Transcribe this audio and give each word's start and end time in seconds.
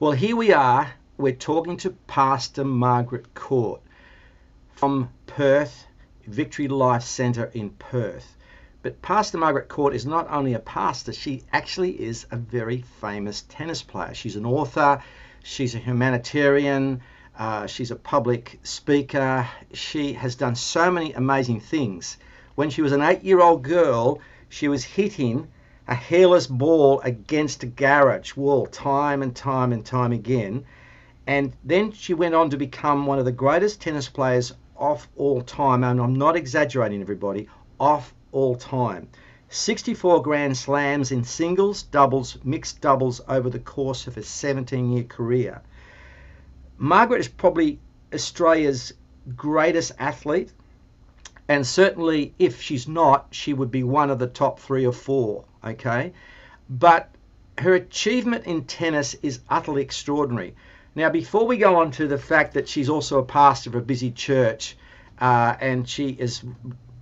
Well, 0.00 0.12
here 0.12 0.34
we 0.34 0.50
are. 0.50 0.94
We're 1.18 1.34
talking 1.34 1.76
to 1.76 1.90
Pastor 1.90 2.64
Margaret 2.64 3.34
Court 3.34 3.82
from 4.72 5.10
Perth, 5.26 5.86
Victory 6.26 6.68
Life 6.68 7.02
Centre 7.02 7.50
in 7.52 7.68
Perth. 7.68 8.34
But 8.80 9.02
Pastor 9.02 9.36
Margaret 9.36 9.68
Court 9.68 9.94
is 9.94 10.06
not 10.06 10.26
only 10.30 10.54
a 10.54 10.58
pastor, 10.58 11.12
she 11.12 11.42
actually 11.52 12.00
is 12.00 12.26
a 12.30 12.38
very 12.38 12.80
famous 13.02 13.44
tennis 13.50 13.82
player. 13.82 14.14
She's 14.14 14.36
an 14.36 14.46
author, 14.46 15.02
she's 15.42 15.74
a 15.74 15.78
humanitarian, 15.78 17.02
uh, 17.38 17.66
she's 17.66 17.90
a 17.90 17.96
public 17.96 18.58
speaker. 18.62 19.46
She 19.74 20.14
has 20.14 20.34
done 20.34 20.54
so 20.54 20.90
many 20.90 21.12
amazing 21.12 21.60
things. 21.60 22.16
When 22.54 22.70
she 22.70 22.80
was 22.80 22.92
an 22.92 23.02
eight 23.02 23.22
year 23.22 23.42
old 23.42 23.64
girl, 23.64 24.20
she 24.48 24.66
was 24.66 24.82
hitting 24.82 25.48
a 25.90 25.94
hairless 25.94 26.46
ball 26.46 27.00
against 27.00 27.64
a 27.64 27.66
garage 27.66 28.36
wall 28.36 28.64
time 28.66 29.22
and 29.22 29.34
time 29.34 29.72
and 29.72 29.84
time 29.84 30.12
again. 30.12 30.64
And 31.26 31.52
then 31.64 31.90
she 31.90 32.14
went 32.14 32.36
on 32.36 32.50
to 32.50 32.56
become 32.56 33.06
one 33.06 33.18
of 33.18 33.24
the 33.24 33.32
greatest 33.32 33.80
tennis 33.80 34.08
players 34.08 34.52
of 34.76 35.08
all 35.16 35.42
time. 35.42 35.82
And 35.82 36.00
I'm 36.00 36.14
not 36.14 36.36
exaggerating, 36.36 37.02
everybody, 37.02 37.48
of 37.80 38.14
all 38.30 38.54
time. 38.54 39.08
64 39.48 40.22
Grand 40.22 40.56
Slams 40.56 41.10
in 41.10 41.24
singles, 41.24 41.82
doubles, 41.82 42.38
mixed 42.44 42.80
doubles 42.80 43.20
over 43.26 43.50
the 43.50 43.58
course 43.58 44.06
of 44.06 44.14
her 44.14 44.22
17 44.22 44.92
year 44.92 45.02
career. 45.02 45.60
Margaret 46.78 47.18
is 47.18 47.28
probably 47.28 47.80
Australia's 48.14 48.92
greatest 49.36 49.90
athlete, 49.98 50.52
and 51.48 51.66
certainly 51.66 52.32
if 52.38 52.62
she's 52.62 52.86
not, 52.86 53.26
she 53.32 53.52
would 53.52 53.72
be 53.72 53.82
one 53.82 54.08
of 54.08 54.20
the 54.20 54.28
top 54.28 54.60
three 54.60 54.86
or 54.86 54.92
four, 54.92 55.44
okay? 55.64 56.12
But 56.68 57.10
her 57.58 57.74
achievement 57.74 58.46
in 58.46 58.64
tennis 58.64 59.14
is 59.22 59.40
utterly 59.48 59.82
extraordinary. 59.82 60.54
Now, 60.94 61.10
before 61.10 61.46
we 61.46 61.56
go 61.56 61.76
on 61.76 61.90
to 61.92 62.08
the 62.08 62.18
fact 62.18 62.54
that 62.54 62.68
she's 62.68 62.88
also 62.88 63.18
a 63.18 63.24
pastor 63.24 63.70
of 63.70 63.76
a 63.76 63.80
busy 63.80 64.10
church 64.10 64.76
uh, 65.20 65.54
and 65.60 65.88
she 65.88 66.08
is 66.10 66.42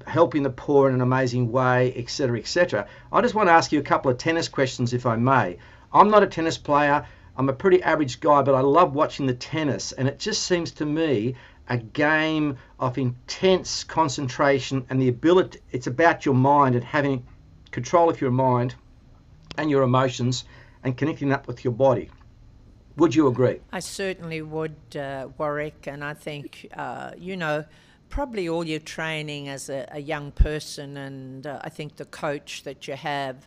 helping 0.07 0.43
the 0.43 0.51
poor 0.51 0.89
in 0.89 0.95
an 0.95 1.01
amazing 1.01 1.53
way, 1.53 1.95
etc., 1.97 2.39
etc. 2.39 2.87
I 3.13 3.21
just 3.21 3.35
want 3.35 3.49
to 3.49 3.53
ask 3.53 3.73
you 3.73 3.79
a 3.79 3.83
couple 3.83 4.11
of 4.11 4.19
tennis 4.19 4.49
questions, 4.49 4.93
if 4.93 5.07
I 5.07 5.17
may. 5.17 5.59
I'm 5.93 6.11
not 6.11 6.23
a 6.23 6.27
tennis 6.27 6.59
player. 6.59 7.07
I'm 7.37 7.49
a 7.49 7.53
pretty 7.53 7.83
average 7.83 8.21
guy, 8.21 8.43
but 8.43 8.55
I 8.55 8.61
love 8.61 8.95
watching 8.95 9.27
the 9.27 9.35
tennis, 9.35 9.93
and 9.93 10.09
it 10.09 10.19
just 10.19 10.43
seems 10.43 10.73
to 10.73 10.85
me 10.85 11.37
a 11.69 11.77
game 11.77 12.57
of 12.81 12.99
intense 12.99 13.85
concentration 13.85 14.85
and 14.91 15.01
the 15.01 15.09
ability. 15.09 15.61
It's 15.71 15.87
about 15.87 16.25
your 16.25 16.35
mind 16.35 16.75
and 16.75 16.85
having 16.85 17.25
control 17.79 18.11
of 18.11 18.21
your 18.21 18.33
mind 18.33 18.75
and 19.57 19.71
your 19.71 19.83
emotions 19.83 20.45
and 20.83 20.97
connecting 20.97 21.29
that 21.29 21.47
with 21.47 21.63
your 21.65 21.73
body. 21.73 22.11
Would 22.97 23.15
you 23.15 23.29
agree? 23.29 23.61
I 23.71 23.79
certainly 23.79 24.43
would, 24.43 24.97
uh, 24.97 25.29
Warwick, 25.39 25.87
and 25.87 26.03
I 26.03 26.15
think 26.15 26.69
uh, 26.77 27.13
you 27.17 27.37
know 27.37 27.65
probably 28.09 28.49
all 28.49 28.67
your 28.67 28.81
training 28.81 29.49
as 29.49 29.69
a, 29.69 29.87
a 29.93 30.01
young 30.01 30.33
person, 30.33 30.97
and 30.97 31.47
uh, 31.47 31.61
I 31.63 31.69
think 31.69 31.95
the 31.97 32.05
coach 32.07 32.65
that 32.65 32.89
you 32.89 32.95
have 32.95 33.47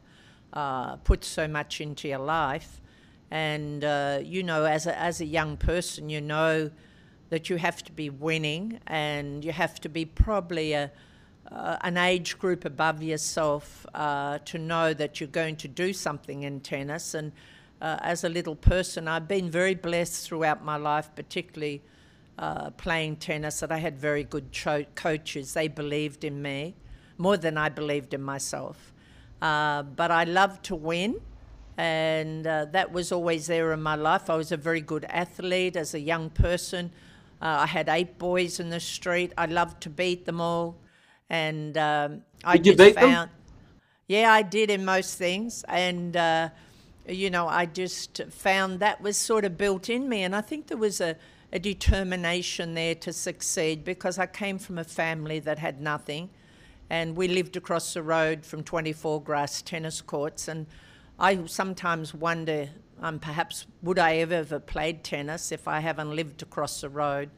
uh, 0.54 0.96
puts 1.10 1.28
so 1.28 1.46
much 1.48 1.82
into 1.82 2.08
your 2.08 2.20
life. 2.40 2.80
And 3.32 3.84
uh, 3.84 4.20
you 4.24 4.44
know, 4.44 4.64
as 4.64 4.88
a, 4.88 4.98
as 4.98 5.20
a 5.20 5.26
young 5.26 5.58
person, 5.58 6.10
you 6.10 6.22
know 6.22 6.72
that 7.30 7.50
you 7.50 7.58
have 7.58 7.84
to 7.84 7.92
be 7.92 8.10
winning, 8.10 8.80
and 8.88 9.44
you 9.44 9.52
have 9.52 9.82
to 9.82 9.90
be 9.90 10.06
probably 10.06 10.72
a 10.72 10.90
uh, 11.52 11.78
an 11.82 11.98
age 11.98 12.38
group 12.40 12.66
above 12.66 13.04
yourself 13.04 13.86
uh, 13.94 14.40
to 14.46 14.58
know 14.58 14.94
that 14.94 15.20
you're 15.20 15.28
going 15.28 15.56
to 15.58 15.68
do 15.68 15.94
something 15.94 16.44
in 16.44 16.62
tennis. 16.62 17.14
And 17.14 17.32
uh, 17.82 17.98
as 18.02 18.24
a 18.24 18.30
little 18.30 18.56
person, 18.56 19.08
I've 19.08 19.28
been 19.28 19.50
very 19.50 19.76
blessed 19.76 20.28
throughout 20.28 20.64
my 20.64 20.78
life, 20.78 21.10
particularly 21.16 21.82
uh, 22.40 22.70
playing 22.72 23.18
tennis, 23.18 23.60
that 23.60 23.72
I 23.72 23.78
had 23.78 24.00
very 24.00 24.24
good 24.24 24.52
cho- 24.52 24.86
coaches. 24.96 25.54
They 25.54 25.68
believed 25.68 26.24
in 26.24 26.42
me 26.42 26.76
more 27.18 27.38
than 27.38 27.58
I 27.58 27.70
believed 27.70 28.14
in 28.14 28.22
myself. 28.22 28.94
Uh, 29.42 29.84
but 29.84 30.12
I 30.12 30.24
loved 30.24 30.64
to 30.66 30.76
win, 30.76 31.20
and 31.78 32.46
uh, 32.46 32.66
that 32.66 32.92
was 32.92 33.12
always 33.12 33.48
there 33.48 33.74
in 33.74 33.82
my 33.82 33.96
life. 33.96 34.30
I 34.30 34.36
was 34.36 34.52
a 34.52 34.58
very 34.58 34.82
good 34.82 35.06
athlete 35.06 35.76
as 35.76 35.94
a 35.94 36.00
young 36.00 36.30
person. 36.30 36.92
I 37.44 37.66
had 37.66 37.90
eight 37.90 38.20
boys 38.20 38.60
in 38.60 38.70
the 38.70 38.80
street. 38.80 39.34
I 39.36 39.48
loved 39.48 39.82
to 39.82 39.90
beat 39.90 40.26
them 40.26 40.40
all, 40.40 40.76
and 41.32 41.78
um, 41.78 42.22
I 42.44 42.58
did 42.58 42.66
you 42.66 42.76
just 42.76 42.96
beat 42.96 43.02
found, 43.02 43.14
them? 43.14 43.30
yeah, 44.08 44.32
I 44.32 44.42
did 44.44 44.70
in 44.70 44.86
most 44.86 45.18
things, 45.18 45.64
and 45.68 46.16
uh, 46.16 46.50
you 47.08 47.30
know, 47.32 47.48
I 47.48 47.66
just 47.66 48.22
found 48.30 48.82
that 48.82 49.02
was 49.02 49.18
sort 49.18 49.46
of 49.46 49.58
built 49.58 49.90
in 49.90 50.08
me, 50.08 50.24
and 50.24 50.36
I 50.36 50.42
think 50.42 50.68
there 50.68 50.78
was 50.78 51.02
a 51.02 51.16
a 51.52 51.60
determination 51.60 52.74
there 52.74 52.96
to 52.96 53.12
succeed 53.12 53.84
because 53.84 54.18
I 54.18 54.26
came 54.26 54.58
from 54.58 54.78
a 54.78 54.84
family 54.84 55.40
that 55.40 55.60
had 55.60 55.82
nothing 55.82 56.30
and 56.90 57.16
we 57.16 57.28
lived 57.28 57.58
across 57.58 57.94
the 57.94 58.04
road 58.04 58.46
from 58.46 58.64
24 58.64 59.22
grass 59.22 59.62
tennis 59.62 60.02
courts 60.02 60.48
and 60.48 60.66
I 61.20 61.46
sometimes 61.46 62.14
wonder 62.14 62.70
um, 63.02 63.20
perhaps 63.20 63.66
would 63.82 64.00
I 64.00 64.18
ever 64.18 64.44
have 64.44 64.66
played 64.66 65.04
tennis 65.04 65.52
if 65.52 65.68
I 65.68 65.80
haven't 65.80 66.16
lived 66.16 66.42
across 66.42 66.82
the 66.82 66.90
road 66.90 67.30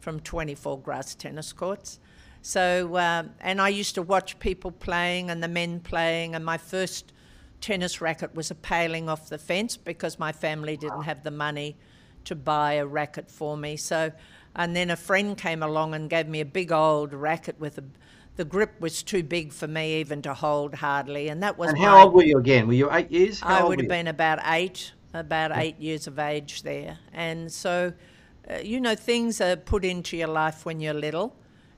from 0.00 0.20
24 0.20 0.80
grass 0.80 1.14
tennis 1.14 1.52
courts. 1.52 2.00
So, 2.42 2.96
uh, 2.96 3.22
and 3.40 3.60
I 3.60 3.68
used 3.68 3.94
to 3.94 4.02
watch 4.02 4.38
people 4.40 4.72
playing 4.72 5.30
and 5.30 5.42
the 5.42 5.48
men 5.48 5.80
playing, 5.80 6.34
and 6.34 6.44
my 6.44 6.58
first 6.58 7.12
tennis 7.60 8.00
racket 8.00 8.34
was 8.34 8.50
a 8.50 8.54
paling 8.56 9.08
off 9.08 9.28
the 9.28 9.38
fence 9.38 9.76
because 9.76 10.18
my 10.18 10.32
family 10.32 10.76
didn't 10.76 11.02
have 11.02 11.22
the 11.22 11.30
money 11.30 11.76
to 12.24 12.34
buy 12.34 12.74
a 12.74 12.86
racket 12.86 13.30
for 13.30 13.56
me. 13.56 13.76
So, 13.76 14.10
and 14.56 14.76
then 14.76 14.90
a 14.90 14.96
friend 14.96 15.38
came 15.38 15.62
along 15.62 15.94
and 15.94 16.10
gave 16.10 16.28
me 16.28 16.40
a 16.40 16.44
big 16.44 16.72
old 16.72 17.14
racket 17.14 17.58
with 17.60 17.78
a, 17.78 17.84
the 18.36 18.44
grip 18.44 18.80
was 18.80 19.02
too 19.02 19.22
big 19.22 19.52
for 19.52 19.68
me 19.68 20.00
even 20.00 20.20
to 20.22 20.34
hold 20.34 20.74
hardly, 20.74 21.28
and 21.28 21.42
that 21.44 21.56
was. 21.56 21.70
And 21.70 21.78
my, 21.78 21.84
how 21.84 22.04
old 22.04 22.14
were 22.14 22.24
you 22.24 22.38
again? 22.38 22.66
Were 22.66 22.74
you 22.74 22.92
eight 22.92 23.10
years? 23.10 23.40
How 23.40 23.64
I 23.64 23.68
would 23.68 23.78
have 23.78 23.88
been 23.88 24.08
about 24.08 24.40
eight, 24.46 24.92
about 25.14 25.56
eight 25.56 25.78
years 25.78 26.08
of 26.08 26.18
age 26.18 26.62
there, 26.62 26.98
and 27.12 27.52
so, 27.52 27.92
uh, 28.50 28.58
you 28.58 28.80
know, 28.80 28.96
things 28.96 29.40
are 29.40 29.54
put 29.54 29.84
into 29.84 30.16
your 30.16 30.28
life 30.28 30.64
when 30.66 30.80
you're 30.80 30.94
little, 30.94 31.36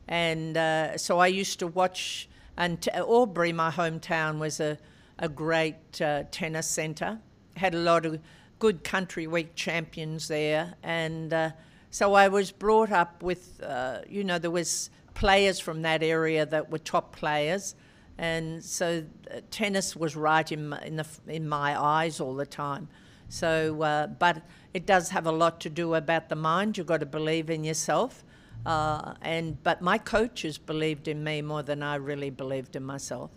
and 0.08 0.56
uh, 0.56 0.98
so 0.98 1.18
I 1.18 1.26
used 1.28 1.58
to 1.60 1.66
watch. 1.66 2.28
And 2.56 2.80
t- 2.80 2.90
Albury, 2.92 3.52
my 3.52 3.70
hometown, 3.70 4.38
was 4.38 4.60
a 4.60 4.78
a 5.18 5.28
great 5.28 6.00
uh, 6.00 6.24
tennis 6.30 6.66
centre. 6.66 7.18
Had 7.56 7.74
a 7.74 7.78
lot 7.78 8.06
of 8.06 8.20
good 8.58 8.82
country 8.84 9.26
week 9.26 9.54
champions 9.54 10.28
there, 10.28 10.74
and 10.82 11.32
uh, 11.32 11.50
so 11.90 12.14
I 12.14 12.28
was 12.28 12.50
brought 12.50 12.90
up 12.90 13.22
with, 13.22 13.62
uh, 13.62 14.00
you 14.08 14.24
know, 14.24 14.38
there 14.38 14.50
was 14.50 14.90
players 15.14 15.60
from 15.60 15.82
that 15.82 16.02
area 16.02 16.44
that 16.46 16.70
were 16.70 16.78
top 16.78 17.14
players, 17.14 17.76
and 18.18 18.64
so 18.64 19.04
uh, 19.30 19.40
tennis 19.50 19.94
was 19.94 20.16
right 20.16 20.50
in 20.50 20.70
my, 20.70 20.80
in, 20.82 20.96
the, 20.96 21.06
in 21.28 21.48
my 21.48 21.80
eyes 21.80 22.20
all 22.20 22.34
the 22.34 22.46
time. 22.46 22.88
So, 23.28 23.82
uh, 23.82 24.08
but 24.08 24.42
it 24.72 24.86
does 24.86 25.10
have 25.10 25.26
a 25.26 25.32
lot 25.32 25.60
to 25.60 25.70
do 25.70 25.94
about 25.94 26.28
the 26.28 26.36
mind. 26.36 26.76
You've 26.76 26.86
got 26.86 27.00
to 27.00 27.06
believe 27.06 27.50
in 27.50 27.64
yourself. 27.64 28.24
Uh, 28.66 29.14
and 29.20 29.62
but 29.62 29.82
my 29.82 29.98
coaches 29.98 30.56
believed 30.56 31.06
in 31.08 31.22
me 31.22 31.42
more 31.42 31.62
than 31.62 31.82
I 31.82 31.96
really 31.96 32.30
believed 32.30 32.76
in 32.76 32.82
myself. 32.82 33.30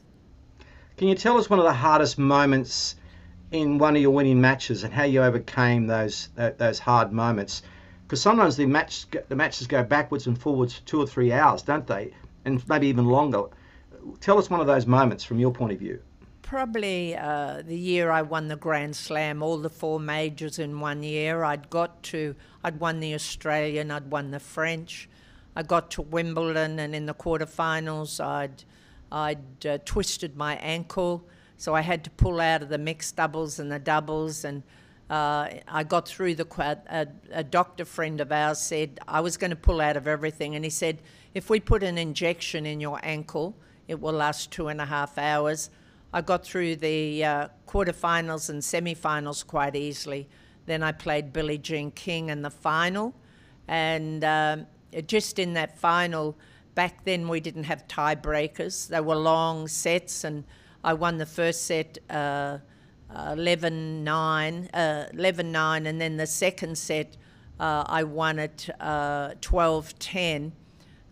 Can 0.96 1.10
you 1.10 1.16
tell 1.16 1.38
us 1.38 1.50
one 1.50 1.60
of 1.60 1.66
the 1.66 1.74
hardest 1.74 2.18
moments 2.18 2.96
in 3.52 3.78
one 3.78 3.96
of 3.96 4.02
your 4.02 4.12
winning 4.12 4.42
matches 4.42 4.84
and 4.84 4.94
how 4.94 5.04
you 5.04 5.22
overcame 5.22 5.88
those 5.88 6.30
tho- 6.36 6.56
those 6.58 6.80
hard 6.80 7.12
moments? 7.12 7.62
Because 8.04 8.22
sometimes 8.22 8.56
the 8.56 8.66
match 8.66 9.06
the 9.28 9.36
matches 9.36 9.68
go 9.68 9.84
backwards 9.84 10.28
and 10.28 10.40
forwards 10.40 10.76
for 10.76 10.86
two 10.86 11.02
or 11.02 11.08
three 11.08 11.34
hours, 11.34 11.62
don't 11.62 11.86
they? 11.86 12.14
And 12.46 12.66
maybe 12.70 12.88
even 12.88 13.06
longer. 13.06 13.44
Tell 14.22 14.38
us 14.38 14.50
one 14.50 14.62
of 14.62 14.68
those 14.68 14.88
moments 14.88 15.26
from 15.26 15.40
your 15.40 15.52
point 15.52 15.74
of 15.74 15.80
view. 15.80 16.00
Probably 16.42 17.14
uh, 17.18 17.62
the 17.66 17.78
year 17.78 18.10
I 18.10 18.22
won 18.22 18.48
the 18.48 18.56
Grand 18.56 18.96
Slam, 18.96 19.44
all 19.44 19.58
the 19.58 19.70
four 19.70 20.00
majors 20.00 20.58
in 20.58 20.80
one 20.80 21.04
year. 21.04 21.44
I'd 21.44 21.70
got 21.70 22.02
to, 22.04 22.36
I'd 22.64 22.80
won 22.80 23.02
the 23.02 23.14
Australian, 23.14 23.92
I'd 23.92 24.10
won 24.10 24.32
the 24.32 24.40
French. 24.40 25.10
I 25.58 25.64
got 25.64 25.90
to 25.92 26.04
Wimbledon, 26.04 26.78
and 26.78 26.94
in 26.94 27.08
the 27.08 27.16
quarterfinals, 27.16 28.24
I'd, 28.24 28.64
I'd 29.12 29.66
uh, 29.66 29.80
twisted 29.86 30.38
my 30.38 30.56
ankle, 30.58 31.28
so 31.58 31.74
I 31.74 31.82
had 31.82 32.04
to 32.04 32.12
pull 32.12 32.40
out 32.40 32.62
of 32.62 32.70
the 32.70 32.78
mixed 32.78 33.16
doubles 33.16 33.58
and 33.58 33.72
the 33.72 33.80
doubles. 33.80 34.46
And 34.46 34.62
uh, 35.10 35.50
I 35.68 35.84
got 35.84 36.08
through 36.08 36.36
the. 36.36 36.46
A, 36.92 37.08
a 37.32 37.44
doctor 37.44 37.86
friend 37.86 38.22
of 38.22 38.32
ours 38.32 38.60
said 38.60 39.00
I 39.08 39.20
was 39.22 39.36
going 39.36 39.50
to 39.50 39.56
pull 39.56 39.82
out 39.82 39.98
of 39.98 40.06
everything, 40.08 40.54
and 40.54 40.64
he 40.64 40.70
said, 40.70 41.00
if 41.34 41.50
we 41.50 41.60
put 41.60 41.82
an 41.82 41.98
injection 41.98 42.68
in 42.68 42.80
your 42.80 43.00
ankle, 43.02 43.56
it 43.88 44.00
will 44.00 44.14
last 44.14 44.52
two 44.52 44.68
and 44.68 44.80
a 44.80 44.86
half 44.86 45.18
hours. 45.18 45.72
I 46.14 46.22
got 46.22 46.44
through 46.46 46.76
the 46.76 47.26
uh, 47.26 47.48
quarterfinals 47.68 48.52
and 48.52 48.64
semi-finals 48.64 49.42
quite 49.42 49.76
easily. 49.76 50.30
Then 50.68 50.84
I 50.84 50.92
played 50.92 51.34
Billie 51.34 51.58
Jean 51.58 51.90
King 51.90 52.30
in 52.30 52.44
the 52.44 52.52
final, 52.52 53.16
and 53.68 54.24
um, 54.24 54.68
just 55.06 55.40
in 55.40 55.54
that 55.54 55.78
final, 55.78 56.38
back 56.76 57.04
then 57.06 57.28
we 57.28 57.40
didn't 57.40 57.64
have 57.64 57.88
tiebreakers. 57.88 58.88
They 58.88 59.02
were 59.02 59.16
long 59.16 59.68
sets, 59.68 60.24
and 60.24 60.44
I 60.84 60.94
won 60.94 61.18
the 61.18 61.26
first 61.26 61.66
set 61.66 61.98
uh, 62.10 62.60
uh, 63.14 63.34
11 63.34 64.04
9, 64.04 64.70
uh, 64.74 65.06
11 65.14 65.52
9, 65.52 65.86
and 65.86 66.02
then 66.02 66.18
the 66.18 66.28
second 66.28 66.78
set 66.78 67.18
uh, 67.60 67.84
I 67.88 68.04
won 68.04 68.40
at 68.40 68.70
uh, 68.80 69.34
12 69.42 70.00
10. 70.00 70.52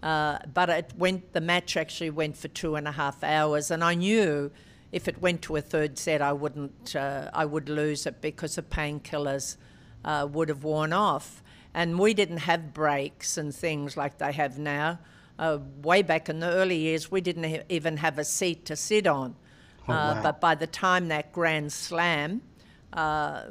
Uh, 0.04 0.38
but 0.54 0.70
it 0.70 0.94
went. 0.98 1.34
The 1.34 1.42
match 1.42 1.76
actually 1.76 2.12
went 2.12 2.38
for 2.38 2.48
two 2.48 2.76
and 2.76 2.88
a 2.88 2.92
half 2.92 3.24
hours, 3.24 3.72
and 3.72 3.84
I 3.84 3.96
knew 3.96 4.52
if 4.92 5.08
it 5.08 5.20
went 5.20 5.42
to 5.44 5.56
a 5.56 5.62
third 5.62 5.98
set, 5.98 6.22
I 6.22 6.32
wouldn't. 6.32 6.96
Uh, 6.96 7.32
I 7.34 7.46
would 7.46 7.70
lose 7.70 8.06
it 8.06 8.22
because 8.22 8.56
the 8.56 8.62
painkillers 8.62 9.58
uh, 10.04 10.28
would 10.32 10.50
have 10.50 10.64
worn 10.64 10.94
off, 10.94 11.42
and 11.76 12.00
we 12.00 12.16
didn't 12.16 12.38
have 12.38 12.74
breaks 12.74 13.38
and 13.38 13.54
things 13.54 13.96
like 13.98 14.18
they 14.18 14.32
have 14.32 14.58
now. 14.58 14.98
Uh, 15.38 15.60
way 15.84 16.02
back 16.02 16.30
in 16.30 16.40
the 16.40 16.48
early 16.48 16.78
years, 16.78 17.12
we 17.12 17.20
didn't 17.22 17.44
ha- 17.44 17.64
even 17.70 17.98
have 17.98 18.18
a 18.18 18.24
seat 18.24 18.66
to 18.66 18.76
sit 18.78 19.06
on. 19.06 19.36
Oh, 19.88 19.92
wow. 19.92 20.24
But 20.24 20.40
by 20.40 20.56
the 20.56 20.68
time 20.68 21.10
that 21.10 21.34
Grand 21.34 21.72
Slam, 21.74 22.42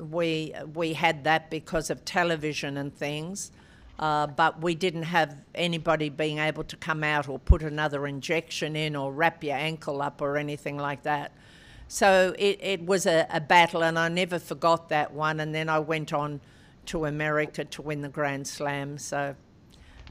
we 0.00 0.54
we 0.72 0.94
had 0.94 1.24
that 1.24 1.50
because 1.50 1.90
of 1.90 2.04
television 2.04 2.78
and 2.78 2.92
things. 2.94 3.52
Uh, 3.98 4.26
but 4.26 4.60
we 4.60 4.74
didn't 4.74 5.04
have 5.04 5.36
anybody 5.54 6.08
being 6.08 6.38
able 6.38 6.64
to 6.64 6.76
come 6.76 7.04
out 7.04 7.28
or 7.28 7.38
put 7.38 7.62
another 7.62 8.08
injection 8.08 8.74
in 8.74 8.96
or 8.96 9.12
wrap 9.12 9.44
your 9.44 9.54
ankle 9.54 10.02
up 10.02 10.20
or 10.20 10.36
anything 10.36 10.76
like 10.76 11.04
that. 11.04 11.30
So 11.86 12.34
it, 12.36 12.58
it 12.60 12.86
was 12.86 13.06
a, 13.06 13.26
a, 13.30 13.40
battle, 13.40 13.84
and 13.84 13.96
I 13.96 14.08
never 14.08 14.40
forgot 14.40 14.88
that 14.88 15.12
one. 15.12 15.38
And 15.38 15.54
then 15.54 15.68
I 15.68 15.78
went 15.78 16.12
on 16.12 16.40
to 16.86 17.06
America 17.06 17.64
to 17.64 17.82
win 17.82 18.00
the 18.00 18.08
Grand 18.08 18.46
Slam. 18.46 18.98
So, 18.98 19.34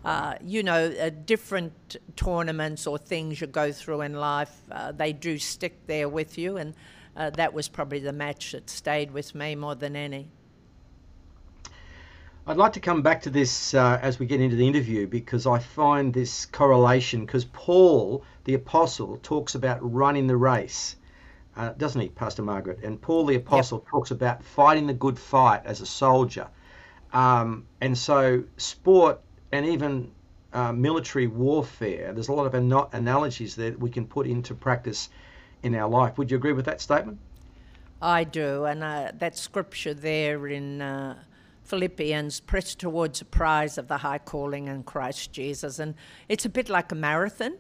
uh, 0.06 0.36
you 0.44 0.64
know, 0.64 0.94
uh, 1.00 1.10
different 1.26 1.98
tournaments 2.16 2.88
or 2.88 2.98
things 2.98 3.40
you 3.40 3.48
go 3.48 3.72
through 3.72 4.02
in 4.02 4.14
life, 4.14 4.62
uh, 4.72 4.92
they 4.92 5.14
do 5.14 5.38
stick 5.38 5.88
there 5.88 6.10
with 6.10 6.38
you. 6.38 6.58
And 6.58 6.74
uh, 7.16 7.30
that 7.32 7.54
was 7.54 7.68
probably 7.68 8.00
the 8.00 8.14
match 8.14 8.52
that 8.52 8.70
stayed 8.70 9.12
with 9.12 9.36
me 9.36 9.56
more 9.56 9.76
than 9.76 9.96
any. 9.96 10.28
I'd 12.46 12.58
like 12.58 12.74
to 12.74 12.82
come 12.82 13.02
back 13.02 13.22
to 13.22 13.30
this 13.30 13.74
uh, 13.74 14.00
as 14.02 14.20
we 14.20 14.26
get 14.26 14.42
into 14.42 14.58
the 14.58 14.68
interview 14.68 15.08
because 15.08 15.48
I 15.48 15.60
find 15.60 16.14
this 16.14 16.46
correlation 16.46 17.26
because 17.26 17.46
Paul, 17.46 18.26
the 18.44 18.56
apostle, 18.56 19.18
talks 19.24 19.56
about 19.56 19.80
running 19.82 20.28
the 20.28 20.36
race, 20.36 20.98
uh, 21.56 21.70
doesn't 21.78 22.02
he, 22.02 22.10
Pastor 22.10 22.42
Margaret? 22.42 22.84
And 22.84 23.02
Paul, 23.02 23.28
the 23.28 23.36
apostle, 23.36 23.78
yep. 23.78 23.88
talks 23.88 24.12
about 24.12 24.44
fighting 24.44 24.88
the 24.88 24.94
good 24.94 25.18
fight 25.18 25.62
as 25.64 25.80
a 25.80 25.86
soldier. 25.86 26.50
Um, 27.14 27.68
and 27.80 27.98
so, 27.98 28.44
sport 28.58 29.22
and 29.52 29.66
even 29.68 30.12
uh, 30.52 30.74
military 30.74 31.28
warfare, 31.28 32.12
there's 32.12 32.28
a 32.28 32.34
lot 32.34 32.46
of 32.46 32.56
an- 32.56 32.88
analogies 32.92 33.56
that 33.56 33.80
we 33.80 33.90
can 33.90 34.06
put 34.06 34.28
into 34.28 34.56
practice 34.56 35.10
in 35.62 35.76
our 35.76 35.90
life. 35.90 36.18
Would 36.18 36.32
you 36.32 36.38
agree 36.38 36.54
with 36.54 36.66
that 36.66 36.82
statement? 36.82 37.20
I 38.02 38.24
do. 38.24 38.66
And 38.66 38.84
uh, 38.84 39.12
that 39.20 39.38
scripture 39.38 39.94
there 39.94 40.48
in 40.48 40.82
uh, 40.82 41.16
Philippians, 41.64 42.42
press 42.42 42.76
towards 42.76 43.20
the 43.20 43.26
prize 43.26 43.78
of 43.78 43.88
the 43.88 43.98
high 43.98 44.18
calling 44.18 44.68
in 44.68 44.84
Christ 44.84 45.32
Jesus. 45.32 45.80
And 45.80 45.96
it's 46.28 46.46
a 46.46 46.50
bit 46.50 46.68
like 46.68 46.92
a 46.92 46.96
marathon. 46.96 47.58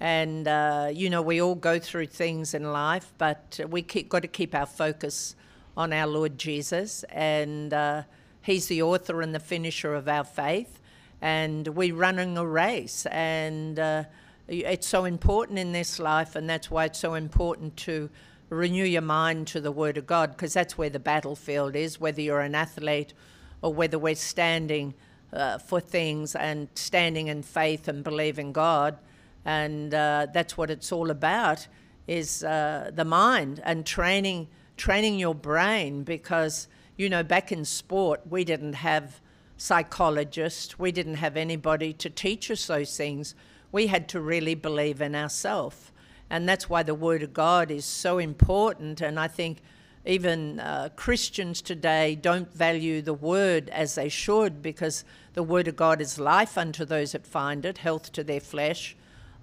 And, 0.00 0.46
uh, 0.46 0.90
you 0.92 1.08
know, 1.08 1.22
we 1.22 1.40
all 1.40 1.54
go 1.54 1.78
through 1.78 2.06
things 2.06 2.52
in 2.52 2.72
life, 2.72 3.14
but 3.16 3.60
we 3.68 3.80
keep, 3.82 4.08
got 4.08 4.22
to 4.22 4.28
keep 4.28 4.54
our 4.54 4.66
focus 4.66 5.34
on 5.76 5.92
our 5.92 6.06
Lord 6.06 6.36
Jesus. 6.38 7.04
And 7.04 7.72
uh, 7.72 8.02
He's 8.44 8.66
the 8.66 8.82
author 8.82 9.22
and 9.22 9.34
the 9.34 9.40
finisher 9.40 9.94
of 9.94 10.06
our 10.06 10.24
faith. 10.24 10.78
And 11.22 11.66
we're 11.68 11.94
running 11.94 12.36
a 12.36 12.46
race. 12.46 13.06
And 13.06 13.78
uh, 13.78 14.04
it's 14.48 14.86
so 14.86 15.06
important 15.06 15.58
in 15.58 15.72
this 15.72 15.98
life, 15.98 16.36
and 16.36 16.48
that's 16.48 16.70
why 16.70 16.84
it's 16.84 16.98
so 16.98 17.14
important 17.14 17.76
to 17.78 18.10
renew 18.50 18.84
your 18.84 19.02
mind 19.02 19.46
to 19.48 19.60
the 19.60 19.72
Word 19.72 19.96
of 19.96 20.06
God, 20.06 20.32
because 20.32 20.52
that's 20.52 20.76
where 20.76 20.90
the 20.90 20.98
battlefield 20.98 21.74
is, 21.74 21.98
whether 21.98 22.20
you're 22.20 22.42
an 22.42 22.54
athlete 22.54 23.14
or 23.62 23.72
whether 23.72 23.98
we're 23.98 24.14
standing 24.14 24.92
uh, 25.32 25.56
for 25.56 25.80
things 25.80 26.36
and 26.36 26.68
standing 26.74 27.28
in 27.28 27.42
faith 27.42 27.88
and 27.88 28.04
believing 28.04 28.52
God. 28.52 28.98
And 29.46 29.94
uh, 29.94 30.26
that's 30.34 30.58
what 30.58 30.70
it's 30.70 30.92
all 30.92 31.10
about 31.10 31.66
is 32.06 32.44
uh, 32.44 32.90
the 32.92 33.04
mind 33.06 33.62
and 33.64 33.86
training 33.86 34.48
training 34.76 35.18
your 35.18 35.34
brain 35.34 36.02
because 36.02 36.66
you 36.96 37.08
know 37.08 37.22
back 37.22 37.50
in 37.52 37.64
sport 37.64 38.20
we 38.28 38.44
didn't 38.44 38.74
have 38.74 39.20
psychologists 39.56 40.78
we 40.78 40.90
didn't 40.90 41.14
have 41.16 41.36
anybody 41.36 41.92
to 41.92 42.10
teach 42.10 42.50
us 42.50 42.66
those 42.66 42.96
things 42.96 43.34
we 43.72 43.86
had 43.86 44.08
to 44.08 44.20
really 44.20 44.54
believe 44.54 45.00
in 45.00 45.14
ourselves 45.14 45.90
and 46.30 46.48
that's 46.48 46.68
why 46.68 46.82
the 46.82 46.94
Word 46.94 47.22
of 47.22 47.32
God 47.32 47.70
is 47.70 47.84
so 47.84 48.18
important. 48.18 49.00
And 49.00 49.20
I 49.20 49.28
think 49.28 49.58
even 50.06 50.60
uh, 50.60 50.88
Christians 50.96 51.62
today 51.62 52.14
don't 52.14 52.52
value 52.52 53.02
the 53.02 53.14
Word 53.14 53.68
as 53.70 53.94
they 53.94 54.08
should 54.08 54.62
because 54.62 55.04
the 55.34 55.42
Word 55.42 55.68
of 55.68 55.76
God 55.76 56.00
is 56.00 56.18
life 56.18 56.58
unto 56.58 56.84
those 56.84 57.12
that 57.12 57.26
find 57.26 57.64
it, 57.64 57.78
health 57.78 58.12
to 58.12 58.24
their 58.24 58.40
flesh. 58.40 58.96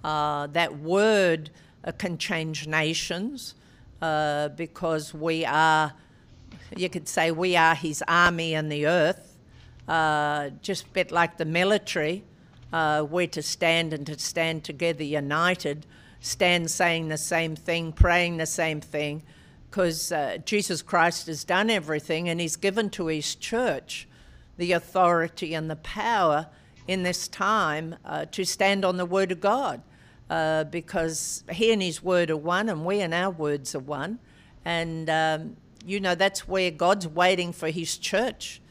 Uh, 0.04 0.47
that 0.47 0.80
Word 0.80 1.51
uh, 1.83 1.92
can 1.92 2.18
change 2.18 2.68
nations 2.68 3.56
uh, 4.01 4.50
because 4.50 5.13
we 5.13 5.45
are, 5.45 5.94
you 6.75 6.89
could 6.89 7.07
say, 7.07 7.31
we 7.31 7.56
are 7.56 7.75
His 7.75 8.03
army 8.07 8.53
in 8.53 8.69
the 8.69 8.88
earth, 8.88 9.38
uh, 9.88 10.50
just 10.62 10.85
a 10.85 10.89
bit 10.89 11.12
like 11.12 11.38
the 11.38 11.45
military. 11.45 12.23
Uh, 12.71 13.06
we're 13.09 13.27
to 13.27 13.41
stand 13.41 13.94
and 13.94 14.06
to 14.07 14.18
stand 14.18 14.63
together 14.63 15.03
united 15.03 15.85
stand 16.21 16.69
saying 16.69 17.09
the 17.09 17.18
same 17.18 17.56
thing, 17.56 17.91
praying 17.91 18.38
the 18.38 18.45
same 18.45 18.79
thing, 18.79 19.23
because 19.69 20.12
uh, 20.12 20.38
Jesus 20.45 20.81
Christ 20.81 21.27
has 21.27 21.44
done 21.44 21.69
everything 21.69 22.29
and 22.29 22.39
He's 22.39 22.56
given 22.56 22.89
to 22.91 23.07
His 23.07 23.35
church 23.35 24.07
the 24.57 24.71
authority 24.71 25.53
and 25.53 25.69
the 25.69 25.75
power 25.77 26.47
in 26.88 27.03
this 27.03 27.27
time 27.27 27.95
uh, 28.06 28.25
to 28.25 28.45
stand 28.45 28.85
on 28.85 28.97
the 28.97 29.06
Word 29.06 29.31
of 29.31 29.41
God. 29.41 29.81
Uh, 30.29 30.63
because 30.63 31.44
He 31.51 31.73
and 31.73 31.81
His 31.81 32.01
Word 32.01 32.29
are 32.29 32.38
one, 32.38 32.69
and 32.69 32.85
we 32.85 33.01
and 33.01 33.13
our 33.13 33.31
words 33.31 33.75
are 33.75 33.79
one. 33.79 34.19
And, 34.63 35.09
um, 35.09 35.57
you 35.86 36.00
know, 36.00 36.16
that's 36.16 36.48
where 36.48 36.72
God's 36.72 37.07
waiting 37.07 37.54
for 37.54 37.69
His 37.69 37.98
church 37.98 38.62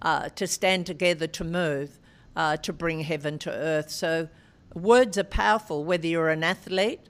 uh, 0.00 0.28
to 0.30 0.46
stand 0.46 0.86
together 0.86 1.26
to 1.28 1.44
move, 1.44 1.98
uh, 2.36 2.56
to 2.58 2.72
bring 2.72 3.00
heaven 3.00 3.38
to 3.40 3.50
earth. 3.50 3.90
So, 3.90 4.28
words 4.74 5.18
are 5.18 5.24
powerful, 5.24 5.84
whether 5.84 6.06
you're 6.06 6.30
an 6.30 6.44
athlete, 6.44 7.00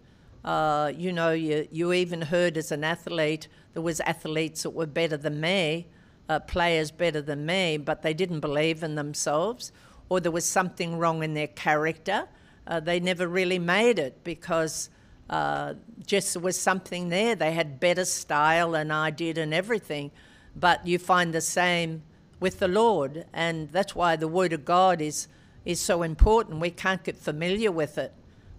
uh, 0.44 0.92
you 0.96 1.12
know, 1.12 1.30
you, 1.32 1.68
you 1.70 1.92
even 1.92 2.22
heard 2.22 2.56
as 2.56 2.72
an 2.72 2.82
athlete, 2.84 3.48
there 3.74 3.82
was 3.82 4.00
athletes 4.00 4.64
that 4.64 4.70
were 4.70 4.86
better 4.86 5.16
than 5.16 5.40
me, 5.40 5.86
uh, 6.28 6.40
players 6.40 6.90
better 6.90 7.22
than 7.22 7.46
me, 7.46 7.76
but 7.76 8.02
they 8.02 8.14
didn't 8.14 8.40
believe 8.40 8.82
in 8.82 8.94
themselves, 8.96 9.72
or 10.08 10.20
there 10.20 10.32
was 10.32 10.44
something 10.44 10.98
wrong 10.98 11.22
in 11.22 11.34
their 11.34 11.46
character. 11.46 12.28
Uh, 12.66 12.80
they 12.80 12.98
never 12.98 13.26
really 13.28 13.58
made 13.58 13.98
it 13.98 14.22
because 14.24 14.90
uh, 15.32 15.72
just 16.04 16.36
was 16.36 16.60
something 16.60 17.08
there. 17.08 17.34
They 17.34 17.52
had 17.52 17.80
better 17.80 18.04
style 18.04 18.72
than 18.72 18.90
I 18.90 19.10
did 19.10 19.38
and 19.38 19.54
everything. 19.54 20.10
But 20.54 20.86
you 20.86 20.98
find 20.98 21.32
the 21.32 21.40
same 21.40 22.02
with 22.38 22.58
the 22.58 22.68
Lord, 22.68 23.24
and 23.32 23.70
that's 23.70 23.94
why 23.94 24.16
the 24.16 24.28
Word 24.28 24.52
of 24.52 24.66
God 24.66 25.00
is 25.00 25.28
is 25.64 25.80
so 25.80 26.02
important. 26.02 26.60
We 26.60 26.70
can't 26.70 27.02
get 27.02 27.16
familiar 27.16 27.72
with 27.72 27.96
it. 27.96 28.12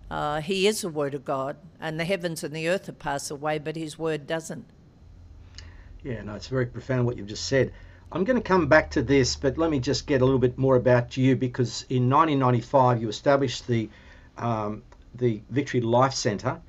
Uh, 0.09 0.41
he 0.41 0.65
is 0.65 0.81
the 0.81 0.89
Word 0.89 1.13
of 1.13 1.23
God, 1.23 1.57
and 1.79 1.99
the 1.99 2.05
heavens 2.05 2.43
and 2.43 2.55
the 2.55 2.67
earth 2.67 2.87
will 2.87 2.95
pass 2.95 3.29
away, 3.29 3.59
but 3.59 3.75
His 3.75 3.99
Word 3.99 4.25
doesn't. 4.25 4.65
Yeah, 6.01 6.23
no, 6.23 6.33
it's 6.33 6.47
very 6.47 6.65
profound 6.65 7.05
what 7.05 7.17
you've 7.17 7.27
just 7.27 7.45
said. 7.45 7.71
I'm 8.11 8.23
going 8.23 8.37
to 8.37 8.47
come 8.47 8.67
back 8.67 8.89
to 8.91 9.03
this, 9.03 9.35
but 9.35 9.59
let 9.59 9.69
me 9.69 9.79
just 9.79 10.07
get 10.07 10.21
a 10.21 10.25
little 10.25 10.39
bit 10.39 10.57
more 10.57 10.75
about 10.75 11.17
you 11.17 11.35
because 11.35 11.85
in 11.89 12.09
1995 12.09 13.01
you 13.01 13.09
established 13.09 13.67
the 13.67 13.89
um, 14.37 14.81
the 15.15 15.41
Victory 15.49 15.81
Life 15.81 16.13
Centre, 16.13 16.61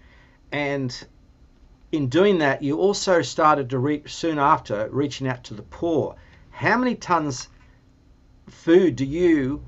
and 0.53 1.07
in 1.93 2.09
doing 2.09 2.39
that 2.39 2.63
you 2.63 2.79
also 2.79 3.23
started 3.23 3.71
to 3.71 3.79
reach 3.79 4.13
soon 4.15 4.39
after 4.39 4.89
reaching 4.91 5.29
out 5.29 5.45
to 5.45 5.55
the 5.55 5.63
poor. 5.63 6.17
How 6.51 6.77
many 6.77 6.95
tons 6.95 7.49
food 8.49 8.97
do 8.97 9.05
you 9.05 9.65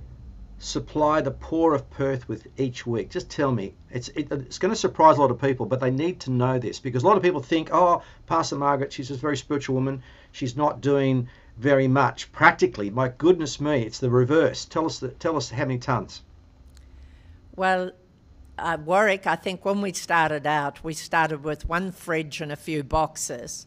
supply 0.58 1.20
the 1.20 1.30
poor 1.30 1.74
of 1.74 1.88
Perth 1.90 2.28
with 2.28 2.46
each 2.56 2.86
week? 2.86 3.10
Just 3.10 3.30
tell 3.30 3.52
me. 3.52 3.74
It's 3.90 4.08
it, 4.08 4.30
it's 4.30 4.58
going 4.58 4.72
to 4.72 4.80
surprise 4.80 5.18
a 5.18 5.20
lot 5.20 5.30
of 5.30 5.40
people, 5.40 5.66
but 5.66 5.80
they 5.80 5.90
need 5.90 6.20
to 6.20 6.30
know 6.30 6.58
this 6.58 6.80
because 6.80 7.02
a 7.02 7.06
lot 7.06 7.16
of 7.16 7.22
people 7.22 7.40
think, 7.40 7.70
oh, 7.72 8.02
Pastor 8.26 8.56
Margaret, 8.56 8.92
she's 8.92 9.10
a 9.10 9.14
very 9.14 9.36
spiritual 9.36 9.74
woman. 9.74 10.02
She's 10.32 10.56
not 10.56 10.80
doing 10.80 11.28
very 11.58 11.88
much 11.88 12.32
practically. 12.32 12.90
My 12.90 13.08
goodness 13.08 13.60
me, 13.60 13.82
it's 13.82 13.98
the 13.98 14.10
reverse. 14.10 14.64
Tell 14.64 14.86
us 14.86 14.98
the, 14.98 15.08
tell 15.08 15.36
us 15.36 15.50
how 15.50 15.64
many 15.64 15.78
tons. 15.78 16.22
Well, 17.54 17.92
uh, 18.58 18.78
Warwick, 18.84 19.26
I 19.26 19.36
think 19.36 19.64
when 19.64 19.80
we 19.82 19.92
started 19.92 20.46
out, 20.46 20.82
we 20.82 20.94
started 20.94 21.44
with 21.44 21.68
one 21.68 21.92
fridge 21.92 22.40
and 22.40 22.50
a 22.50 22.56
few 22.56 22.82
boxes. 22.82 23.66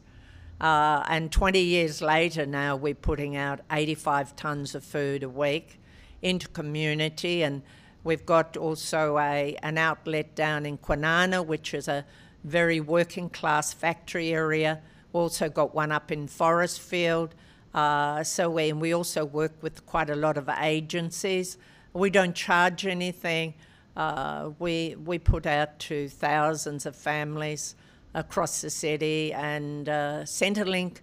Uh, 0.59 1.03
and 1.07 1.31
20 1.31 1.59
years 1.59 2.01
later 2.01 2.45
now, 2.45 2.75
we're 2.75 2.95
putting 2.95 3.35
out 3.35 3.61
85 3.71 4.35
tons 4.35 4.75
of 4.75 4.83
food 4.83 5.23
a 5.23 5.29
week 5.29 5.79
into 6.21 6.47
community. 6.49 7.43
And 7.43 7.61
we've 8.03 8.25
got 8.25 8.57
also 8.57 9.17
a, 9.19 9.55
an 9.61 9.77
outlet 9.77 10.35
down 10.35 10.65
in 10.65 10.77
Kwinana, 10.77 11.45
which 11.45 11.73
is 11.73 11.87
a 11.87 12.05
very 12.43 12.79
working 12.79 13.29
class 13.29 13.73
factory 13.73 14.33
area 14.33 14.81
We 15.13 15.19
Also 15.19 15.49
got 15.49 15.75
one 15.75 15.91
up 15.91 16.11
in 16.11 16.27
Forestfield. 16.27 17.31
Uh, 17.73 18.23
so 18.23 18.49
we, 18.49 18.69
and 18.69 18.81
we 18.81 18.93
also 18.93 19.23
work 19.23 19.53
with 19.61 19.85
quite 19.85 20.09
a 20.09 20.15
lot 20.15 20.37
of 20.37 20.49
agencies. 20.49 21.57
We 21.93 22.09
don't 22.09 22.35
charge 22.35 22.85
anything. 22.85 23.53
Uh, 23.95 24.51
we 24.59 24.95
we 25.03 25.19
put 25.19 25.45
out 25.45 25.79
to 25.79 26.07
thousands 26.09 26.85
of 26.85 26.95
families 26.95 27.75
across 28.13 28.61
the 28.61 28.69
city, 28.69 29.33
and 29.33 29.89
uh, 29.89 30.21
Centrelink 30.23 31.01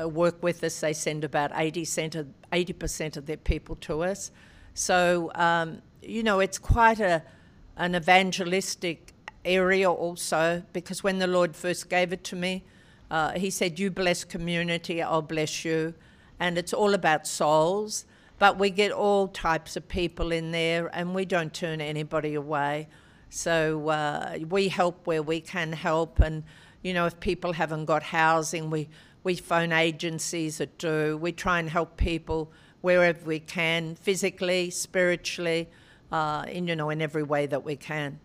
uh, 0.00 0.08
work 0.08 0.42
with 0.42 0.62
us. 0.64 0.80
They 0.80 0.92
send 0.92 1.24
about 1.24 1.50
80 1.54 1.84
percent 2.72 3.16
of 3.16 3.26
their 3.26 3.36
people 3.36 3.76
to 3.76 4.02
us. 4.04 4.30
So 4.74 5.30
um, 5.34 5.82
you 6.02 6.22
know, 6.22 6.40
it's 6.40 6.58
quite 6.58 7.00
a 7.00 7.22
an 7.76 7.94
evangelistic 7.94 9.12
area 9.44 9.90
also 9.90 10.62
because 10.72 11.02
when 11.02 11.18
the 11.18 11.26
Lord 11.26 11.56
first 11.56 11.88
gave 11.88 12.12
it 12.12 12.24
to 12.24 12.36
me, 12.36 12.62
uh, 13.10 13.32
He 13.32 13.50
said, 13.50 13.78
"You 13.78 13.90
bless 13.90 14.24
community, 14.24 15.02
I'll 15.02 15.22
bless 15.22 15.64
you," 15.64 15.94
and 16.38 16.56
it's 16.58 16.72
all 16.72 16.94
about 16.94 17.26
souls. 17.26 18.04
But 18.40 18.58
we 18.58 18.70
get 18.70 18.90
all 18.90 19.28
types 19.28 19.76
of 19.76 19.86
people 19.86 20.32
in 20.32 20.50
there, 20.50 20.90
and 20.94 21.14
we 21.14 21.26
don't 21.26 21.52
turn 21.52 21.82
anybody 21.82 22.34
away. 22.34 22.88
So 23.28 23.90
uh, 23.90 24.38
we 24.48 24.68
help 24.68 25.06
where 25.06 25.22
we 25.22 25.42
can 25.42 25.72
help, 25.72 26.20
and 26.20 26.42
you 26.82 26.94
know, 26.94 27.04
if 27.04 27.20
people 27.20 27.52
haven't 27.52 27.84
got 27.84 28.02
housing, 28.02 28.70
we 28.70 28.88
we 29.22 29.36
phone 29.36 29.72
agencies 29.72 30.56
that 30.56 30.78
do. 30.78 31.18
We 31.18 31.32
try 31.32 31.58
and 31.58 31.68
help 31.68 31.98
people 31.98 32.50
wherever 32.80 33.22
we 33.26 33.40
can, 33.40 33.94
physically, 33.94 34.70
spiritually, 34.70 35.68
uh, 36.10 36.46
in 36.48 36.66
you 36.66 36.74
know, 36.74 36.88
in 36.88 37.02
every 37.02 37.22
way 37.22 37.44
that 37.46 37.62
we 37.62 37.76
can. 37.76 38.18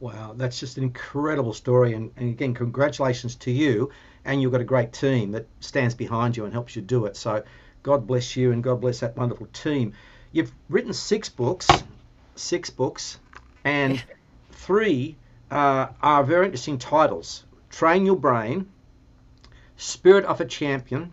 Wow, 0.00 0.34
that's 0.36 0.58
just 0.58 0.76
an 0.76 0.82
incredible 0.82 1.52
story, 1.52 1.94
and, 1.94 2.10
and 2.16 2.30
again, 2.30 2.52
congratulations 2.52 3.36
to 3.36 3.52
you. 3.52 3.90
And 4.24 4.42
you've 4.42 4.50
got 4.50 4.60
a 4.60 4.64
great 4.64 4.92
team 4.92 5.30
that 5.32 5.46
stands 5.60 5.94
behind 5.94 6.36
you 6.36 6.44
and 6.44 6.52
helps 6.52 6.74
you 6.74 6.82
do 6.82 7.06
it. 7.06 7.16
So 7.16 7.44
God 7.82 8.06
bless 8.06 8.36
you 8.36 8.52
and 8.52 8.62
God 8.62 8.80
bless 8.80 9.00
that 9.00 9.16
wonderful 9.16 9.46
team. 9.46 9.94
You've 10.32 10.52
written 10.68 10.92
six 10.92 11.28
books, 11.28 11.66
six 12.36 12.70
books, 12.70 13.18
and 13.64 14.02
three 14.52 15.16
uh, 15.50 15.88
are 16.02 16.22
very 16.24 16.46
interesting 16.46 16.78
titles 16.78 17.44
Train 17.70 18.04
Your 18.04 18.16
Brain, 18.16 18.68
Spirit 19.76 20.24
of 20.24 20.40
a 20.40 20.44
Champion, 20.44 21.12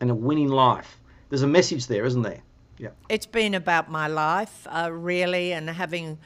and 0.00 0.10
A 0.10 0.14
Winning 0.14 0.48
Life. 0.48 1.00
There's 1.28 1.42
a 1.42 1.46
message 1.46 1.86
there, 1.86 2.04
isn't 2.04 2.22
there? 2.22 2.42
Yeah. 2.78 2.90
It's 3.08 3.26
been 3.26 3.54
about 3.54 3.90
my 3.90 4.06
life, 4.06 4.66
uh, 4.70 4.90
really, 4.90 5.52
and 5.52 5.68
having 5.68 6.18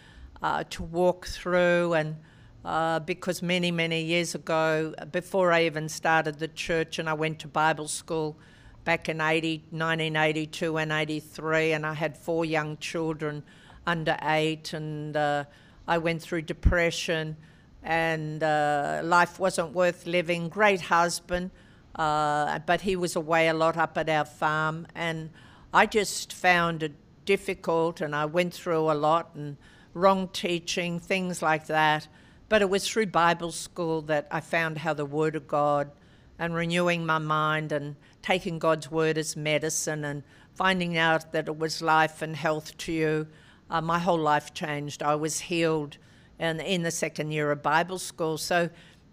uh, 0.43 0.65
to 0.71 0.83
walk 0.83 1.27
through 1.27 1.95
and. 1.95 2.17
Uh, 2.65 2.99
because 2.99 3.43
many, 3.43 3.71
many 3.71 4.03
years 4.03 4.35
ago, 4.35 4.95
before 5.13 5.53
I 5.53 5.67
even 5.67 5.87
started 5.87 6.39
the 6.39 6.49
church 6.49 6.99
and 6.99 7.11
I 7.11 7.13
went 7.13 7.39
to 7.41 7.47
Bible 7.47 7.89
school, 7.89 8.39
back 8.85 9.09
in 9.09 9.21
80, 9.21 9.65
1982 9.71 10.77
and 10.77 10.93
83, 10.93 11.73
and 11.73 11.87
I 11.87 11.95
had 11.95 12.17
four 12.17 12.45
young 12.45 12.77
children 12.77 13.43
under 13.87 14.17
eight, 14.23 14.73
and 14.73 15.17
uh, 15.17 15.45
I 15.89 15.99
went 15.99 16.23
through 16.23 16.43
depression, 16.43 17.37
and 17.83 18.43
uh, 18.43 19.01
life 19.03 19.39
wasn't 19.39 19.73
worth 19.73 20.07
living. 20.07 20.49
Great 20.49 20.83
husband, 20.83 21.51
uh, 21.95 22.59
but 22.61 22.83
he 22.83 22.97
was 22.97 23.17
away 23.17 23.49
a 23.49 23.55
lot 23.55 23.77
up 23.77 23.97
at 23.97 24.09
our 24.09 24.25
farm, 24.25 24.87
and 24.95 25.31
I 25.73 25.87
just 25.87 26.33
found 26.33 26.83
it 26.83 26.93
difficult, 27.25 28.01
and 28.01 28.15
I 28.15 28.27
went 28.27 28.53
through 28.53 28.91
a 28.91 28.95
lot, 28.95 29.31
and 29.35 29.57
wrong 29.95 30.29
teaching, 30.29 30.99
things 31.01 31.41
like 31.41 31.67
that. 31.67 32.07
But 32.51 32.61
it 32.61 32.69
was 32.69 32.87
through 32.87 33.07
Bible 33.07 33.53
school 33.53 34.03
that 34.03 34.29
I 34.31 34.41
found 34.41 34.79
how 34.79 34.93
the 34.93 35.07
Word 35.07 35.35
of 35.35 35.49
God 35.49 35.91
and 36.39 36.55
renewing 36.55 37.07
my 37.07 37.19
mind 37.19 37.73
and 37.73 37.97
taking 38.25 38.59
God's 38.59 38.91
word 38.91 39.19
as 39.19 39.37
medicine 39.37 40.03
and 40.03 40.23
finding 40.55 40.97
out 40.97 41.33
that 41.33 41.47
it 41.47 41.59
was 41.59 41.83
life 41.83 42.23
and 42.23 42.35
health 42.35 42.75
to 42.79 42.91
you. 42.91 43.27
Uh, 43.69 43.83
my 43.83 43.99
whole 43.99 44.19
life 44.19 44.55
changed. 44.55 45.03
I 45.03 45.15
was 45.15 45.41
healed 45.41 45.99
in, 46.39 46.59
in 46.61 46.83
the 46.85 46.91
second 46.91 47.33
year 47.33 47.51
of 47.51 47.63
Bible 47.63 47.99
school. 47.99 48.39
So, 48.39 48.71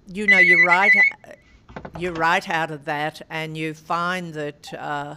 you 0.07 0.27
know, 0.27 0.37
you're 0.37 0.65
right, 0.65 0.93
you're 1.99 2.13
right 2.13 2.49
out 2.49 2.71
of 2.71 2.85
that, 2.85 3.21
and 3.29 3.57
you 3.57 3.73
find 3.73 4.33
that, 4.33 4.73
uh, 4.73 5.15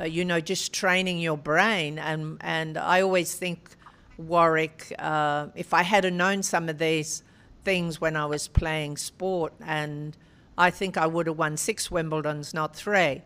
uh, 0.00 0.04
you 0.04 0.24
know, 0.24 0.40
just 0.40 0.72
training 0.72 1.20
your 1.20 1.38
brain. 1.38 2.00
And, 2.00 2.38
and 2.40 2.76
I 2.76 3.02
always 3.02 3.36
think, 3.36 3.76
Warwick, 4.16 4.92
uh, 4.98 5.46
if 5.54 5.72
I 5.72 5.82
had 5.82 6.12
known 6.12 6.42
some 6.42 6.68
of 6.68 6.78
these 6.78 7.22
things 7.64 8.00
when 8.00 8.16
I 8.16 8.26
was 8.26 8.48
playing 8.48 8.96
sport 8.96 9.52
and 9.64 10.16
I 10.62 10.70
think 10.70 10.96
I 10.96 11.08
would 11.08 11.26
have 11.26 11.36
won 11.36 11.56
six 11.56 11.88
Wimbledons, 11.88 12.54
not 12.54 12.76
three. 12.76 13.22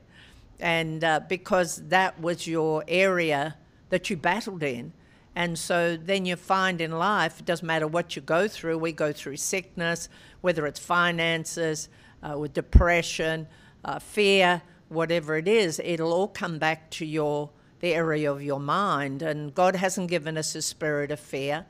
And 0.59 1.05
uh, 1.05 1.21
because 1.29 1.77
that 1.89 2.19
was 2.19 2.47
your 2.47 2.83
area 2.89 3.57
that 3.91 4.09
you 4.09 4.17
battled 4.17 4.63
in. 4.63 4.95
And 5.35 5.59
so 5.59 5.99
then 5.99 6.25
you 6.25 6.37
find 6.37 6.81
in 6.81 6.93
life, 6.93 7.41
it 7.41 7.45
doesn't 7.45 7.67
matter 7.67 7.87
what 7.87 8.17
you 8.17 8.23
go 8.23 8.49
through, 8.49 8.79
we 8.79 8.93
go 8.93 9.13
through 9.13 9.37
sickness, 9.37 10.09
whether 10.41 10.67
it's 10.67 10.81
finances, 10.81 11.91
uh, 12.23 12.39
with 12.39 12.55
depression, 12.55 13.47
uh, 13.85 13.99
fear, 13.99 14.63
whatever 14.89 15.37
it 15.37 15.47
is, 15.47 15.79
it'll 15.85 16.15
all 16.15 16.29
come 16.29 16.59
back 16.59 16.89
to 16.93 17.05
your 17.05 17.51
the 17.81 17.93
area 17.93 18.33
of 18.33 18.43
your 18.43 18.61
mind. 18.61 19.21
And 19.21 19.55
God 19.55 19.77
hasn't 19.77 20.09
given 20.09 20.39
us 20.39 20.55
a 20.55 20.63
spirit 20.63 21.11
of 21.11 21.21
fear, 21.21 21.67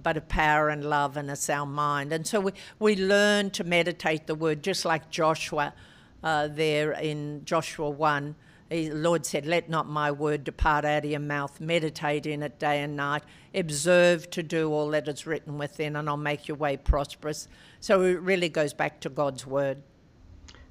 but 0.00 0.16
of 0.16 0.28
power 0.28 0.68
and 0.68 0.84
love 0.84 1.16
and 1.16 1.30
a 1.30 1.36
sound 1.36 1.74
mind. 1.74 2.12
And 2.12 2.26
so 2.26 2.40
we, 2.40 2.52
we 2.78 2.96
learn 2.96 3.50
to 3.50 3.64
meditate 3.64 4.26
the 4.26 4.34
word, 4.34 4.62
just 4.62 4.84
like 4.84 5.10
Joshua 5.10 5.74
uh, 6.22 6.48
there 6.48 6.92
in 6.92 7.44
Joshua 7.44 7.90
1. 7.90 8.34
The 8.70 8.90
Lord 8.90 9.26
said, 9.26 9.44
Let 9.44 9.68
not 9.68 9.86
my 9.86 10.10
word 10.10 10.44
depart 10.44 10.86
out 10.86 11.04
of 11.04 11.10
your 11.10 11.20
mouth. 11.20 11.60
Meditate 11.60 12.24
in 12.24 12.42
it 12.42 12.58
day 12.58 12.80
and 12.80 12.96
night. 12.96 13.22
Observe 13.54 14.30
to 14.30 14.42
do 14.42 14.72
all 14.72 14.88
that 14.90 15.08
is 15.08 15.26
written 15.26 15.58
within, 15.58 15.96
and 15.96 16.08
I'll 16.08 16.16
make 16.16 16.48
your 16.48 16.56
way 16.56 16.78
prosperous. 16.78 17.48
So 17.80 18.00
it 18.02 18.20
really 18.20 18.48
goes 18.48 18.72
back 18.72 19.00
to 19.00 19.10
God's 19.10 19.46
word. 19.46 19.82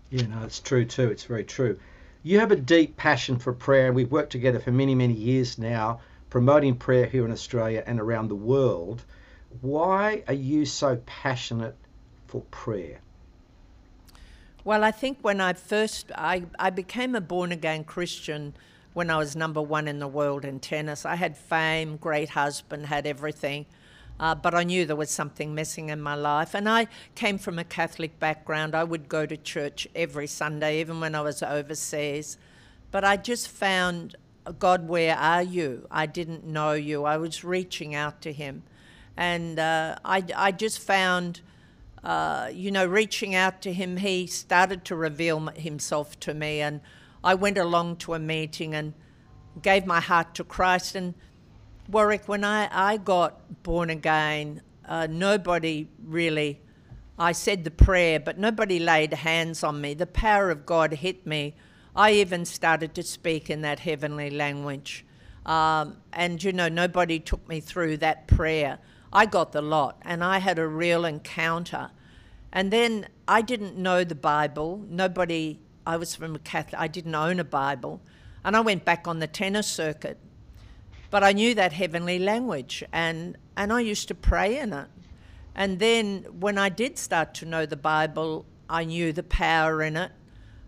Yeah, 0.09 0.25
no, 0.25 0.43
it's 0.43 0.59
true 0.59 0.83
too. 0.83 1.09
It's 1.09 1.25
very 1.25 1.43
true. 1.43 1.77
You 2.23 2.39
have 2.39 2.51
a 2.51 2.55
deep 2.55 2.97
passion 2.97 3.37
for 3.37 3.53
prayer, 3.53 3.87
and 3.87 3.95
we've 3.95 4.11
worked 4.11 4.31
together 4.31 4.59
for 4.59 4.71
many, 4.71 4.95
many 4.95 5.13
years 5.13 5.59
now 5.59 6.01
promoting 6.31 6.75
prayer 6.75 7.05
here 7.05 7.25
in 7.25 7.31
Australia 7.31 7.83
and 7.85 7.99
around 7.99 8.29
the 8.29 8.35
world. 8.35 9.03
Why 9.59 10.23
are 10.27 10.33
you 10.33 10.65
so 10.65 10.95
passionate 11.05 11.75
for 12.25 12.41
prayer? 12.49 13.01
Well, 14.63 14.83
I 14.83 14.91
think 14.91 15.19
when 15.21 15.41
I 15.41 15.53
first 15.53 16.11
I, 16.15 16.45
I 16.57 16.69
became 16.69 17.13
a 17.15 17.21
born 17.21 17.51
again 17.51 17.83
Christian 17.83 18.53
when 18.93 19.09
I 19.09 19.17
was 19.17 19.35
number 19.35 19.61
one 19.61 19.87
in 19.87 19.99
the 19.99 20.07
world 20.07 20.45
in 20.45 20.59
tennis. 20.59 21.05
I 21.05 21.15
had 21.15 21.37
fame, 21.37 21.97
great 21.97 22.29
husband, 22.29 22.85
had 22.85 23.05
everything. 23.05 23.65
Uh, 24.19 24.35
but 24.35 24.53
I 24.53 24.63
knew 24.63 24.85
there 24.85 24.95
was 24.95 25.09
something 25.09 25.53
missing 25.53 25.89
in 25.89 25.99
my 25.99 26.15
life. 26.15 26.53
And 26.53 26.69
I 26.69 26.87
came 27.15 27.39
from 27.39 27.59
a 27.59 27.63
Catholic 27.63 28.19
background. 28.19 28.75
I 28.75 28.83
would 28.83 29.09
go 29.09 29.25
to 29.25 29.35
church 29.35 29.87
every 29.95 30.27
Sunday, 30.27 30.79
even 30.79 30.99
when 30.99 31.15
I 31.15 31.21
was 31.21 31.41
overseas. 31.41 32.37
But 32.91 33.03
I 33.03 33.17
just 33.17 33.49
found 33.49 34.15
God, 34.59 34.87
where 34.87 35.15
are 35.15 35.43
you? 35.43 35.87
I 35.91 36.05
didn't 36.05 36.45
know 36.45 36.73
you. 36.73 37.05
I 37.05 37.17
was 37.17 37.43
reaching 37.43 37.95
out 37.95 38.21
to 38.21 38.33
Him. 38.33 38.63
And 39.17 39.59
uh, 39.59 39.97
I, 40.03 40.23
I 40.35 40.51
just 40.51 40.79
found, 40.79 41.41
uh, 42.03 42.49
you 42.53 42.71
know, 42.71 42.85
reaching 42.85 43.35
out 43.35 43.61
to 43.63 43.73
Him, 43.73 43.97
He 43.97 44.27
started 44.27 44.85
to 44.85 44.95
reveal 44.95 45.47
Himself 45.55 46.19
to 46.21 46.33
me. 46.33 46.61
And 46.61 46.81
I 47.23 47.35
went 47.35 47.57
along 47.57 47.97
to 47.97 48.13
a 48.13 48.19
meeting 48.19 48.73
and 48.73 48.93
gave 49.61 49.85
my 49.85 49.99
heart 49.99 50.33
to 50.35 50.43
Christ. 50.43 50.95
And 50.95 51.13
Warwick, 51.89 52.27
when 52.27 52.43
I, 52.43 52.69
I 52.71 52.97
got 52.97 53.63
born 53.63 53.89
again, 53.89 54.61
uh, 54.87 55.07
nobody 55.09 55.87
really, 56.03 56.59
I 57.19 57.33
said 57.33 57.63
the 57.63 57.71
prayer, 57.71 58.19
but 58.19 58.37
nobody 58.37 58.79
laid 58.79 59.13
hands 59.13 59.63
on 59.63 59.81
me. 59.81 59.93
The 59.93 60.07
power 60.07 60.49
of 60.49 60.65
God 60.65 60.93
hit 60.93 61.25
me 61.25 61.55
I 61.95 62.11
even 62.13 62.45
started 62.45 62.93
to 62.95 63.03
speak 63.03 63.49
in 63.49 63.61
that 63.61 63.79
heavenly 63.79 64.29
language. 64.29 65.05
Um, 65.45 65.97
and, 66.13 66.41
you 66.43 66.53
know, 66.53 66.69
nobody 66.69 67.19
took 67.19 67.47
me 67.49 67.59
through 67.59 67.97
that 67.97 68.27
prayer. 68.27 68.79
I 69.11 69.25
got 69.25 69.51
the 69.51 69.61
lot, 69.61 70.01
and 70.03 70.23
I 70.23 70.37
had 70.37 70.57
a 70.57 70.67
real 70.67 71.03
encounter. 71.03 71.91
And 72.53 72.71
then 72.71 73.07
I 73.27 73.41
didn't 73.41 73.77
know 73.77 74.03
the 74.03 74.15
Bible. 74.15 74.85
Nobody, 74.87 75.59
I 75.85 75.97
was 75.97 76.15
from 76.15 76.35
a 76.35 76.39
Catholic, 76.39 76.79
I 76.79 76.87
didn't 76.87 77.15
own 77.15 77.39
a 77.39 77.43
Bible. 77.43 78.01
And 78.45 78.55
I 78.55 78.61
went 78.61 78.85
back 78.85 79.07
on 79.07 79.19
the 79.19 79.27
tennis 79.27 79.67
circuit. 79.67 80.17
But 81.09 81.23
I 81.23 81.33
knew 81.33 81.53
that 81.55 81.73
heavenly 81.73 82.19
language, 82.19 82.83
and, 82.93 83.37
and 83.57 83.73
I 83.73 83.81
used 83.81 84.07
to 84.07 84.15
pray 84.15 84.59
in 84.59 84.71
it. 84.71 84.87
And 85.55 85.79
then 85.79 86.25
when 86.39 86.57
I 86.57 86.69
did 86.69 86.97
start 86.97 87.33
to 87.35 87.45
know 87.45 87.65
the 87.65 87.75
Bible, 87.75 88.45
I 88.69 88.85
knew 88.85 89.11
the 89.11 89.23
power 89.23 89.81
in 89.83 89.97
it. 89.97 90.11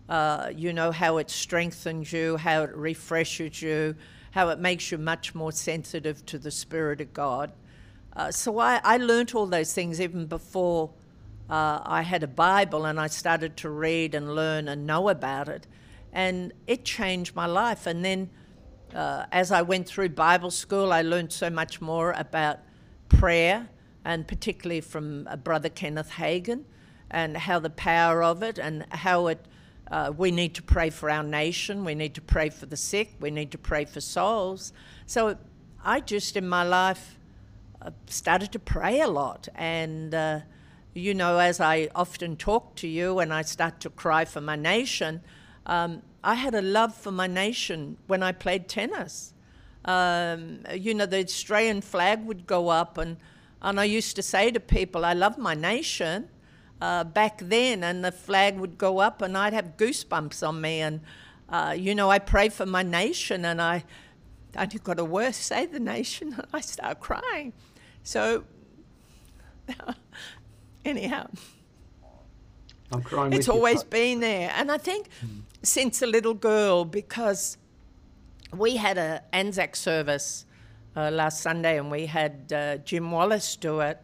Uh, 0.08 0.50
you 0.54 0.72
know, 0.72 0.92
how 0.92 1.16
it 1.16 1.30
strengthens 1.30 2.12
you, 2.12 2.36
how 2.36 2.62
it 2.62 2.74
refreshes 2.76 3.62
you, 3.62 3.94
how 4.32 4.50
it 4.50 4.58
makes 4.58 4.92
you 4.92 4.98
much 4.98 5.34
more 5.34 5.52
sensitive 5.52 6.26
to 6.26 6.38
the 6.38 6.50
Spirit 6.50 7.00
of 7.00 7.12
God. 7.14 7.52
Uh, 8.14 8.30
so 8.30 8.58
I, 8.58 8.80
I 8.84 8.98
learnt 8.98 9.34
all 9.34 9.46
those 9.46 9.72
things 9.72 10.00
even 10.00 10.26
before 10.26 10.90
uh, 11.48 11.80
I 11.84 12.02
had 12.02 12.22
a 12.22 12.28
Bible 12.28 12.84
and 12.84 13.00
I 13.00 13.06
started 13.06 13.56
to 13.58 13.70
read 13.70 14.14
and 14.14 14.34
learn 14.34 14.68
and 14.68 14.86
know 14.86 15.08
about 15.08 15.48
it. 15.48 15.66
And 16.12 16.52
it 16.66 16.84
changed 16.84 17.34
my 17.34 17.46
life. 17.46 17.86
And 17.86 18.04
then 18.04 18.30
uh, 18.94 19.26
as 19.32 19.50
I 19.50 19.62
went 19.62 19.86
through 19.86 20.10
Bible 20.10 20.50
school, 20.50 20.92
I 20.92 21.02
learned 21.02 21.32
so 21.32 21.50
much 21.50 21.80
more 21.80 22.12
about 22.12 22.60
prayer, 23.08 23.68
and 24.04 24.26
particularly 24.28 24.80
from 24.80 25.26
uh, 25.28 25.36
Brother 25.36 25.68
Kenneth 25.68 26.10
Hagin, 26.12 26.64
and 27.10 27.36
how 27.36 27.58
the 27.58 27.70
power 27.70 28.22
of 28.22 28.42
it 28.42 28.58
and 28.58 28.86
how 28.90 29.28
it. 29.28 29.44
Uh, 29.90 30.12
we 30.16 30.30
need 30.30 30.54
to 30.54 30.62
pray 30.62 30.90
for 30.90 31.10
our 31.10 31.22
nation. 31.22 31.84
We 31.84 31.94
need 31.94 32.14
to 32.14 32.22
pray 32.22 32.48
for 32.48 32.66
the 32.66 32.76
sick. 32.76 33.14
We 33.20 33.30
need 33.30 33.50
to 33.52 33.58
pray 33.58 33.84
for 33.84 34.00
souls. 34.00 34.72
So 35.06 35.36
I 35.84 36.00
just, 36.00 36.36
in 36.36 36.48
my 36.48 36.64
life, 36.64 37.18
uh, 37.82 37.90
started 38.06 38.50
to 38.52 38.58
pray 38.58 39.00
a 39.00 39.08
lot. 39.08 39.48
And, 39.54 40.14
uh, 40.14 40.40
you 40.94 41.12
know, 41.12 41.38
as 41.38 41.60
I 41.60 41.90
often 41.94 42.36
talk 42.36 42.76
to 42.76 42.88
you 42.88 43.18
and 43.18 43.32
I 43.32 43.42
start 43.42 43.80
to 43.80 43.90
cry 43.90 44.24
for 44.24 44.40
my 44.40 44.56
nation, 44.56 45.20
um, 45.66 46.02
I 46.22 46.34
had 46.34 46.54
a 46.54 46.62
love 46.62 46.94
for 46.94 47.12
my 47.12 47.26
nation 47.26 47.98
when 48.06 48.22
I 48.22 48.32
played 48.32 48.68
tennis. 48.68 49.34
Um, 49.84 50.60
you 50.74 50.94
know, 50.94 51.04
the 51.04 51.18
Australian 51.18 51.82
flag 51.82 52.24
would 52.24 52.46
go 52.46 52.70
up, 52.70 52.96
and, 52.96 53.18
and 53.60 53.78
I 53.78 53.84
used 53.84 54.16
to 54.16 54.22
say 54.22 54.50
to 54.50 54.60
people, 54.60 55.04
I 55.04 55.12
love 55.12 55.36
my 55.36 55.54
nation 55.54 56.30
uh, 56.80 57.04
back 57.04 57.38
then, 57.38 57.82
and 57.84 58.04
the 58.04 58.12
flag 58.12 58.58
would 58.58 58.78
go 58.78 58.98
up, 58.98 59.22
and 59.22 59.36
I'd 59.36 59.52
have 59.52 59.76
goosebumps 59.76 60.46
on 60.46 60.60
me. 60.60 60.80
And, 60.80 61.00
uh, 61.48 61.74
you 61.76 61.94
know, 61.94 62.10
I 62.10 62.18
pray 62.18 62.48
for 62.48 62.66
my 62.66 62.82
nation, 62.82 63.44
and 63.44 63.60
I, 63.60 63.84
I 64.56 64.66
got 64.66 64.98
a 64.98 65.04
word, 65.04 65.34
say 65.50 65.66
the 65.66 65.80
nation, 65.80 66.34
and 66.34 66.46
I 66.52 66.60
start 66.60 67.00
crying. 67.00 67.52
So, 68.02 68.44
anyhow. 70.84 71.28
I'm 72.92 73.02
crying. 73.02 73.32
It's 73.32 73.48
always 73.48 73.82
you. 73.82 73.88
been 73.88 74.20
there, 74.20 74.52
and 74.56 74.70
I 74.70 74.78
think 74.78 75.08
mm. 75.24 75.40
since 75.62 76.02
a 76.02 76.06
little 76.06 76.34
girl, 76.34 76.84
because 76.84 77.56
we 78.52 78.76
had 78.76 78.98
a 78.98 79.22
Anzac 79.32 79.74
service 79.74 80.46
uh, 80.96 81.10
last 81.10 81.40
Sunday, 81.40 81.78
and 81.78 81.90
we 81.90 82.06
had 82.06 82.52
uh, 82.52 82.76
Jim 82.78 83.10
Wallace 83.10 83.56
do 83.56 83.80
it, 83.80 83.98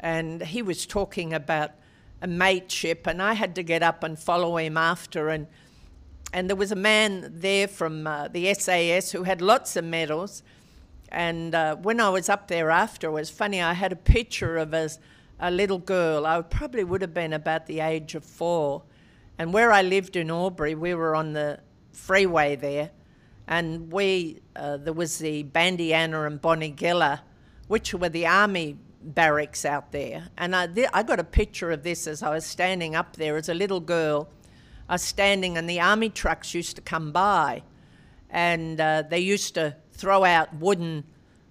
and 0.00 0.42
he 0.42 0.62
was 0.62 0.86
talking 0.86 1.32
about 1.32 1.72
a 2.20 2.26
mateship, 2.26 3.06
and 3.06 3.22
I 3.22 3.34
had 3.34 3.54
to 3.56 3.62
get 3.62 3.82
up 3.82 4.02
and 4.02 4.18
follow 4.18 4.56
him 4.56 4.76
after, 4.76 5.28
and 5.28 5.46
and 6.32 6.48
there 6.48 6.56
was 6.56 6.70
a 6.70 6.76
man 6.76 7.30
there 7.32 7.66
from 7.66 8.06
uh, 8.06 8.28
the 8.28 8.52
SAS 8.52 9.12
who 9.12 9.22
had 9.22 9.40
lots 9.40 9.76
of 9.76 9.84
medals, 9.84 10.42
and 11.10 11.54
uh, 11.54 11.76
when 11.76 12.00
I 12.00 12.10
was 12.10 12.28
up 12.28 12.48
there 12.48 12.70
after, 12.70 13.08
it 13.08 13.12
was 13.12 13.30
funny. 13.30 13.62
I 13.62 13.72
had 13.72 13.92
a 13.92 13.96
picture 13.96 14.58
of 14.58 14.74
us 14.74 14.98
a 15.40 15.50
little 15.50 15.78
girl. 15.78 16.26
I 16.26 16.42
probably 16.42 16.84
would 16.84 17.00
have 17.00 17.14
been 17.14 17.32
about 17.32 17.66
the 17.66 17.80
age 17.80 18.14
of 18.14 18.24
four. 18.24 18.82
And 19.38 19.52
where 19.52 19.70
I 19.70 19.82
lived 19.82 20.16
in 20.16 20.30
Albury, 20.30 20.74
we 20.74 20.94
were 20.94 21.14
on 21.14 21.32
the 21.32 21.60
freeway 21.92 22.56
there, 22.56 22.90
and 23.46 23.92
we 23.92 24.40
uh, 24.56 24.76
there 24.78 24.92
was 24.92 25.18
the 25.18 25.44
Bandiana 25.44 26.24
and 26.24 26.42
Bonegilla, 26.42 27.20
which 27.68 27.94
were 27.94 28.08
the 28.08 28.26
army 28.26 28.76
barracks 29.14 29.64
out 29.64 29.92
there. 29.92 30.28
And 30.36 30.54
I, 30.54 30.66
th- 30.66 30.90
I 30.92 31.02
got 31.02 31.18
a 31.18 31.24
picture 31.24 31.70
of 31.70 31.82
this 31.82 32.06
as 32.06 32.22
I 32.22 32.30
was 32.30 32.44
standing 32.44 32.94
up 32.94 33.16
there 33.16 33.36
as 33.36 33.48
a 33.48 33.54
little 33.54 33.80
girl. 33.80 34.28
I 34.88 34.94
was 34.94 35.02
standing, 35.02 35.58
and 35.58 35.68
the 35.68 35.80
army 35.80 36.08
trucks 36.10 36.54
used 36.54 36.76
to 36.76 36.82
come 36.82 37.12
by, 37.12 37.62
and 38.30 38.80
uh, 38.80 39.02
they 39.02 39.20
used 39.20 39.54
to 39.54 39.76
throw 39.92 40.24
out 40.24 40.54
wooden 40.54 41.04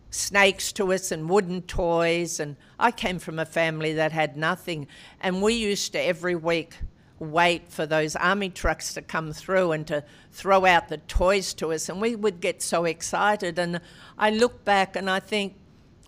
snakes 0.10 0.72
to 0.74 0.94
us 0.94 1.12
and 1.12 1.30
wooden 1.30 1.62
toys. 1.64 2.40
And 2.40 2.56
I 2.80 2.92
came 2.92 3.20
from 3.20 3.40
a 3.40 3.46
family 3.46 3.94
that 3.94 4.12
had 4.12 4.38
nothing. 4.38 4.88
And 5.20 5.42
we 5.42 5.53
used 5.53 5.92
to 5.94 6.00
every 6.00 6.36
week 6.36 6.77
wait 7.20 7.68
for 7.70 7.86
those 7.86 8.16
army 8.16 8.50
trucks 8.50 8.94
to 8.94 9.01
come 9.01 9.34
through 9.34 9.72
and 9.72 9.88
to 9.88 10.03
throw 10.31 10.66
out 10.66 10.88
the 10.88 10.98
toys 10.98 11.53
to 11.55 11.74
us. 11.74 11.90
And 11.90 12.00
we 12.00 12.16
would 12.16 12.40
get 12.40 12.62
so 12.62 12.86
excited. 12.86 13.60
And 13.60 13.81
I 14.18 14.29
look 14.29 14.64
back 14.64 14.96
and 14.96 15.10
I 15.10 15.20
think, 15.20 15.55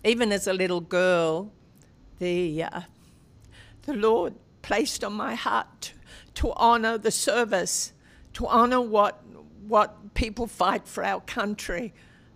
even 0.04 0.32
as 0.32 0.46
a 0.46 0.52
little 0.52 0.80
girl, 0.80 1.52
the, 2.18 2.64
uh, 2.64 2.80
the 3.82 3.94
Lord 3.94 4.34
placed 4.62 5.04
on 5.04 5.12
my 5.12 5.34
heart 5.34 5.80
to, 5.82 5.92
to 6.34 6.52
honour 6.52 6.98
the 6.98 7.10
service, 7.10 7.92
to 8.34 8.46
honour 8.46 8.80
what, 8.80 9.22
what 9.66 10.14
people 10.14 10.46
fight 10.46 10.86
for 10.86 11.04
our 11.04 11.20
country. 11.20 11.92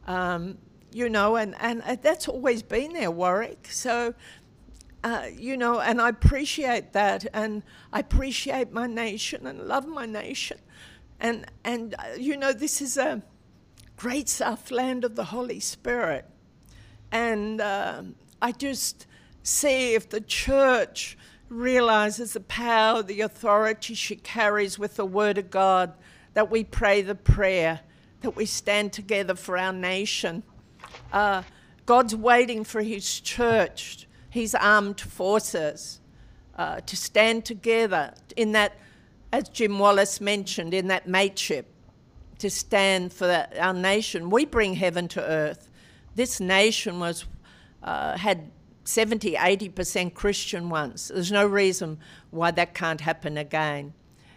Um, 0.07 0.59
you 0.93 1.09
know, 1.09 1.37
and, 1.37 1.55
and 1.61 1.83
that's 2.03 2.29
always 2.29 2.63
been 2.63 2.93
there, 2.93 3.11
Warwick. 3.11 3.69
So, 3.71 4.15
uh, 5.03 5.27
you 5.35 5.57
know, 5.57 5.81
and 5.81 6.01
I 6.01 6.09
appreciate 6.09 6.93
that, 6.93 7.27
and 7.33 7.63
I 7.93 8.01
appreciate 8.01 8.73
my 8.73 8.87
nation 8.87 9.47
and 9.47 9.67
love 9.67 9.87
my 9.87 10.07
nation. 10.07 10.59
And, 11.19 11.47
and 11.65 11.95
uh, 11.99 12.17
you 12.19 12.37
know, 12.37 12.53
this 12.53 12.81
is 12.81 12.97
a 12.97 13.23
great 13.97 14.29
south 14.29 14.71
land 14.71 15.05
of 15.05 15.17
the 15.17 15.25
Holy 15.25 15.61
Spirit. 15.61 16.27
And 17.15 17.63
uh, 17.63 18.03
I 18.43 18.53
just 18.53 19.07
see 19.43 19.95
if 19.95 20.11
the 20.11 20.21
church 20.21 21.17
realizes 21.49 22.35
the 22.35 22.41
power, 22.41 23.03
the 23.03 23.23
authority 23.23 23.95
she 23.95 24.17
carries 24.17 24.79
with 24.79 24.97
the 24.97 25.07
Word 25.07 25.39
of 25.39 25.51
God, 25.51 25.95
that 26.35 26.51
we 26.51 26.63
pray 26.65 27.01
the 27.01 27.15
prayer, 27.15 27.81
that 28.21 28.37
we 28.37 28.45
stand 28.45 28.93
together 28.93 29.35
for 29.35 29.57
our 29.57 29.73
nation 29.73 30.43
uh, 31.13 31.43
God's 31.87 32.17
waiting 32.17 32.65
for 32.65 32.83
His 32.83 33.21
church, 33.21 34.07
His 34.31 34.55
armed 34.55 35.01
forces, 35.01 36.01
uh, 36.57 36.81
to 36.81 36.97
stand 36.97 37.45
together 37.45 38.15
in 38.37 38.53
that, 38.53 38.77
as 39.33 39.49
Jim 39.49 39.79
Wallace 39.79 40.21
mentioned, 40.21 40.75
in 40.75 40.89
that 40.89 41.09
mateship, 41.09 41.67
to 42.39 42.51
stand 42.51 43.13
for 43.13 43.27
that, 43.27 43.57
our 43.59 43.75
nation. 43.75 44.31
We 44.31 44.45
bring 44.45 44.75
heaven 44.75 45.09
to 45.09 45.23
earth. 45.23 45.71
This 46.15 46.41
nation 46.41 47.01
was 47.01 47.25
uh, 47.83 48.17
had 48.17 48.51
70, 48.85 49.35
80% 49.35 50.15
Christian 50.15 50.69
once. 50.69 51.09
There's 51.09 51.33
no 51.33 51.47
reason 51.47 51.99
why 52.31 52.51
that 52.53 52.75
can't 52.75 53.01
happen 53.01 53.37
again. 53.37 53.95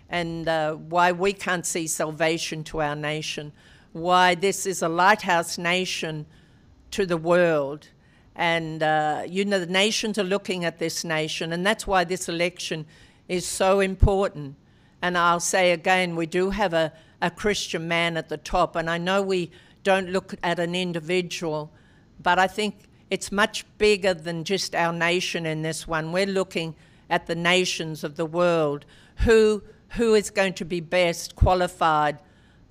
And 0.10 0.48
uh, 0.48 0.76
why 0.76 1.12
we 1.12 1.34
can't 1.34 1.66
see 1.66 1.86
salvation 1.88 2.64
to 2.66 2.82
our 2.82 2.96
nation. 2.96 3.52
Why 3.92 4.36
this 4.36 4.66
is 4.66 4.82
a 4.82 4.88
lighthouse 4.88 5.58
nation 5.58 6.26
to 6.92 7.06
the 7.06 7.18
world. 7.18 7.90
And, 8.36 8.84
uh, 8.84 9.24
you 9.28 9.44
know, 9.46 9.60
the 9.60 9.66
nations 9.66 10.18
are 10.18 10.24
looking 10.24 10.64
at 10.64 10.78
this 10.78 11.04
nation, 11.04 11.52
and 11.52 11.66
that's 11.66 11.88
why 11.88 12.04
this 12.04 12.30
election 12.30 12.86
is 13.28 13.46
so 13.46 13.80
important. 13.80 14.56
And 15.02 15.18
I'll 15.18 15.40
say 15.40 15.72
again, 15.72 16.16
we 16.16 16.28
do 16.28 16.52
have 16.52 16.74
a, 16.74 16.94
a 17.22 17.32
Christian 17.32 17.88
man 17.88 18.16
at 18.16 18.30
the 18.30 18.38
top, 18.38 18.76
and 18.76 18.90
I 18.90 18.98
know 18.98 19.22
we 19.22 19.52
don't 19.88 20.10
look 20.10 20.36
at 20.44 20.60
an 20.60 20.76
individual, 20.76 21.72
but 22.22 22.38
I 22.38 22.48
think 22.48 22.90
it's 23.10 23.32
much 23.32 23.66
bigger 23.78 24.14
than 24.14 24.44
just 24.44 24.76
our 24.76 24.92
nation 24.92 25.46
in 25.46 25.62
this 25.62 25.88
one. 25.88 26.12
We're 26.12 26.26
looking 26.26 26.76
at 27.10 27.26
the 27.28 27.36
nations 27.36 28.04
of 28.04 28.18
the 28.18 28.26
world. 28.26 28.84
Who, 29.20 29.64
who 29.92 30.14
is 30.14 30.30
going 30.30 30.56
to 30.56 30.66
be 30.66 30.82
best 30.82 31.38
qualified 31.38 32.20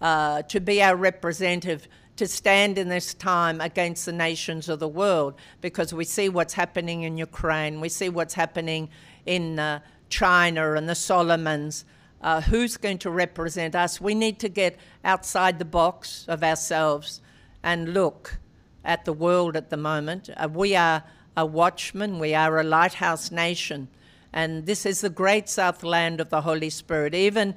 uh, 0.03 0.43
to 0.43 0.61
be 0.61 0.83
our 0.83 0.95
representative 0.95 1.89
to 2.17 2.27
stand 2.27 2.77
in 2.77 2.91
this 2.91 3.15
time 3.15 3.63
against 3.63 4.05
the 4.05 4.13
nations 4.13 4.69
of 4.69 4.79
the 4.79 4.89
world 4.89 5.37
because 5.63 5.95
we 5.95 6.05
see 6.05 6.29
what's 6.29 6.53
happening 6.53 7.05
in 7.05 7.17
Ukraine, 7.17 7.81
we 7.81 7.89
see 7.89 8.11
what's 8.11 8.35
happening 8.35 8.91
in 9.25 9.59
uh, 9.59 9.81
China 10.11 10.75
and 10.75 10.87
the 10.87 10.95
Solomons. 10.95 11.87
Uh, 12.27 12.41
who's 12.41 12.77
going 12.77 12.99
to 12.99 13.09
represent 13.09 13.77
us? 13.77 14.01
We 14.01 14.13
need 14.15 14.41
to 14.41 14.49
get 14.49 14.77
outside 15.05 15.61
the 15.61 15.65
box 15.65 16.25
of 16.27 16.43
ourselves 16.43 17.21
and 17.63 17.95
look 17.95 18.39
at 18.85 19.05
the 19.05 19.13
world 19.13 19.57
at 19.57 19.71
the 19.71 19.77
moment. 19.77 20.29
Uh, 20.37 20.49
we 20.53 20.75
are 20.75 21.05
a 21.37 21.47
watchman, 21.47 22.19
we 22.19 22.35
are 22.35 22.59
a 22.59 22.65
lighthouse 22.65 23.31
nation, 23.31 23.87
and 24.33 24.67
this 24.67 24.85
is 24.85 25.03
the 25.03 25.09
great 25.09 25.49
south 25.49 25.85
land 25.85 26.21
of 26.21 26.31
the 26.31 26.41
Holy 26.41 26.69
Spirit. 26.69 27.15
Even 27.15 27.55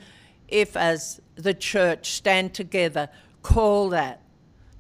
if, 0.48 0.78
as 0.78 1.20
the 1.34 1.56
church, 1.56 2.12
stand 2.12 2.54
together, 2.54 3.10
call 3.42 3.90
that 3.90 4.22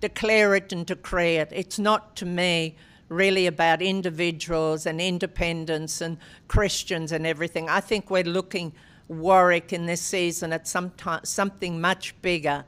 declare 0.01 0.55
it 0.55 0.71
and 0.71 0.85
decree 0.85 1.35
it. 1.35 1.49
It's 1.51 1.79
not 1.79 2.15
to 2.17 2.25
me 2.25 2.75
really 3.09 3.47
about 3.47 3.81
individuals 3.81 4.85
and 4.85 5.01
independence 5.01 5.99
and 5.99 6.17
Christians 6.47 7.11
and 7.11 7.25
everything. 7.25 7.67
I 7.67 7.79
think 7.79 8.09
we're 8.09 8.23
looking, 8.23 8.73
Warwick, 9.09 9.73
in 9.73 9.87
this 9.87 10.01
season 10.01 10.53
at 10.53 10.67
some 10.67 10.93
something 11.23 11.81
much 11.81 12.19
bigger 12.21 12.63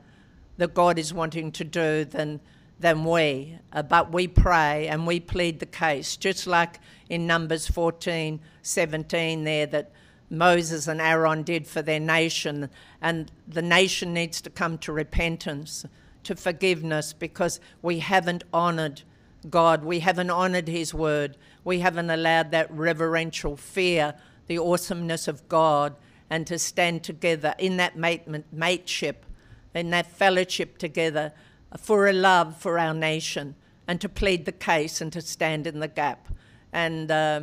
that 0.58 0.74
God 0.74 0.98
is 0.98 1.14
wanting 1.14 1.52
to 1.52 1.64
do 1.64 2.04
than, 2.04 2.40
than 2.78 3.04
we. 3.04 3.58
Uh, 3.72 3.82
but 3.82 4.12
we 4.12 4.26
pray 4.28 4.88
and 4.88 5.06
we 5.06 5.20
plead 5.20 5.60
the 5.60 5.66
case, 5.66 6.16
just 6.16 6.46
like 6.46 6.80
in 7.08 7.26
Numbers 7.26 7.68
14, 7.68 8.40
17 8.62 9.44
there 9.44 9.66
that 9.66 9.92
Moses 10.28 10.88
and 10.88 11.00
Aaron 11.00 11.42
did 11.42 11.66
for 11.66 11.80
their 11.80 12.00
nation. 12.00 12.68
And 13.00 13.30
the 13.46 13.62
nation 13.62 14.12
needs 14.12 14.40
to 14.42 14.50
come 14.50 14.78
to 14.78 14.92
repentance 14.92 15.86
to 16.24 16.34
forgiveness 16.34 17.12
because 17.12 17.60
we 17.82 18.00
haven't 18.00 18.44
honored 18.52 19.02
God. 19.48 19.84
We 19.84 20.00
haven't 20.00 20.30
honored 20.30 20.68
His 20.68 20.92
word. 20.92 21.36
We 21.64 21.80
haven't 21.80 22.10
allowed 22.10 22.50
that 22.50 22.70
reverential 22.70 23.56
fear 23.56 24.14
the 24.48 24.58
awesomeness 24.58 25.28
of 25.28 25.48
God 25.48 25.94
and 26.32 26.46
to 26.46 26.58
stand 26.58 27.04
together 27.04 27.54
in 27.58 27.76
that 27.76 27.94
mate, 27.94 28.22
mateship, 28.50 29.26
in 29.74 29.90
that 29.90 30.06
fellowship 30.06 30.78
together 30.78 31.30
for 31.76 32.08
a 32.08 32.12
love 32.14 32.56
for 32.56 32.78
our 32.78 32.94
nation 32.94 33.54
and 33.86 34.00
to 34.00 34.08
plead 34.08 34.46
the 34.46 34.52
case 34.52 35.02
and 35.02 35.12
to 35.12 35.20
stand 35.20 35.66
in 35.66 35.80
the 35.80 35.88
gap. 35.88 36.28
And, 36.72 37.10
uh, 37.10 37.42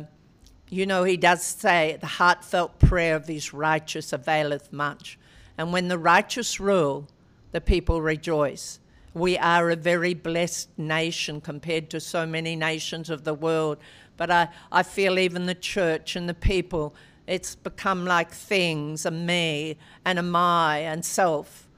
you 0.68 0.86
know, 0.86 1.04
he 1.04 1.16
does 1.16 1.44
say, 1.44 1.98
the 2.00 2.08
heartfelt 2.08 2.80
prayer 2.80 3.14
of 3.14 3.26
these 3.26 3.54
righteous 3.54 4.12
availeth 4.12 4.72
much. 4.72 5.20
And 5.56 5.72
when 5.72 5.86
the 5.86 5.96
righteous 5.96 6.58
rule, 6.58 7.06
the 7.52 7.60
people 7.60 8.02
rejoice. 8.02 8.80
We 9.14 9.38
are 9.38 9.70
a 9.70 9.76
very 9.76 10.14
blessed 10.14 10.76
nation 10.76 11.40
compared 11.40 11.90
to 11.90 12.00
so 12.00 12.26
many 12.26 12.56
nations 12.56 13.08
of 13.08 13.22
the 13.22 13.34
world. 13.34 13.78
But 14.16 14.32
I, 14.32 14.48
I 14.72 14.82
feel 14.82 15.16
even 15.16 15.46
the 15.46 15.54
church 15.54 16.16
and 16.16 16.28
the 16.28 16.34
people, 16.34 16.92
it's 17.30 17.54
become 17.54 18.04
like 18.04 18.32
things, 18.32 19.06
a 19.06 19.10
me 19.12 19.76
and 20.04 20.18
a 20.18 20.22
my 20.22 20.78
and 20.78 21.04
self. 21.04 21.68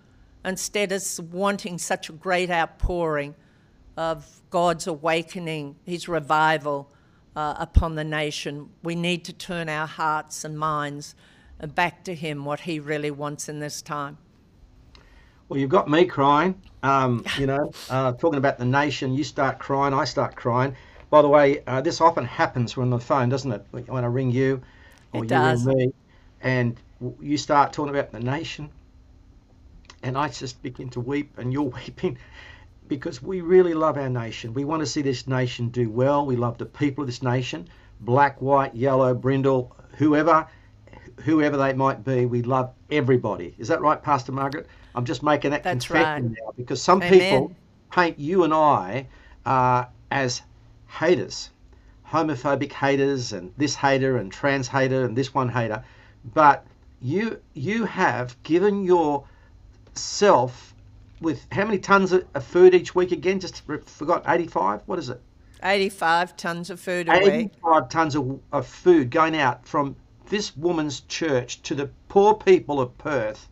Instead 0.47 0.93
of 0.93 1.03
wanting 1.31 1.77
such 1.77 2.09
a 2.09 2.13
great 2.13 2.51
outpouring 2.51 3.35
of 3.99 4.41
God's 4.49 4.87
awakening, 4.87 5.77
His 5.85 6.09
revival 6.09 6.91
uh, 7.37 7.55
upon 7.59 7.97
the 7.97 8.03
nation, 8.03 8.71
we 8.83 8.95
need 8.95 9.27
to 9.27 9.33
turn 9.35 9.69
our 9.69 9.87
hearts 9.87 10.43
and 10.43 10.59
minds 10.59 11.15
back 11.75 12.03
to 12.05 12.15
Him, 12.15 12.47
what 12.47 12.61
He 12.61 12.81
really 12.81 13.11
wants 13.11 13.51
in 13.51 13.61
this 13.61 13.83
time. 13.83 14.17
Well, 15.51 15.61
you've 15.61 15.69
got 15.69 15.89
me 15.89 16.07
crying. 16.07 16.63
Um, 16.83 17.27
you 17.39 17.47
know, 17.47 17.73
uh, 17.91 18.13
talking 18.13 18.39
about 18.39 18.59
the 18.59 18.65
nation, 18.65 19.13
you 19.13 19.23
start 19.23 19.59
crying, 19.59 19.93
I 19.93 20.07
start 20.07 20.35
crying. 20.35 20.75
By 21.11 21.21
the 21.21 21.29
way, 21.29 21.63
uh, 21.67 21.83
this 21.83 22.01
often 22.01 22.25
happens 22.25 22.75
when 22.75 22.89
the 22.89 22.99
phone, 22.99 23.29
doesn't 23.29 23.53
it? 23.53 23.67
When 23.71 24.03
I 24.03 24.07
ring 24.07 24.31
you 24.31 24.63
or 25.13 25.25
it 25.25 25.27
you 25.27 25.29
does. 25.29 25.65
ring 25.65 25.65
me, 25.65 25.93
and 26.41 26.81
you 27.21 27.37
start 27.37 27.73
talking 27.73 27.91
about 27.95 28.13
the 28.13 28.21
nation, 28.21 28.71
and 30.03 30.17
I 30.17 30.29
just 30.29 30.63
begin 30.63 30.89
to 30.91 31.01
weep, 31.01 31.39
and 31.39 31.53
you're 31.53 31.63
weeping 31.87 32.19
because 32.89 33.23
we 33.23 33.41
really 33.41 33.75
love 33.75 33.97
our 33.97 34.09
nation. 34.09 34.55
We 34.55 34.65
want 34.65 34.81
to 34.81 34.87
see 34.87 35.03
this 35.03 35.27
nation 35.27 35.69
do 35.69 35.89
well. 35.91 36.27
We 36.27 36.37
love 36.37 36.59
the 36.59 36.67
people 36.67 37.03
of 37.03 37.09
this 37.09 37.23
nation, 37.23 37.69
black, 38.01 38.41
white, 38.43 38.75
yellow, 38.75 39.15
brindle, 39.15 39.75
whoever, 39.97 40.47
whoever 41.23 41.57
they 41.57 41.73
might 41.73 42.05
be. 42.05 42.27
We 42.27 42.43
love 42.43 42.73
everybody. 42.91 43.55
Is 43.59 43.69
that 43.69 43.81
right, 43.81 44.03
Pastor 44.03 44.33
Margaret? 44.33 44.67
I'm 44.95 45.05
just 45.05 45.23
making 45.23 45.53
that 45.53 45.63
That's 45.63 45.87
confession 45.87 46.13
right. 46.15 46.23
now 46.23 46.53
because 46.57 46.83
some 46.83 47.01
Amen. 47.03 47.21
people 47.21 47.53
paint 47.91 48.19
you 48.19 48.45
and 48.45 48.53
I 48.53 49.07
uh, 49.47 49.85
as 50.11 50.43
haters, 50.87 51.51
homophobic 52.13 52.73
haters, 52.73 53.33
and 53.33 53.53
this 53.57 53.75
hater 53.75 54.19
and 54.19 54.31
trans 54.31 54.69
hater 54.69 55.05
and 55.05 55.17
this 55.17 55.33
one 55.33 55.49
hater, 55.49 55.83
but 56.35 56.67
you 57.01 57.41
you 57.55 57.85
have 57.87 58.41
given 58.43 58.85
yourself 58.85 60.75
with 61.21 61.47
how 61.51 61.65
many 61.65 61.79
tons 61.79 62.13
of 62.13 62.27
of 62.35 62.45
food 62.45 62.75
each 62.75 62.95
week 62.95 63.13
again? 63.13 63.41
Just 63.41 63.63
forgot 63.87 64.25
85. 64.27 64.83
What 64.87 64.99
is 64.99 65.09
it? 65.09 65.21
85 65.63 66.37
tons 66.37 66.71
of 66.71 66.81
food 66.81 67.09
a 67.09 67.13
week. 67.13 67.51
85 67.63 67.89
tons 67.89 68.17
of, 68.17 68.41
of 68.53 68.67
food 68.67 69.11
going 69.11 69.37
out 69.37 69.67
from 69.67 69.97
this 70.29 70.57
woman's 70.57 71.01
church 71.03 71.63
to 71.63 71.75
the 71.75 71.89
poor 72.09 72.35
people 72.35 72.81
of 72.81 72.97
Perth. 72.99 73.49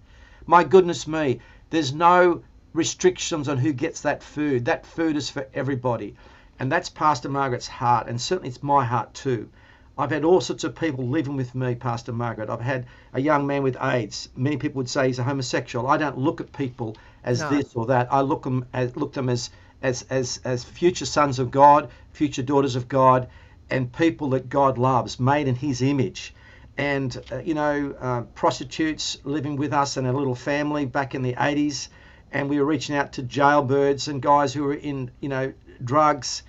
My 0.47 0.65
goodness 0.65 1.07
me, 1.07 1.41
there's 1.71 1.93
no 1.93 2.43
restrictions 2.73 3.49
on 3.49 3.59
who 3.59 3.73
gets 3.73 4.01
that 4.01 4.23
food. 4.23 4.65
That 4.65 4.85
food 4.87 5.17
is 5.17 5.31
for 5.31 5.47
everybody. 5.55 6.17
And 6.61 6.71
that's 6.71 6.91
Pastor 6.91 7.31
Margaret's 7.31 7.67
heart, 7.67 8.07
and 8.07 8.21
certainly 8.21 8.51
it's 8.51 8.63
my 8.63 8.85
heart 8.85 9.15
too. 9.15 9.49
I've 9.97 10.11
had 10.11 10.25
all 10.25 10.43
sorts 10.43 10.63
of 10.63 10.75
people 10.77 11.09
living 11.09 11.37
with 11.37 11.55
me, 11.55 11.75
Pastor 11.75 12.13
Margaret. 12.13 12.51
I've 12.51 12.61
had 12.61 12.85
a 13.15 13.21
young 13.21 13.47
man 13.47 13.63
with 13.63 13.79
AIDS. 13.81 14.29
Many 14.37 14.59
people 14.59 14.79
would 14.79 14.89
say 14.89 15.07
he's 15.07 15.19
a 15.19 15.23
homosexual. 15.25 15.87
I 15.87 15.97
don't 15.97 16.19
look 16.19 16.41
at 16.43 16.53
people 16.53 16.97
as 17.25 17.41
No. 17.41 17.49
this 17.49 17.75
or 17.75 17.87
that. 17.87 18.13
I 18.13 18.21
look 18.21 18.43
them 18.43 18.67
as 18.75 18.95
look 18.95 19.15
them 19.15 19.31
as 19.31 19.49
as 19.83 20.05
as 20.11 20.39
as 20.45 20.63
future 20.63 21.07
sons 21.07 21.39
of 21.39 21.51
God, 21.51 21.89
future 22.13 22.43
daughters 22.43 22.77
of 22.77 22.89
God, 22.89 23.29
and 23.71 23.91
people 23.91 24.29
that 24.31 24.51
God 24.51 24.77
loves, 24.77 25.19
made 25.19 25.49
in 25.49 25.55
His 25.55 25.81
image. 25.81 26.35
And 26.77 27.17
uh, 27.33 27.39
you 27.39 27.55
know, 27.55 27.95
uh, 27.99 28.21
prostitutes 28.35 29.17
living 29.25 29.57
with 29.57 29.73
us 29.73 29.97
and 29.97 30.07
a 30.07 30.13
little 30.13 30.35
family 30.35 30.85
back 30.85 31.15
in 31.15 31.23
the 31.23 31.35
80s, 31.35 31.89
and 32.33 32.51
we 32.51 32.59
were 32.59 32.67
reaching 32.67 32.97
out 32.97 33.15
to 33.15 33.23
jailbirds 33.23 34.09
and 34.09 34.21
guys 34.21 34.53
who 34.53 34.65
were 34.65 34.75
in 34.75 35.11
you 35.21 35.31
know 35.31 35.53
drugs, 35.83 36.43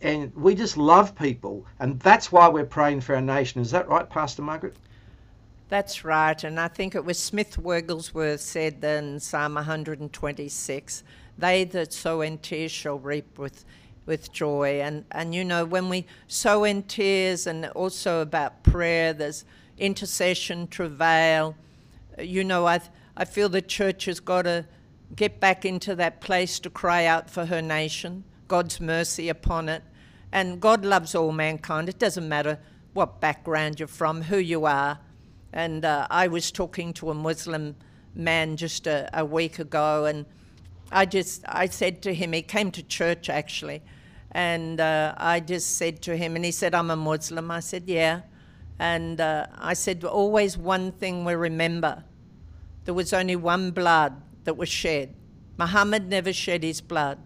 and 0.00 0.34
we 0.34 0.54
just 0.54 0.76
love 0.76 1.14
people, 1.14 1.66
and 1.80 1.98
that's 2.00 2.30
why 2.30 2.48
we're 2.48 2.64
praying 2.64 3.00
for 3.00 3.14
our 3.14 3.20
nation. 3.20 3.60
Is 3.60 3.70
that 3.72 3.88
right, 3.88 4.08
Pastor 4.08 4.42
Margaret? 4.42 4.76
That's 5.68 6.04
right, 6.04 6.42
and 6.44 6.58
I 6.58 6.68
think 6.68 6.94
it 6.94 7.04
was 7.04 7.18
Smith 7.18 7.58
Wigglesworth 7.58 8.40
said 8.40 8.82
in 8.82 9.20
Psalm 9.20 9.54
126, 9.54 11.02
"They 11.36 11.64
that 11.64 11.92
sow 11.92 12.20
in 12.22 12.38
tears 12.38 12.72
shall 12.72 12.98
reap 12.98 13.38
with, 13.38 13.64
with 14.06 14.32
joy." 14.32 14.80
And 14.80 15.04
and 15.10 15.34
you 15.34 15.44
know 15.44 15.64
when 15.64 15.88
we 15.88 16.06
sow 16.26 16.64
in 16.64 16.84
tears, 16.84 17.46
and 17.46 17.66
also 17.66 18.22
about 18.22 18.62
prayer, 18.62 19.12
there's 19.12 19.44
intercession, 19.76 20.68
travail. 20.68 21.54
You 22.18 22.44
know, 22.44 22.66
I 22.66 22.80
I 23.16 23.24
feel 23.24 23.48
the 23.48 23.60
church 23.60 24.06
has 24.06 24.20
got 24.20 24.42
to 24.42 24.64
get 25.16 25.40
back 25.40 25.64
into 25.64 25.94
that 25.96 26.20
place 26.20 26.60
to 26.60 26.70
cry 26.70 27.04
out 27.04 27.28
for 27.28 27.46
her 27.46 27.60
nation, 27.60 28.24
God's 28.48 28.80
mercy 28.80 29.28
upon 29.28 29.68
it, 29.68 29.82
and 30.32 30.60
God 30.60 30.84
loves 30.84 31.14
all 31.14 31.32
mankind. 31.32 31.88
It 31.88 31.98
doesn't 31.98 32.28
matter 32.28 32.58
what 32.94 33.20
background 33.20 33.78
you're 33.78 33.86
from, 33.86 34.22
who 34.22 34.38
you 34.38 34.64
are. 34.64 34.98
And 35.52 35.84
uh, 35.84 36.06
I 36.10 36.28
was 36.28 36.50
talking 36.50 36.92
to 36.94 37.10
a 37.10 37.14
Muslim 37.14 37.76
man 38.14 38.56
just 38.56 38.86
a, 38.86 39.08
a 39.12 39.24
week 39.24 39.58
ago, 39.58 40.06
and 40.06 40.26
I 40.90 41.06
just 41.06 41.44
I 41.46 41.66
said 41.66 42.02
to 42.02 42.14
him, 42.14 42.32
he 42.32 42.42
came 42.42 42.70
to 42.72 42.82
church 42.82 43.30
actually, 43.30 43.82
and 44.32 44.80
uh, 44.80 45.14
I 45.16 45.40
just 45.40 45.76
said 45.76 46.02
to 46.02 46.16
him, 46.16 46.36
and 46.36 46.44
he 46.44 46.50
said, 46.50 46.74
"I'm 46.74 46.90
a 46.90 46.96
Muslim." 46.96 47.50
I 47.50 47.60
said, 47.60 47.84
"Yeah," 47.86 48.22
and 48.78 49.20
uh, 49.20 49.46
I 49.56 49.74
said, 49.74 50.04
"Always 50.04 50.58
one 50.58 50.92
thing 50.92 51.24
we 51.24 51.34
remember: 51.34 52.04
there 52.84 52.94
was 52.94 53.12
only 53.12 53.36
one 53.36 53.70
blood 53.70 54.20
that 54.44 54.56
was 54.56 54.68
shed. 54.68 55.14
Muhammad 55.58 56.08
never 56.08 56.32
shed 56.32 56.62
his 56.62 56.80
blood. 56.80 57.18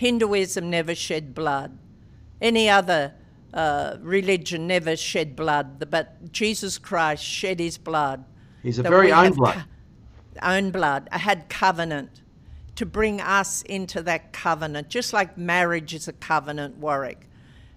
Hinduism 0.00 0.70
never 0.70 0.94
shed 0.94 1.34
blood. 1.34 1.76
Any 2.40 2.70
other 2.70 3.12
uh, 3.52 3.98
religion 4.00 4.66
never 4.66 4.96
shed 4.96 5.36
blood, 5.36 5.90
but 5.90 6.32
Jesus 6.32 6.78
Christ 6.78 7.22
shed 7.22 7.60
his 7.60 7.76
blood. 7.76 8.24
He's 8.62 8.78
a 8.78 8.82
very 8.82 9.12
own 9.12 9.34
blood. 9.34 9.66
own 10.40 10.70
blood. 10.70 11.10
I 11.12 11.18
had 11.18 11.50
covenant 11.50 12.22
to 12.76 12.86
bring 12.86 13.20
us 13.20 13.60
into 13.60 14.00
that 14.04 14.32
covenant, 14.32 14.88
just 14.88 15.12
like 15.12 15.36
marriage 15.36 15.92
is 15.92 16.08
a 16.08 16.14
covenant, 16.14 16.78
Warwick. 16.78 17.28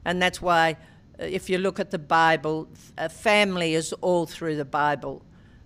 And 0.05 0.21
that's 0.21 0.41
why, 0.41 0.77
uh, 1.19 1.25
if 1.25 1.49
you 1.49 1.57
look 1.57 1.77
at 1.77 1.91
the 1.91 1.99
Bible, 1.99 2.69
family 3.09 3.73
is 3.73 3.91
all 3.99 4.27
through 4.27 4.55
the 4.55 4.63
Bible. 4.63 5.25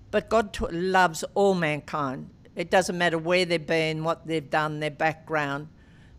But 0.10 0.28
God 0.28 0.54
t- 0.54 0.66
loves 0.72 1.24
all 1.36 1.54
mankind. 1.54 2.32
It 2.56 2.72
doesn't 2.72 2.98
matter 2.98 3.20
where 3.20 3.46
they've 3.46 3.64
been, 3.64 4.04
what 4.04 4.26
they've 4.26 4.50
done, 4.50 4.80
their 4.80 4.90
background. 4.90 5.68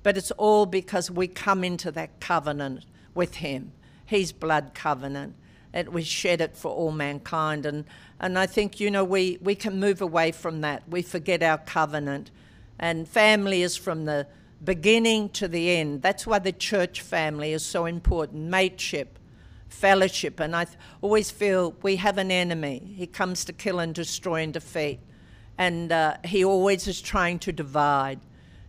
But 0.03 0.17
it's 0.17 0.31
all 0.33 0.67
because 0.67 1.11
we 1.11 1.29
come 1.29 1.65
into 1.65 1.91
that 1.93 2.21
covenant 2.21 2.85
with 3.15 3.37
Him, 3.37 3.73
His 4.05 4.33
blood 4.33 4.73
covenant. 4.75 5.35
And 5.73 5.91
we 5.91 6.03
shed 6.03 6.41
it 6.41 6.57
for 6.57 6.71
all 6.71 6.93
mankind. 6.93 7.67
And, 7.67 7.85
and 8.19 8.39
I 8.39 8.47
think, 8.47 8.81
you 8.81 8.91
know, 8.91 9.05
we, 9.05 9.39
we 9.43 9.55
can 9.55 9.79
move 9.79 10.01
away 10.01 10.33
from 10.33 10.63
that. 10.63 10.83
We 10.89 11.03
forget 11.03 11.43
our 11.43 11.59
covenant. 11.59 12.31
And 12.79 13.07
family 13.07 13.63
is 13.63 13.77
from 13.77 14.07
the 14.07 14.27
beginning 14.65 15.29
to 15.31 15.47
the 15.47 15.71
end. 15.71 16.03
That's 16.03 16.27
why 16.27 16.39
the 16.39 16.53
church 16.53 17.01
family 17.01 17.53
is 17.53 17.65
so 17.65 17.87
important 17.87 18.45
mateship, 18.45 19.19
fellowship. 19.69 20.41
And 20.41 20.57
I 20.57 20.65
th- 20.65 20.79
always 21.01 21.31
feel 21.31 21.75
we 21.83 21.97
have 21.97 22.19
an 22.19 22.31
enemy. 22.31 22.95
He 22.97 23.07
comes 23.07 23.45
to 23.45 23.53
kill 23.53 23.79
and 23.79 23.95
destroy 23.95 24.43
and 24.43 24.53
defeat. 24.53 25.01
And 25.59 25.93
uh, 25.93 26.17
he 26.25 26.45
always 26.45 26.87
is 26.89 27.01
trying 27.01 27.41
to 27.41 27.53
divide. 27.53 28.21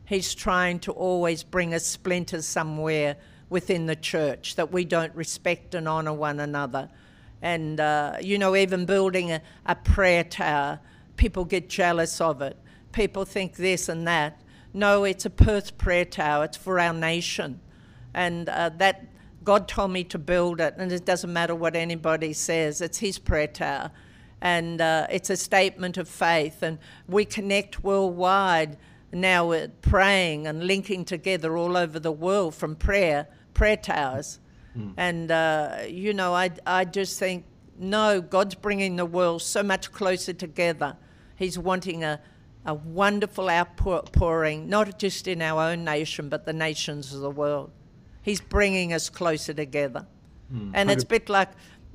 He's 0.09 0.33
trying 0.33 0.79
to 0.79 0.91
always 0.91 1.43
bring 1.43 1.75
a 1.75 1.79
splinter 1.79 2.41
somewhere 2.41 3.15
within 3.51 3.85
the 3.85 3.95
church 3.95 4.55
that 4.55 4.71
we 4.71 4.83
don't 4.83 5.13
respect 5.13 5.75
and 5.75 5.87
honour 5.87 6.13
one 6.13 6.39
another. 6.39 6.89
And, 7.43 7.79
uh, 7.79 8.15
you 8.19 8.39
know, 8.39 8.55
even 8.55 8.87
building 8.87 9.31
a, 9.31 9.39
a 9.67 9.75
prayer 9.75 10.23
tower, 10.23 10.79
people 11.15 11.45
get 11.45 11.69
jealous 11.69 12.19
of 12.19 12.41
it. 12.41 12.57
People 12.91 13.23
think 13.23 13.57
this 13.57 13.87
and 13.87 14.07
that. 14.07 14.41
No, 14.73 15.03
it's 15.03 15.27
a 15.27 15.29
Perth 15.29 15.77
prayer 15.77 16.05
tower, 16.05 16.45
it's 16.45 16.57
for 16.57 16.79
our 16.79 16.93
nation. 16.93 17.59
And 18.15 18.49
uh, 18.49 18.69
that 18.77 19.05
God 19.43 19.67
told 19.67 19.91
me 19.91 20.03
to 20.05 20.17
build 20.17 20.59
it, 20.59 20.73
and 20.79 20.91
it 20.91 21.05
doesn't 21.05 21.31
matter 21.31 21.53
what 21.53 21.75
anybody 21.75 22.33
says, 22.33 22.81
it's 22.81 22.97
His 22.97 23.19
prayer 23.19 23.45
tower. 23.45 23.91
And 24.41 24.81
uh, 24.81 25.05
it's 25.11 25.29
a 25.29 25.37
statement 25.37 25.97
of 25.97 26.09
faith, 26.09 26.63
and 26.63 26.79
we 27.07 27.25
connect 27.25 27.83
worldwide 27.83 28.75
now 29.11 29.47
we're 29.47 29.69
praying 29.81 30.47
and 30.47 30.63
linking 30.65 31.05
together 31.05 31.57
all 31.57 31.75
over 31.77 31.99
the 31.99 32.11
world 32.11 32.55
from 32.55 32.75
prayer, 32.75 33.27
prayer 33.53 33.77
towers. 33.77 34.39
And, 34.97 35.29
uh, 35.31 35.79
you 35.87 36.13
know, 36.13 36.33
I, 36.33 36.51
I 36.65 36.85
just 36.85 37.19
think 37.19 37.43
No, 37.79 38.21
God's 38.21 38.55
bringing 38.55 38.97
the 38.97 39.05
world 39.05 39.41
so 39.41 39.63
much 39.63 39.91
closer 39.91 40.33
together. 40.33 40.97
He's 41.37 41.57
wanting 41.57 42.03
a, 42.03 42.19
a 42.65 42.73
wonderful 42.73 43.49
outpouring, 43.49 44.67
not 44.67 44.99
just 44.99 45.27
in 45.27 45.41
our 45.41 45.61
own 45.71 45.85
nation, 45.85 46.27
but 46.27 46.45
the 46.45 46.51
nations 46.51 47.13
of 47.13 47.21
the 47.21 47.31
world. 47.31 47.71
He's 48.21 48.41
bringing 48.41 48.91
us 48.91 49.09
closer 49.09 49.53
together. 49.53 50.05
Mm, 50.53 50.71
and 50.73 50.91
it's 50.91 51.03
a 51.03 51.07
bit 51.07 51.29
like, 51.29 51.49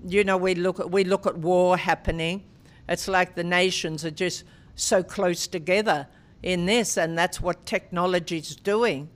you 0.07 0.25
know, 0.25 0.39
we 0.39 0.55
look, 0.55 0.81
at, 0.81 0.91
we 0.91 1.05
look 1.05 1.27
at 1.27 1.37
war 1.37 1.77
happening. 1.77 2.45
It's 2.89 3.07
like 3.07 3.35
the 3.35 3.45
nations 3.45 4.07
are 4.07 4.11
just 4.11 4.45
so 4.75 5.03
close 5.03 5.47
together 5.47 6.07
in 6.45 6.67
this, 6.67 6.99
and 6.99 7.17
that's 7.17 7.41
what 7.41 7.65
technology 7.65 8.37
is 8.37 8.55
doing. 8.55 9.09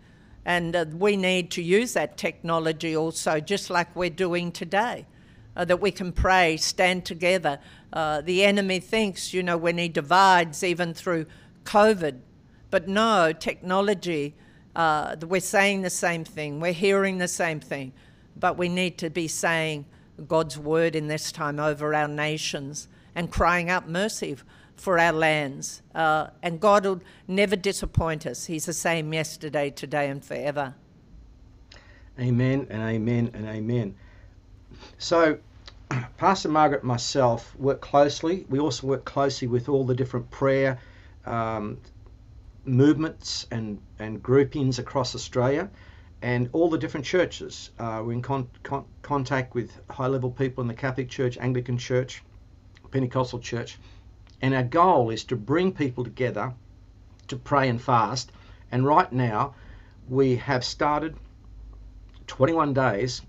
And 0.46 0.74
uh, 0.74 0.86
we 0.94 1.14
need 1.14 1.50
to 1.52 1.62
use 1.62 1.92
that 1.92 2.16
technology 2.16 2.96
also, 2.96 3.38
just 3.38 3.68
like 3.68 3.94
we're 3.94 4.08
doing 4.08 4.50
today, 4.50 5.04
uh, 5.54 5.66
that 5.66 5.78
we 5.78 5.90
can 5.90 6.10
pray, 6.10 6.56
stand 6.56 7.04
together. 7.04 7.60
Uh, 7.92 8.22
the 8.22 8.44
enemy 8.44 8.80
thinks, 8.80 9.34
you 9.34 9.42
know, 9.42 9.58
when 9.58 9.76
he 9.76 9.88
divides, 9.88 10.64
even 10.64 10.94
through 10.94 11.26
COVID, 11.64 12.18
but 12.70 12.88
no, 12.88 13.34
technology, 13.38 14.34
uh, 14.74 15.14
we're 15.20 15.40
saying 15.40 15.82
the 15.82 15.90
same 15.90 16.24
thing, 16.24 16.60
we're 16.60 16.72
hearing 16.72 17.18
the 17.18 17.28
same 17.28 17.60
thing, 17.60 17.92
but 18.40 18.56
we 18.56 18.70
need 18.70 18.96
to 18.98 19.10
be 19.10 19.28
saying 19.28 19.84
God's 20.26 20.56
word 20.56 20.96
in 20.96 21.08
this 21.08 21.30
time 21.30 21.60
over 21.60 21.94
our 21.94 22.08
nations 22.08 22.88
and 23.14 23.30
crying 23.30 23.68
out 23.68 23.86
mercy 23.86 24.34
for 24.78 24.98
our 24.98 25.12
lands. 25.12 25.82
Uh, 25.94 26.28
and 26.42 26.60
God 26.60 26.86
will 26.86 27.02
never 27.26 27.56
disappoint 27.56 28.26
us. 28.26 28.46
He's 28.46 28.66
the 28.66 28.72
same 28.72 29.12
yesterday, 29.12 29.70
today, 29.70 30.08
and 30.08 30.24
forever. 30.24 30.74
Amen 32.18 32.66
and 32.70 32.82
amen 32.82 33.30
and 33.34 33.46
amen. 33.46 33.94
So, 34.98 35.38
Pastor 36.16 36.48
Margaret 36.48 36.82
and 36.82 36.88
myself 36.88 37.54
work 37.56 37.80
closely. 37.80 38.46
We 38.48 38.58
also 38.58 38.86
work 38.86 39.04
closely 39.04 39.48
with 39.48 39.68
all 39.68 39.84
the 39.84 39.94
different 39.94 40.30
prayer 40.30 40.78
um, 41.26 41.78
movements 42.64 43.46
and, 43.50 43.80
and 43.98 44.22
groupings 44.22 44.78
across 44.78 45.14
Australia 45.14 45.70
and 46.22 46.50
all 46.52 46.68
the 46.68 46.78
different 46.78 47.06
churches. 47.06 47.70
Uh, 47.78 48.02
we're 48.04 48.12
in 48.12 48.22
con- 48.22 48.50
con- 48.62 48.84
contact 49.02 49.54
with 49.54 49.70
high 49.88 50.08
level 50.08 50.30
people 50.30 50.62
in 50.62 50.68
the 50.68 50.74
Catholic 50.74 51.08
Church, 51.08 51.38
Anglican 51.38 51.78
Church, 51.78 52.22
Pentecostal 52.90 53.38
Church 53.38 53.78
and 54.40 54.55
our 54.55 54.62
goal 54.62 55.11
is 55.11 55.24
to 55.24 55.37
bring 55.37 55.72
people 55.72 56.05
together 56.05 56.55
to 57.29 57.37
pray 57.37 57.68
and 57.68 57.81
fast. 57.81 58.33
And 58.70 58.85
right 58.85 59.12
now, 59.12 59.55
we 60.09 60.37
have 60.37 60.64
started 60.64 61.16
21 62.27 62.74
days 62.74 63.22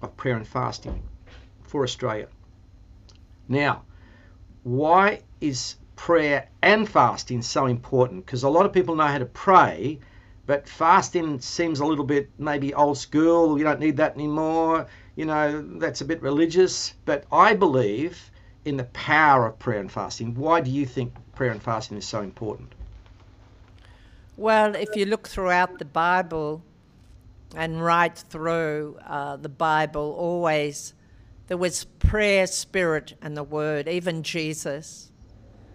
of 0.00 0.16
prayer 0.16 0.36
and 0.36 0.46
fasting 0.46 1.02
for 1.62 1.82
Australia. 1.84 2.28
Now, 3.48 3.82
why 4.62 5.22
is 5.40 5.76
prayer 5.96 6.48
and 6.62 6.88
fasting 6.88 7.42
so 7.42 7.66
important? 7.66 8.26
Because 8.26 8.42
a 8.42 8.48
lot 8.48 8.66
of 8.66 8.72
people 8.72 8.94
know 8.94 9.06
how 9.06 9.18
to 9.18 9.26
pray, 9.26 10.00
but 10.46 10.68
fasting 10.68 11.40
seems 11.40 11.80
a 11.80 11.86
little 11.86 12.04
bit 12.04 12.30
maybe 12.38 12.74
old 12.74 12.98
school. 12.98 13.58
You 13.58 13.64
don't 13.64 13.80
need 13.80 13.96
that 13.98 14.14
anymore. 14.14 14.86
You 15.14 15.26
know, 15.26 15.78
that's 15.78 16.00
a 16.00 16.04
bit 16.04 16.22
religious. 16.22 16.94
But 17.04 17.24
I 17.30 17.54
believe 17.54 18.30
in 18.64 18.76
the 18.76 18.84
power 18.84 19.46
of 19.46 19.58
prayer 19.58 19.80
and 19.80 19.90
fasting. 19.90 20.34
Why 20.34 20.60
do 20.60 20.70
you 20.70 20.86
think 20.86 21.14
prayer 21.34 21.50
and 21.50 21.62
fasting 21.62 21.96
is 21.96 22.06
so 22.06 22.20
important? 22.20 22.72
Well, 24.36 24.74
if 24.74 24.94
you 24.96 25.04
look 25.04 25.28
throughout 25.28 25.78
the 25.78 25.84
Bible 25.84 26.62
and 27.54 27.82
right 27.82 28.16
through 28.16 28.98
uh, 29.06 29.36
the 29.36 29.48
Bible, 29.48 30.14
always 30.18 30.94
there 31.48 31.58
was 31.58 31.84
prayer, 31.84 32.46
spirit, 32.46 33.14
and 33.20 33.36
the 33.36 33.42
word. 33.42 33.88
Even 33.88 34.22
Jesus, 34.22 35.10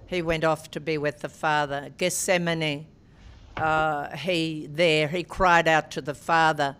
he 0.07 0.21
went 0.21 0.43
off 0.43 0.71
to 0.71 0.79
be 0.79 0.97
with 0.97 1.19
the 1.19 1.29
Father. 1.29 1.91
Gethsemane, 1.97 2.87
uh, 3.57 4.15
he 4.15 4.67
there, 4.71 5.07
he 5.07 5.23
cried 5.23 5.67
out 5.67 5.91
to 5.91 6.01
the 6.01 6.15
Father. 6.15 6.77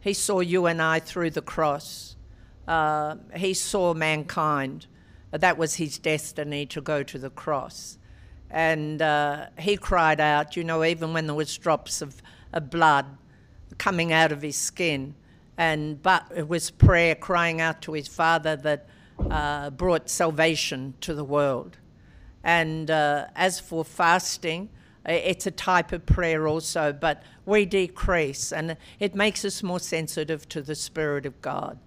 He 0.00 0.14
saw 0.14 0.40
you 0.40 0.66
and 0.66 0.80
I 0.80 0.98
through 0.98 1.30
the 1.30 1.42
cross. 1.42 2.16
Uh, 2.66 3.16
he 3.36 3.52
saw 3.52 3.94
mankind 3.94 4.86
that 5.30 5.56
was 5.56 5.74
his 5.76 5.98
destiny 5.98 6.66
to 6.66 6.80
go 6.80 7.02
to 7.02 7.18
the 7.18 7.30
cross. 7.30 7.98
And 8.50 9.00
uh, 9.00 9.46
he 9.58 9.76
cried 9.76 10.20
out, 10.20 10.56
you 10.56 10.64
know, 10.64 10.84
even 10.84 11.12
when 11.12 11.26
there 11.26 11.34
was 11.34 11.56
drops 11.56 12.02
of, 12.02 12.20
of 12.52 12.68
blood 12.68 13.06
coming 13.78 14.12
out 14.12 14.32
of 14.32 14.42
his 14.42 14.56
skin. 14.56 15.14
And 15.56 16.02
but 16.02 16.26
it 16.34 16.48
was 16.48 16.70
prayer 16.70 17.14
crying 17.14 17.60
out 17.60 17.82
to 17.82 17.92
his 17.92 18.08
father 18.08 18.56
that 18.56 18.88
uh, 19.30 19.70
brought 19.70 20.08
salvation 20.08 20.94
to 21.02 21.14
the 21.14 21.24
world. 21.24 21.76
And 22.42 22.90
uh, 22.90 23.26
as 23.36 23.60
for 23.60 23.84
fasting, 23.84 24.70
it's 25.06 25.46
a 25.46 25.50
type 25.50 25.92
of 25.92 26.06
prayer 26.06 26.48
also, 26.48 26.92
but 26.92 27.22
we 27.46 27.66
decrease 27.66 28.52
and 28.52 28.76
it 28.98 29.14
makes 29.14 29.44
us 29.44 29.62
more 29.62 29.80
sensitive 29.80 30.48
to 30.50 30.62
the 30.62 30.74
Spirit 30.74 31.26
of 31.26 31.40
God. 31.40 31.78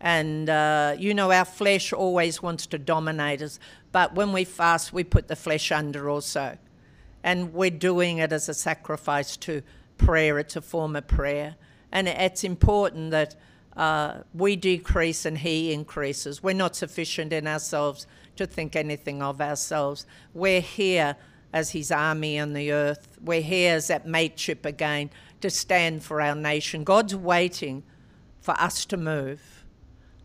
And, 0.00 0.48
uh, 0.48 0.96
you 0.98 1.12
know, 1.12 1.30
our 1.30 1.44
flesh 1.44 1.92
always 1.92 2.42
wants 2.42 2.66
to 2.68 2.78
dominate 2.78 3.42
us. 3.42 3.58
But 3.92 4.14
when 4.14 4.32
we 4.32 4.44
fast, 4.44 4.92
we 4.92 5.04
put 5.04 5.28
the 5.28 5.36
flesh 5.36 5.70
under 5.70 6.08
also. 6.08 6.56
And 7.22 7.52
we're 7.52 7.70
doing 7.70 8.18
it 8.18 8.32
as 8.32 8.48
a 8.48 8.54
sacrifice 8.54 9.36
to 9.38 9.62
prayer. 9.98 10.38
It's 10.38 10.56
a 10.56 10.62
form 10.62 10.96
of 10.96 11.06
prayer. 11.06 11.56
And 11.92 12.08
it's 12.08 12.44
important 12.44 13.10
that 13.10 13.34
uh, 13.76 14.22
we 14.32 14.56
decrease 14.56 15.26
and 15.26 15.38
He 15.38 15.72
increases. 15.72 16.42
We're 16.42 16.54
not 16.54 16.76
sufficient 16.76 17.32
in 17.32 17.46
ourselves 17.46 18.06
to 18.36 18.46
think 18.46 18.74
anything 18.74 19.22
of 19.22 19.40
ourselves. 19.40 20.06
We're 20.32 20.62
here 20.62 21.16
as 21.52 21.70
His 21.70 21.92
army 21.92 22.38
on 22.38 22.54
the 22.54 22.72
earth. 22.72 23.18
We're 23.22 23.42
here 23.42 23.74
as 23.74 23.88
that 23.88 24.06
mateship 24.06 24.64
again 24.64 25.10
to 25.40 25.50
stand 25.50 26.02
for 26.02 26.20
our 26.20 26.34
nation. 26.34 26.84
God's 26.84 27.14
waiting 27.14 27.82
for 28.40 28.52
us 28.58 28.84
to 28.86 28.96
move. 28.96 29.59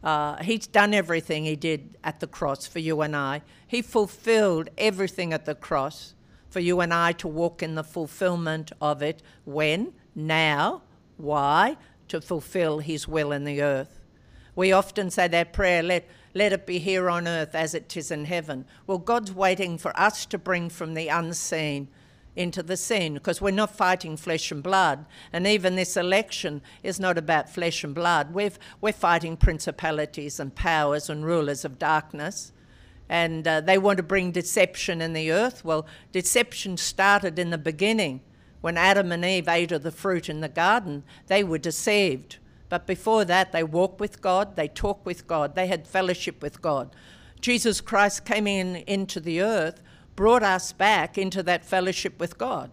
Uh, 0.06 0.42
he's 0.44 0.68
done 0.68 0.94
everything 0.94 1.46
he 1.46 1.56
did 1.56 1.98
at 2.04 2.20
the 2.20 2.28
cross 2.28 2.68
for 2.68 2.78
you 2.78 3.02
and 3.02 3.16
I. 3.16 3.42
He 3.66 3.82
fulfilled 3.82 4.70
everything 4.78 5.34
at 5.34 5.46
the 5.46 5.56
cross 5.56 6.14
for 6.48 6.60
you 6.60 6.80
and 6.80 6.94
I 6.94 7.12
to 7.14 7.28
walk 7.28 7.64
in 7.64 7.74
the 7.74 7.84
fulfillment 7.84 8.72
of 8.80 9.02
it. 9.02 9.24
When? 9.46 9.94
Now. 10.14 10.84
Why? 11.18 11.78
To 12.10 12.22
fulfill 12.22 12.80
his 12.80 13.08
will 13.08 13.32
in 13.32 13.46
the 13.46 13.64
earth. 13.64 14.02
We 14.56 14.72
often 14.72 15.10
say 15.10 15.28
that 15.28 15.54
prayer, 15.54 15.82
let, 15.82 16.08
let 16.36 16.54
it 16.54 16.68
be 16.68 16.78
here 16.78 17.10
on 17.10 17.28
earth 17.28 17.56
as 17.56 17.74
it 17.74 17.98
is 17.98 18.12
in 18.12 18.26
heaven. 18.26 18.66
Well, 18.86 19.00
God's 19.00 19.34
waiting 19.34 19.80
for 19.80 19.98
us 20.00 20.28
to 20.28 20.38
bring 20.38 20.70
from 20.70 20.94
the 20.94 21.08
unseen 21.08 21.88
into 22.36 22.62
the 22.62 22.78
seen 22.78 23.14
because 23.14 23.42
we're 23.42 23.52
not 23.52 23.76
fighting 23.76 24.18
flesh 24.18 24.52
and 24.52 24.62
blood. 24.62 25.06
And 25.32 25.48
even 25.48 25.76
this 25.76 25.96
election 25.96 26.62
is 26.84 27.00
not 27.00 27.18
about 27.18 27.50
flesh 27.50 27.84
and 27.84 27.96
blood. 27.96 28.34
we 28.34 28.52
we're 28.82 28.94
fighting 28.94 29.38
principalities 29.38 30.40
and 30.40 30.54
powers 30.54 31.10
and 31.10 31.26
rulers 31.26 31.66
of 31.66 31.80
darkness. 31.80 32.52
And 33.08 33.48
uh, 33.48 33.62
they 33.62 33.78
want 33.78 33.98
to 33.98 34.04
bring 34.04 34.32
deception 34.32 35.02
in 35.02 35.14
the 35.14 35.32
earth. 35.32 35.64
Well, 35.64 35.86
deception 36.12 36.78
started 36.78 37.38
in 37.38 37.52
the 37.52 37.58
beginning. 37.58 38.22
When 38.62 38.78
Adam 38.78 39.12
and 39.12 39.24
Eve 39.24 39.48
ate 39.48 39.72
of 39.72 39.84
the 39.84 39.92
fruit 39.92 40.28
in 40.28 40.42
the 40.42 40.50
garden, 40.50 41.04
they 41.28 41.44
were 41.44 41.60
deceived. 41.60 42.38
But 42.68 42.88
before 42.88 43.24
that, 43.26 43.52
they 43.52 43.64
walked 43.64 44.00
with 44.00 44.22
God, 44.22 44.56
they 44.56 44.68
talked 44.68 45.06
with 45.06 45.28
God, 45.28 45.54
they 45.54 45.68
had 45.68 45.88
fellowship 45.88 46.42
with 46.42 46.64
God. 46.64 46.96
Jesus 47.42 47.80
Christ 47.80 48.26
came 48.26 48.48
in 48.48 48.78
into 48.88 49.20
the 49.20 49.40
earth 49.40 49.82
brought 50.16 50.44
us 50.44 50.72
back 50.72 51.18
into 51.18 51.44
that 51.44 51.66
fellowship 51.66 52.20
with 52.20 52.38
God. 52.38 52.72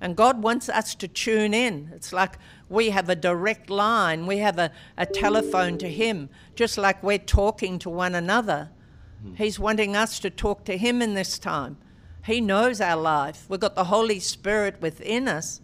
And 0.00 0.16
God 0.16 0.42
wants 0.42 0.68
us 0.68 0.94
to 0.96 1.08
tune 1.08 1.54
in. 1.54 1.90
It's 1.94 2.12
like 2.12 2.36
we 2.68 2.90
have 2.90 3.08
a 3.08 3.16
direct 3.16 3.70
line, 3.70 4.26
we 4.26 4.38
have 4.38 4.58
a, 4.58 4.70
a 4.96 5.06
telephone 5.06 5.78
to 5.78 5.88
Him, 5.88 6.28
just 6.54 6.76
like 6.76 7.02
we're 7.02 7.18
talking 7.18 7.78
to 7.80 7.90
one 7.90 8.14
another. 8.14 8.70
Mm. 9.24 9.36
He's 9.36 9.58
wanting 9.58 9.96
us 9.96 10.18
to 10.20 10.30
talk 10.30 10.64
to 10.64 10.76
Him 10.76 11.00
in 11.00 11.14
this 11.14 11.38
time. 11.38 11.78
He 12.24 12.40
knows 12.40 12.80
our 12.80 13.00
life. 13.00 13.46
We've 13.48 13.60
got 13.60 13.76
the 13.76 13.84
Holy 13.84 14.18
Spirit 14.18 14.80
within 14.80 15.28
us, 15.28 15.60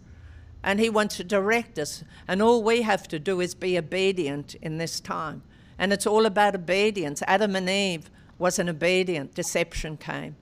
and 0.63 0.79
He 0.79 0.89
wants 0.89 1.17
to 1.17 1.23
direct 1.23 1.77
us. 1.77 2.03
And 2.27 2.41
all 2.41 2.63
we 2.63 2.83
have 2.83 3.07
to 3.09 3.19
do 3.19 3.41
is 3.41 3.53
be 3.53 3.77
obedient 3.77 4.55
in 4.55 4.77
this 4.77 4.99
time. 4.99 5.43
And 5.77 5.91
it's 5.91 6.07
all 6.07 6.25
about 6.25 6.55
obedience. 6.55 7.23
Adam 7.27 7.55
and 7.55 7.69
Eve 7.69 8.09
wasn't 8.37 8.69
obedient, 8.69 9.33
deception 9.33 9.97
came. 9.97 10.35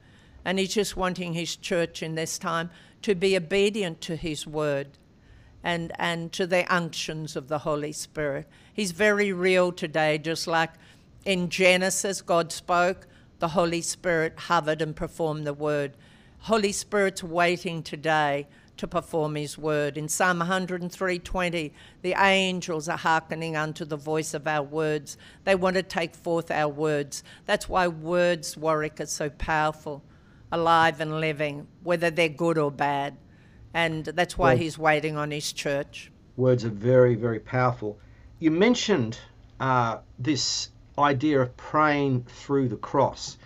And 0.49 0.57
he's 0.57 0.73
just 0.73 0.97
wanting 0.97 1.33
his 1.33 1.55
church 1.55 2.01
in 2.01 2.15
this 2.15 2.39
time 2.39 2.71
to 3.03 3.13
be 3.13 3.37
obedient 3.37 4.01
to 4.01 4.15
his 4.15 4.47
word 4.47 4.87
and, 5.63 5.91
and 5.99 6.31
to 6.33 6.47
the 6.47 6.65
unctions 6.73 7.35
of 7.35 7.49
the 7.49 7.59
Holy 7.59 7.91
Spirit. 7.91 8.47
He's 8.73 8.89
very 8.89 9.31
real 9.31 9.71
today, 9.71 10.17
just 10.17 10.47
like 10.47 10.71
in 11.23 11.49
Genesis, 11.49 12.23
God 12.23 12.51
spoke, 12.51 13.05
the 13.37 13.49
Holy 13.49 13.81
Spirit 13.81 14.33
hovered 14.39 14.81
and 14.81 14.95
performed 14.95 15.45
the 15.45 15.53
word. 15.53 15.95
Holy 16.39 16.71
Spirit's 16.71 17.23
waiting 17.23 17.83
today 17.83 18.47
to 18.77 18.87
perform 18.87 19.35
his 19.35 19.55
word. 19.55 19.99
In 19.99 20.09
Psalm 20.09 20.39
103:20, 20.39 21.71
the 22.01 22.15
angels 22.17 22.89
are 22.89 22.97
hearkening 22.97 23.55
unto 23.55 23.85
the 23.85 23.97
voice 23.97 24.33
of 24.33 24.47
our 24.47 24.63
words. 24.63 25.15
They 25.43 25.53
want 25.53 25.75
to 25.75 25.83
take 25.83 26.15
forth 26.15 26.49
our 26.49 26.69
words. 26.69 27.23
That's 27.45 27.69
why 27.69 27.87
words, 27.87 28.57
Warwick, 28.57 28.99
are 28.99 29.05
so 29.05 29.29
powerful, 29.29 30.01
alive 30.51 30.99
and 30.99 31.19
living, 31.19 31.67
whether 31.83 32.09
they're 32.09 32.29
good 32.29 32.57
or 32.57 32.71
bad. 32.71 33.17
And 33.73 34.05
that's 34.05 34.37
why 34.37 34.49
Well- 34.53 34.57
he's 34.57 34.77
waiting 34.77 35.17
on 35.17 35.31
his 35.31 35.51
church. 35.53 36.11
Words 36.37 36.65
are 36.65 36.69
very, 36.69 37.15
very 37.15 37.39
powerful. 37.39 37.99
You 38.39 38.51
mentioned 38.51 39.19
uh, 39.59 39.97
this 40.17 40.69
idea 40.97 41.41
of 41.41 41.55
praying 41.57 42.23
through 42.23 42.69
the 42.69 42.77
cross. 42.77 43.37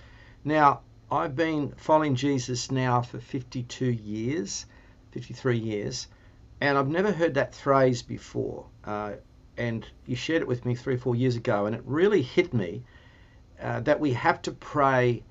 Now, 0.43 0.81
I've 1.11 1.35
been 1.35 1.73
following 1.77 2.15
Jesus 2.15 2.71
now 2.71 3.01
for 3.01 3.19
52 3.19 3.85
years, 3.85 4.65
53 5.11 5.57
years, 5.57 6.07
and 6.61 6.77
I've 6.77 6.87
never 6.87 7.11
heard 7.11 7.33
that 7.35 7.53
phrase 7.55 8.01
before. 8.03 8.65
Uh, 8.83 9.13
and 9.57 9.85
you 10.05 10.15
shared 10.15 10.41
it 10.41 10.47
with 10.47 10.65
me 10.65 10.75
three 10.75 10.95
or 10.95 10.97
four 10.99 11.15
years 11.15 11.35
ago, 11.35 11.65
and 11.65 11.75
it 11.75 11.81
really 11.85 12.21
hit 12.21 12.53
me 12.53 12.83
uh, 13.61 13.79
that 13.81 13.99
we 13.99 14.13
have 14.13 14.41
to 14.43 14.51
pray 14.51 15.23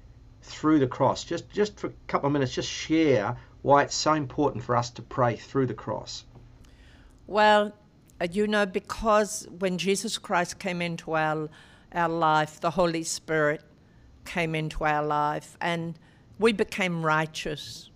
through 0.43 0.79
the 0.79 0.87
cross. 0.87 1.25
Just, 1.25 1.51
just 1.51 1.79
for 1.79 1.89
a 1.89 1.93
couple 2.07 2.27
of 2.27 2.33
minutes, 2.33 2.55
just 2.55 2.69
share 2.69 3.37
why 3.63 3.83
it's 3.83 3.95
so 3.95 4.13
important 4.13 4.65
for 4.65 4.77
us 4.77 4.91
to 4.91 5.03
pray 5.03 5.37
through 5.37 5.67
the 5.67 5.75
cross. 5.75 6.25
Well, 7.27 7.73
uh, 8.21 8.29
you 8.31 8.47
know, 8.47 8.67
because 8.67 9.47
when 9.59 9.79
Jesus 9.79 10.19
Christ 10.19 10.59
came 10.59 10.83
into 10.83 11.17
our, 11.17 11.49
our 11.93 12.09
life, 12.09 12.61
the 12.61 12.71
Holy 12.71 13.05
Spirit 13.05 13.63
came 14.25 14.55
into 14.55 14.85
our 14.85 15.05
life 15.05 15.57
and 15.61 15.99
we 16.39 16.53
became 16.53 17.05
righteous. 17.05 17.91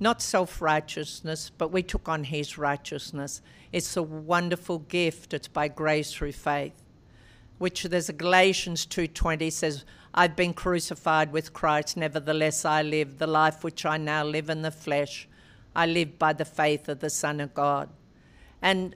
Not 0.00 0.22
self 0.22 0.62
righteousness, 0.62 1.50
but 1.58 1.72
we 1.72 1.82
took 1.82 2.08
on 2.08 2.24
His 2.24 2.56
righteousness. 2.56 3.42
It's 3.72 3.96
a 3.96 4.02
wonderful 4.02 4.78
gift. 4.78 5.34
It's 5.34 5.48
by 5.48 5.68
grace 5.68 6.12
through 6.12 6.32
faith. 6.32 6.80
Which 7.58 7.82
there's 7.82 8.08
a 8.08 8.12
Galatians 8.12 8.86
2:20 8.86 9.50
says, 9.50 9.84
"I've 10.14 10.36
been 10.36 10.54
crucified 10.54 11.32
with 11.32 11.52
Christ; 11.52 11.96
nevertheless 11.96 12.64
I 12.64 12.82
live. 12.82 13.18
The 13.18 13.26
life 13.26 13.62
which 13.62 13.84
I 13.84 13.96
now 13.96 14.24
live 14.24 14.48
in 14.48 14.62
the 14.62 14.70
flesh, 14.70 15.28
I 15.74 15.86
live 15.86 16.18
by 16.18 16.32
the 16.32 16.44
faith 16.44 16.88
of 16.88 17.00
the 17.00 17.10
Son 17.10 17.40
of 17.40 17.54
God." 17.54 17.88
And 18.60 18.94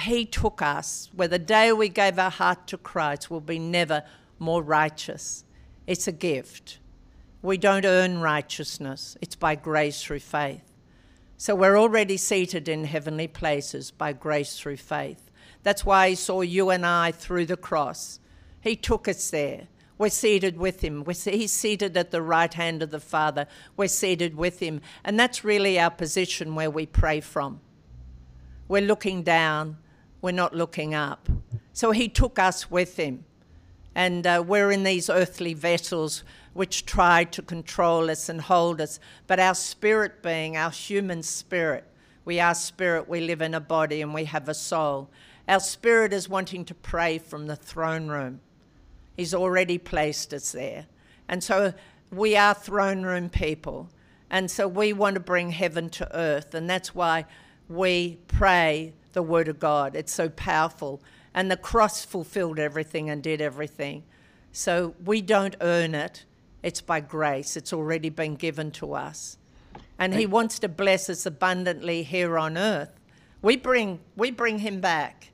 he 0.00 0.24
took 0.24 0.62
us, 0.62 1.10
where 1.14 1.28
the 1.28 1.38
day 1.38 1.72
we 1.72 1.88
gave 1.88 2.18
our 2.18 2.30
heart 2.30 2.66
to 2.68 2.78
Christ 2.78 3.30
will 3.30 3.40
be 3.40 3.58
never 3.58 4.02
more 4.38 4.62
righteous. 4.62 5.44
It's 5.86 6.08
a 6.08 6.12
gift. 6.12 6.78
We 7.42 7.58
don't 7.58 7.84
earn 7.84 8.20
righteousness, 8.20 9.16
it's 9.20 9.34
by 9.34 9.56
grace 9.56 10.02
through 10.02 10.20
faith. 10.20 10.72
So 11.36 11.56
we're 11.56 11.76
already 11.76 12.16
seated 12.16 12.68
in 12.68 12.84
heavenly 12.84 13.26
places 13.26 13.90
by 13.90 14.12
grace 14.12 14.58
through 14.58 14.76
faith. 14.76 15.30
That's 15.64 15.84
why 15.84 16.10
he 16.10 16.14
saw 16.14 16.42
you 16.42 16.70
and 16.70 16.86
I 16.86 17.10
through 17.10 17.46
the 17.46 17.56
cross. 17.56 18.20
He 18.60 18.76
took 18.76 19.08
us 19.08 19.30
there. 19.30 19.66
We're 20.02 20.08
seated 20.08 20.56
with 20.56 20.80
him. 20.80 21.04
We're, 21.04 21.12
he's 21.12 21.52
seated 21.52 21.96
at 21.96 22.10
the 22.10 22.22
right 22.22 22.52
hand 22.52 22.82
of 22.82 22.90
the 22.90 22.98
Father. 22.98 23.46
We're 23.76 23.86
seated 23.86 24.34
with 24.34 24.58
him. 24.58 24.80
And 25.04 25.16
that's 25.16 25.44
really 25.44 25.78
our 25.78 25.92
position 25.92 26.56
where 26.56 26.72
we 26.72 26.86
pray 26.86 27.20
from. 27.20 27.60
We're 28.66 28.82
looking 28.82 29.22
down, 29.22 29.76
we're 30.20 30.32
not 30.32 30.56
looking 30.56 30.92
up. 30.92 31.28
So 31.72 31.92
he 31.92 32.08
took 32.08 32.40
us 32.40 32.68
with 32.68 32.96
him. 32.96 33.24
And 33.94 34.26
uh, 34.26 34.42
we're 34.44 34.72
in 34.72 34.82
these 34.82 35.08
earthly 35.08 35.54
vessels 35.54 36.24
which 36.52 36.84
try 36.84 37.22
to 37.22 37.40
control 37.40 38.10
us 38.10 38.28
and 38.28 38.40
hold 38.40 38.80
us. 38.80 38.98
But 39.28 39.38
our 39.38 39.54
spirit 39.54 40.20
being, 40.20 40.56
our 40.56 40.72
human 40.72 41.22
spirit, 41.22 41.84
we 42.24 42.40
are 42.40 42.56
spirit, 42.56 43.08
we 43.08 43.20
live 43.20 43.40
in 43.40 43.54
a 43.54 43.60
body 43.60 44.02
and 44.02 44.12
we 44.12 44.24
have 44.24 44.48
a 44.48 44.54
soul. 44.54 45.10
Our 45.46 45.60
spirit 45.60 46.12
is 46.12 46.28
wanting 46.28 46.64
to 46.64 46.74
pray 46.74 47.18
from 47.18 47.46
the 47.46 47.54
throne 47.54 48.08
room. 48.08 48.40
He's 49.16 49.34
already 49.34 49.78
placed 49.78 50.32
us 50.32 50.52
there. 50.52 50.86
And 51.28 51.42
so 51.42 51.74
we 52.10 52.36
are 52.36 52.54
throne 52.54 53.02
room 53.02 53.28
people. 53.28 53.88
And 54.30 54.50
so 54.50 54.66
we 54.66 54.92
want 54.92 55.14
to 55.14 55.20
bring 55.20 55.50
heaven 55.50 55.90
to 55.90 56.16
earth. 56.16 56.54
And 56.54 56.68
that's 56.68 56.94
why 56.94 57.26
we 57.68 58.18
pray 58.28 58.94
the 59.12 59.22
Word 59.22 59.48
of 59.48 59.58
God. 59.58 59.94
It's 59.94 60.12
so 60.12 60.28
powerful. 60.30 61.02
And 61.34 61.50
the 61.50 61.56
cross 61.56 62.04
fulfilled 62.04 62.58
everything 62.58 63.10
and 63.10 63.22
did 63.22 63.40
everything. 63.40 64.04
So 64.52 64.94
we 65.04 65.22
don't 65.22 65.56
earn 65.60 65.94
it, 65.94 66.24
it's 66.62 66.80
by 66.80 67.00
grace. 67.00 67.56
It's 67.56 67.72
already 67.72 68.10
been 68.10 68.36
given 68.36 68.70
to 68.72 68.94
us. 68.94 69.38
And 69.98 70.14
He 70.14 70.26
wants 70.26 70.58
to 70.60 70.68
bless 70.68 71.08
us 71.08 71.26
abundantly 71.26 72.02
here 72.02 72.38
on 72.38 72.58
earth. 72.58 73.00
We 73.40 73.56
bring, 73.56 74.00
we 74.16 74.30
bring 74.30 74.58
Him 74.58 74.80
back. 74.80 75.30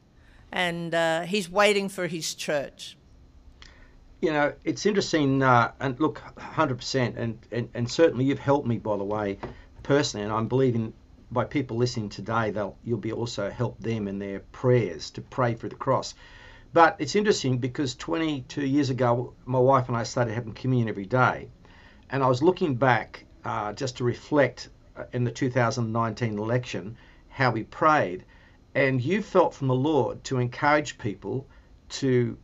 And 0.53 0.95
uh, 0.95 1.23
He's 1.23 1.51
waiting 1.51 1.89
for 1.89 2.07
His 2.07 2.35
church. 2.35 2.97
You 4.21 4.33
know, 4.33 4.53
it's 4.65 4.85
interesting, 4.85 5.43
uh, 5.43 5.73
and 5.79 5.99
look, 6.01 6.21
100%, 6.37 7.17
and, 7.17 7.39
and, 7.53 7.69
and 7.73 7.89
certainly 7.89 8.25
you've 8.25 8.41
helped 8.41 8.67
me, 8.67 8.79
by 8.79 8.97
the 8.97 9.05
way, 9.05 9.39
personally, 9.85 10.25
and 10.25 10.33
I'm 10.33 10.49
believing 10.49 10.93
by 11.31 11.45
people 11.45 11.77
listening 11.77 12.09
today, 12.09 12.51
they'll 12.51 12.77
you'll 12.85 12.99
be 12.99 13.13
also 13.13 13.51
help 13.51 13.79
them 13.81 14.09
in 14.09 14.19
their 14.19 14.41
prayers 14.41 15.11
to 15.11 15.21
pray 15.21 15.55
for 15.55 15.69
the 15.69 15.75
cross. 15.75 16.15
But 16.73 16.97
it's 16.99 17.17
interesting 17.17 17.59
because 17.59 17.95
22 17.95 18.65
years 18.67 18.91
ago, 18.91 19.35
my 19.45 19.59
wife 19.59 19.89
and 19.89 19.97
I 19.97 20.03
started 20.03 20.35
having 20.35 20.53
communion 20.53 20.89
every 20.89 21.07
day, 21.07 21.49
and 22.11 22.23
I 22.23 22.29
was 22.29 22.43
looking 22.43 22.75
back 22.77 23.25
uh, 23.45 23.73
just 23.73 23.99
to 23.99 24.05
reflect 24.05 24.69
uh, 24.97 25.05
in 25.13 25.25
the 25.25 25.31
2019 25.31 26.39
election 26.39 26.97
how 27.29 27.51
we 27.51 27.65
prayed, 27.65 28.25
and 28.75 29.01
you 29.01 29.23
felt 29.23 29.55
from 29.55 29.69
the 29.69 29.75
Lord 29.75 30.25
to 30.25 30.39
encourage 30.39 30.99
people 30.99 31.47
to 31.91 32.37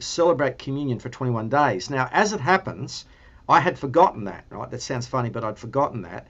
celebrate 0.00 0.58
communion 0.58 0.98
for 0.98 1.08
21 1.08 1.48
days. 1.48 1.90
Now, 1.90 2.08
as 2.12 2.32
it 2.32 2.40
happens, 2.40 3.04
I 3.48 3.60
had 3.60 3.78
forgotten 3.78 4.24
that, 4.24 4.44
right? 4.50 4.70
That 4.70 4.82
sounds 4.82 5.06
funny, 5.06 5.30
but 5.30 5.44
I'd 5.44 5.58
forgotten 5.58 6.02
that. 6.02 6.26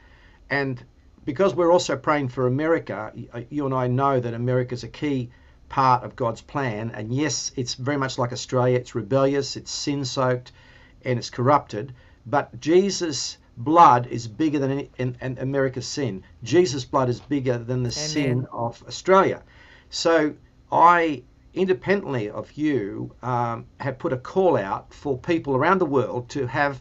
And 0.50 0.82
because 1.24 1.54
we're 1.54 1.72
also 1.72 1.96
praying 1.96 2.28
for 2.28 2.46
America, 2.46 3.12
uh, 3.32 3.40
you 3.50 3.66
and 3.66 3.74
I 3.74 3.88
know 3.88 4.20
that 4.20 4.34
America's 4.34 4.84
a 4.84 4.88
key 4.88 5.30
part 5.68 6.04
of 6.04 6.14
God's 6.14 6.40
plan. 6.40 6.90
And 6.94 7.12
yes, 7.12 7.52
it's 7.56 7.74
very 7.74 7.96
much 7.96 8.18
like 8.18 8.32
Australia. 8.32 8.78
It's 8.78 8.94
rebellious, 8.94 9.56
it's 9.56 9.70
sin 9.70 10.04
soaked, 10.04 10.52
and 11.04 11.18
it's 11.18 11.30
corrupted. 11.30 11.92
But 12.26 12.60
Jesus' 12.60 13.38
blood 13.56 14.06
is 14.06 14.28
bigger 14.28 14.58
than 14.58 14.70
any, 14.70 14.90
and, 14.98 15.16
and 15.20 15.38
America's 15.38 15.86
sin. 15.86 16.22
Jesus' 16.42 16.84
blood 16.84 17.08
is 17.08 17.20
bigger 17.20 17.58
than 17.58 17.82
the 17.82 17.90
sin 17.90 18.46
of 18.52 18.82
Australia. 18.86 19.42
So 19.90 20.34
I 20.70 21.22
independently 21.56 22.30
of 22.30 22.52
you, 22.52 23.12
um, 23.22 23.66
have 23.80 23.98
put 23.98 24.12
a 24.12 24.16
call 24.16 24.56
out 24.56 24.92
for 24.92 25.18
people 25.18 25.56
around 25.56 25.78
the 25.78 25.86
world 25.86 26.28
to 26.30 26.46
have 26.46 26.80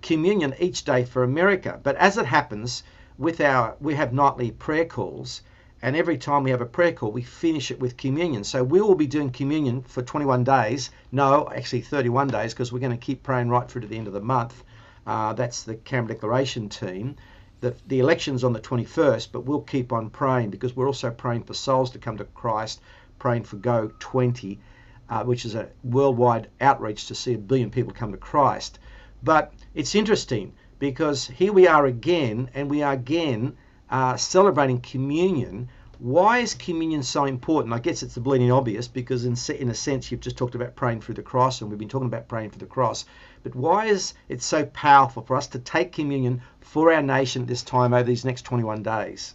communion 0.00 0.54
each 0.58 0.84
day 0.84 1.04
for 1.04 1.22
America. 1.22 1.80
But 1.82 1.96
as 1.96 2.16
it 2.16 2.26
happens, 2.26 2.82
with 3.18 3.40
our 3.40 3.76
we 3.80 3.94
have 3.94 4.12
nightly 4.12 4.50
prayer 4.50 4.84
calls, 4.84 5.42
and 5.82 5.96
every 5.96 6.16
time 6.16 6.44
we 6.44 6.50
have 6.50 6.60
a 6.60 6.66
prayer 6.66 6.92
call, 6.92 7.12
we 7.12 7.22
finish 7.22 7.70
it 7.70 7.78
with 7.78 7.96
communion. 7.96 8.44
So 8.44 8.64
we 8.64 8.80
will 8.80 8.94
be 8.94 9.06
doing 9.06 9.30
communion 9.30 9.82
for 9.82 10.02
21 10.02 10.44
days. 10.44 10.90
No, 11.12 11.48
actually 11.54 11.82
31 11.82 12.28
days, 12.28 12.54
because 12.54 12.72
we're 12.72 12.78
going 12.78 12.98
to 12.98 13.06
keep 13.06 13.22
praying 13.22 13.50
right 13.50 13.68
through 13.68 13.82
to 13.82 13.86
the 13.86 13.98
end 13.98 14.06
of 14.06 14.14
the 14.14 14.20
month. 14.20 14.64
Uh, 15.06 15.34
that's 15.34 15.64
the 15.64 15.74
Canberra 15.74 16.14
Declaration 16.14 16.68
team. 16.68 17.16
The, 17.60 17.74
the 17.86 18.00
election's 18.00 18.44
on 18.44 18.52
the 18.52 18.60
21st, 18.60 19.28
but 19.32 19.44
we'll 19.44 19.60
keep 19.60 19.92
on 19.92 20.10
praying 20.10 20.50
because 20.50 20.74
we're 20.74 20.86
also 20.86 21.10
praying 21.10 21.44
for 21.44 21.54
souls 21.54 21.90
to 21.90 21.98
come 21.98 22.16
to 22.16 22.24
Christ, 22.24 22.80
praying 23.24 23.42
for 23.42 23.56
Go 23.56 23.90
20, 24.00 24.60
uh, 25.08 25.24
which 25.24 25.46
is 25.46 25.54
a 25.54 25.70
worldwide 25.82 26.50
outreach 26.60 27.06
to 27.06 27.14
see 27.14 27.32
a 27.32 27.38
billion 27.38 27.70
people 27.70 27.94
come 27.94 28.12
to 28.12 28.18
Christ. 28.18 28.78
But 29.22 29.54
it's 29.72 29.94
interesting 29.94 30.52
because 30.78 31.26
here 31.28 31.50
we 31.50 31.66
are 31.66 31.86
again, 31.86 32.50
and 32.52 32.68
we 32.68 32.82
are 32.82 32.92
again 32.92 33.56
uh, 33.88 34.18
celebrating 34.18 34.78
communion. 34.82 35.70
Why 35.98 36.40
is 36.40 36.52
communion 36.52 37.02
so 37.02 37.24
important? 37.24 37.72
I 37.72 37.78
guess 37.78 38.02
it's 38.02 38.12
the 38.14 38.20
bleeding 38.20 38.52
obvious 38.52 38.88
because, 38.88 39.24
in, 39.24 39.36
in 39.58 39.70
a 39.70 39.74
sense, 39.74 40.12
you've 40.12 40.20
just 40.20 40.36
talked 40.36 40.54
about 40.54 40.76
praying 40.76 41.00
through 41.00 41.14
the 41.14 41.22
cross, 41.22 41.62
and 41.62 41.70
we've 41.70 41.78
been 41.78 41.88
talking 41.88 42.08
about 42.08 42.28
praying 42.28 42.50
for 42.50 42.58
the 42.58 42.66
cross. 42.66 43.06
But 43.42 43.54
why 43.54 43.86
is 43.86 44.12
it 44.28 44.42
so 44.42 44.66
powerful 44.66 45.22
for 45.22 45.34
us 45.34 45.46
to 45.46 45.58
take 45.58 45.92
communion 45.92 46.42
for 46.60 46.92
our 46.92 47.00
nation 47.00 47.40
at 47.40 47.48
this 47.48 47.62
time 47.62 47.94
over 47.94 48.02
these 48.02 48.26
next 48.26 48.42
21 48.42 48.82
days? 48.82 49.34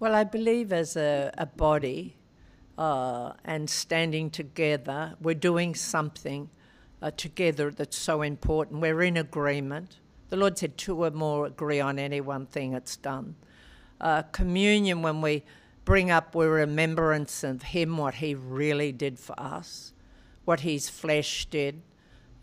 Well, 0.00 0.14
I 0.14 0.22
believe 0.22 0.72
as 0.72 0.96
a, 0.96 1.32
a 1.36 1.46
body 1.46 2.14
uh, 2.78 3.32
and 3.44 3.68
standing 3.68 4.30
together, 4.30 5.16
we're 5.20 5.34
doing 5.34 5.74
something 5.74 6.50
uh, 7.02 7.10
together 7.16 7.72
that's 7.72 7.96
so 7.96 8.22
important. 8.22 8.80
We're 8.80 9.02
in 9.02 9.16
agreement. 9.16 9.96
The 10.28 10.36
Lord 10.36 10.56
said, 10.56 10.78
two 10.78 11.02
or 11.02 11.10
more 11.10 11.46
agree 11.46 11.80
on 11.80 11.98
any 11.98 12.20
one 12.20 12.46
thing, 12.46 12.74
it's 12.74 12.96
done. 12.96 13.34
Uh, 14.00 14.22
communion, 14.22 15.02
when 15.02 15.20
we 15.20 15.42
bring 15.84 16.12
up, 16.12 16.32
we're 16.32 16.54
remembrance 16.54 17.42
of 17.42 17.62
Him, 17.62 17.96
what 17.96 18.14
He 18.14 18.36
really 18.36 18.92
did 18.92 19.18
for 19.18 19.34
us, 19.36 19.92
what 20.44 20.60
His 20.60 20.88
flesh 20.88 21.46
did, 21.46 21.82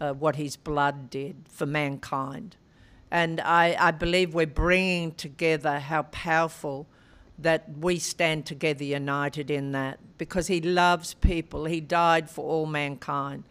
uh, 0.01 0.11
what 0.11 0.35
His 0.35 0.57
blood 0.57 1.09
did 1.09 1.45
for 1.49 1.65
mankind. 1.65 2.57
And 3.09 3.39
I, 3.39 3.77
I 3.79 3.91
believe 3.91 4.33
we're 4.33 4.45
bringing 4.45 5.13
together 5.13 5.79
how 5.79 6.01
powerful 6.03 6.87
that 7.37 7.65
we 7.79 7.99
stand 7.99 8.45
together 8.45 8.83
united 8.83 9.51
in 9.51 9.71
that 9.73 9.99
because 10.17 10.47
he 10.47 10.61
loves 10.61 11.13
people. 11.15 11.65
He 11.65 11.81
died 11.81 12.29
for 12.29 12.45
all 12.45 12.65
mankind. 12.65 13.43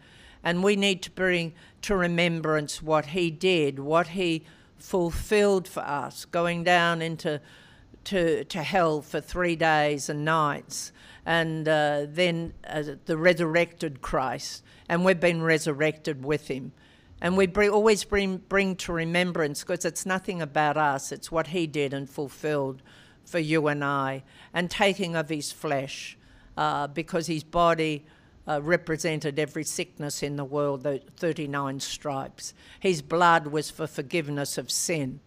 And 0.43 0.63
we 0.63 0.75
need 0.75 1.01
to 1.03 1.11
bring 1.11 1.53
to 1.83 1.95
remembrance 1.95 2.81
what 2.81 3.07
he 3.07 3.31
did, 3.31 3.79
what 3.79 4.09
he 4.09 4.43
fulfilled 4.77 5.67
for 5.67 5.81
us, 5.81 6.25
going 6.25 6.63
down 6.63 7.01
into 7.01 7.41
to, 8.05 8.43
to 8.45 8.61
hell 8.61 9.01
for 9.01 9.19
three 9.19 9.55
days 9.55 10.09
and 10.09 10.23
nights, 10.23 10.91
and 11.25 11.67
uh, 11.67 12.05
then 12.07 12.53
uh, 12.67 12.83
the 13.05 13.17
resurrected 13.17 14.01
Christ. 14.01 14.63
And 14.87 15.03
we've 15.03 15.19
been 15.19 15.41
resurrected 15.41 16.23
with 16.23 16.47
him. 16.47 16.71
And 17.19 17.35
we 17.35 17.47
bring, 17.47 17.71
always 17.71 18.03
bring, 18.03 18.37
bring 18.37 18.75
to 18.77 18.93
remembrance, 18.93 19.61
because 19.61 19.85
it's 19.85 20.05
nothing 20.05 20.41
about 20.41 20.77
us, 20.77 21.11
it's 21.11 21.31
what 21.31 21.47
he 21.47 21.65
did 21.65 21.93
and 21.93 22.07
fulfilled 22.07 22.83
for 23.25 23.39
you 23.39 23.67
and 23.67 23.83
I, 23.83 24.23
and 24.53 24.69
taking 24.69 25.15
of 25.15 25.29
his 25.29 25.51
flesh, 25.51 26.17
uh, 26.57 26.87
because 26.87 27.27
his 27.27 27.43
body 27.43 28.05
uh, 28.47 28.61
represented 28.61 29.39
every 29.39 29.63
sickness 29.63 30.21
in 30.21 30.35
the 30.35 30.45
world, 30.45 30.83
the 30.83 31.01
39 31.17 31.79
stripes. 31.79 32.53
His 32.79 33.01
blood 33.01 33.47
was 33.47 33.71
for 33.71 33.87
forgiveness 33.87 34.57
of 34.57 34.69
sin. 34.69 35.19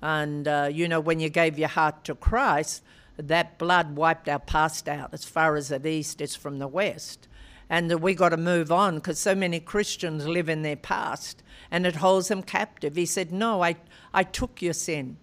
And, 0.00 0.48
uh, 0.48 0.68
you 0.72 0.88
know, 0.88 1.00
when 1.00 1.20
you 1.20 1.28
gave 1.28 1.58
your 1.58 1.68
heart 1.68 2.04
to 2.04 2.14
Christ, 2.14 2.82
that 3.16 3.58
blood 3.58 3.96
wiped 3.96 4.28
our 4.28 4.38
past 4.38 4.88
out 4.88 5.10
as 5.12 5.24
far 5.24 5.56
as 5.56 5.68
the 5.68 5.86
east 5.88 6.20
is 6.20 6.34
from 6.34 6.58
the 6.58 6.68
west. 6.68 7.28
And 7.70 8.00
we 8.00 8.14
got 8.14 8.30
to 8.30 8.36
move 8.36 8.70
on 8.70 8.96
because 8.96 9.18
so 9.18 9.34
many 9.34 9.60
Christians 9.60 10.26
live 10.26 10.48
in 10.48 10.62
their 10.62 10.76
past 10.76 11.42
and 11.70 11.86
it 11.86 11.96
holds 11.96 12.28
them 12.28 12.42
captive. 12.42 12.96
He 12.96 13.06
said, 13.06 13.32
No, 13.32 13.62
I, 13.62 13.76
I 14.12 14.22
took 14.22 14.60
your 14.60 14.74
sin. 14.74 15.16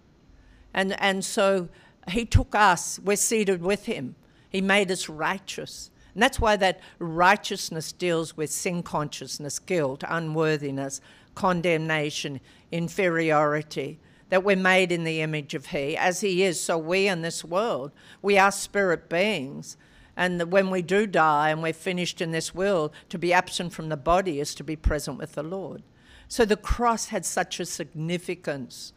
And, 0.74 1.00
and 1.00 1.24
so 1.24 1.68
he 2.08 2.24
took 2.24 2.54
us, 2.54 2.98
we're 3.04 3.16
seated 3.16 3.62
with 3.62 3.86
him. 3.86 4.16
He 4.48 4.60
made 4.60 4.90
us 4.90 5.08
righteous. 5.08 5.90
And 6.14 6.22
that's 6.22 6.40
why 6.40 6.56
that 6.56 6.80
righteousness 6.98 7.92
deals 7.92 8.36
with 8.36 8.50
sin 8.50 8.82
consciousness, 8.82 9.58
guilt, 9.58 10.04
unworthiness, 10.06 11.00
condemnation, 11.34 12.40
inferiority. 12.70 13.98
That 14.28 14.44
we're 14.44 14.56
made 14.56 14.92
in 14.92 15.04
the 15.04 15.20
image 15.20 15.54
of 15.54 15.66
He. 15.66 15.96
As 15.96 16.20
He 16.20 16.42
is, 16.42 16.58
so 16.60 16.78
we 16.78 17.06
in 17.06 17.22
this 17.22 17.44
world, 17.44 17.92
we 18.22 18.38
are 18.38 18.50
spirit 18.50 19.08
beings. 19.08 19.76
And 20.16 20.50
when 20.50 20.70
we 20.70 20.82
do 20.82 21.06
die 21.06 21.50
and 21.50 21.62
we're 21.62 21.72
finished 21.72 22.20
in 22.20 22.30
this 22.30 22.54
world, 22.54 22.92
to 23.10 23.18
be 23.18 23.32
absent 23.32 23.72
from 23.72 23.88
the 23.88 23.96
body 23.96 24.40
is 24.40 24.54
to 24.56 24.64
be 24.64 24.76
present 24.76 25.18
with 25.18 25.32
the 25.32 25.42
Lord. 25.42 25.82
So 26.28 26.44
the 26.44 26.56
cross 26.56 27.06
had 27.06 27.26
such 27.26 27.60
a 27.60 27.66
significance 27.66 28.92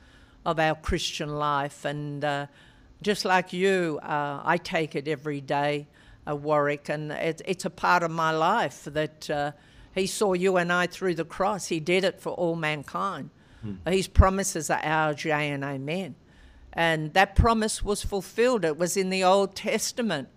of 0.46 0.60
our 0.60 0.76
Christian 0.76 1.36
life. 1.36 1.84
And 1.84 2.24
uh, 2.24 2.48
just 3.06 3.24
like 3.24 3.54
you, 3.54 4.00
uh, 4.02 4.42
I 4.44 4.58
take 4.58 4.96
it 4.96 5.08
every 5.08 5.40
day 5.40 5.86
uh, 6.28 6.36
Warwick, 6.36 6.90
and 6.90 7.12
it, 7.12 7.40
it's 7.46 7.64
a 7.64 7.70
part 7.70 8.02
of 8.02 8.10
my 8.10 8.32
life 8.32 8.86
that 8.86 9.30
uh, 9.30 9.52
He 9.94 10.08
saw 10.08 10.34
you 10.34 10.58
and 10.58 10.74
I 10.74 10.88
through 10.88 11.14
the 11.14 11.24
cross. 11.24 11.68
He 11.68 11.80
did 11.80 12.04
it 12.04 12.20
for 12.20 12.32
all 12.32 12.56
mankind. 12.56 13.30
Hmm. 13.62 13.76
His 13.86 14.08
promises 14.08 14.72
are 14.72 14.82
ours, 14.84 15.24
yea 15.24 15.52
and 15.52 15.64
amen. 15.64 16.16
And 16.74 17.14
that 17.14 17.36
promise 17.36 17.84
was 17.84 18.04
fulfilled. 18.04 18.66
It 18.66 18.76
was 18.76 18.98
in 18.98 19.12
the 19.12 19.24
Old 19.24 19.56
Testament, 19.56 20.28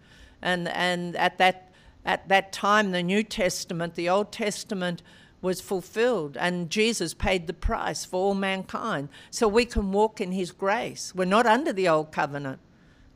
and 0.42 0.68
and 0.68 1.16
at 1.16 1.38
that 1.38 1.72
at 2.04 2.28
that 2.28 2.52
time, 2.52 2.90
the 2.90 3.02
New 3.02 3.22
Testament, 3.22 3.94
the 3.94 4.10
Old 4.10 4.30
Testament 4.30 5.02
was 5.40 5.60
fulfilled, 5.60 6.36
and 6.36 6.70
Jesus 6.70 7.14
paid 7.14 7.46
the 7.46 7.52
price 7.52 8.04
for 8.04 8.16
all 8.16 8.34
mankind, 8.34 9.08
so 9.30 9.46
we 9.46 9.64
can 9.64 9.92
walk 9.92 10.20
in 10.20 10.32
His 10.32 10.50
grace. 10.50 11.14
We're 11.14 11.24
not 11.24 11.46
under 11.46 11.72
the 11.72 11.88
old 11.88 12.12
covenant; 12.12 12.58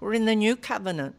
we're 0.01 0.15
in 0.15 0.27
the 0.27 0.37
new 0.37 0.57
covenant. 0.57 1.17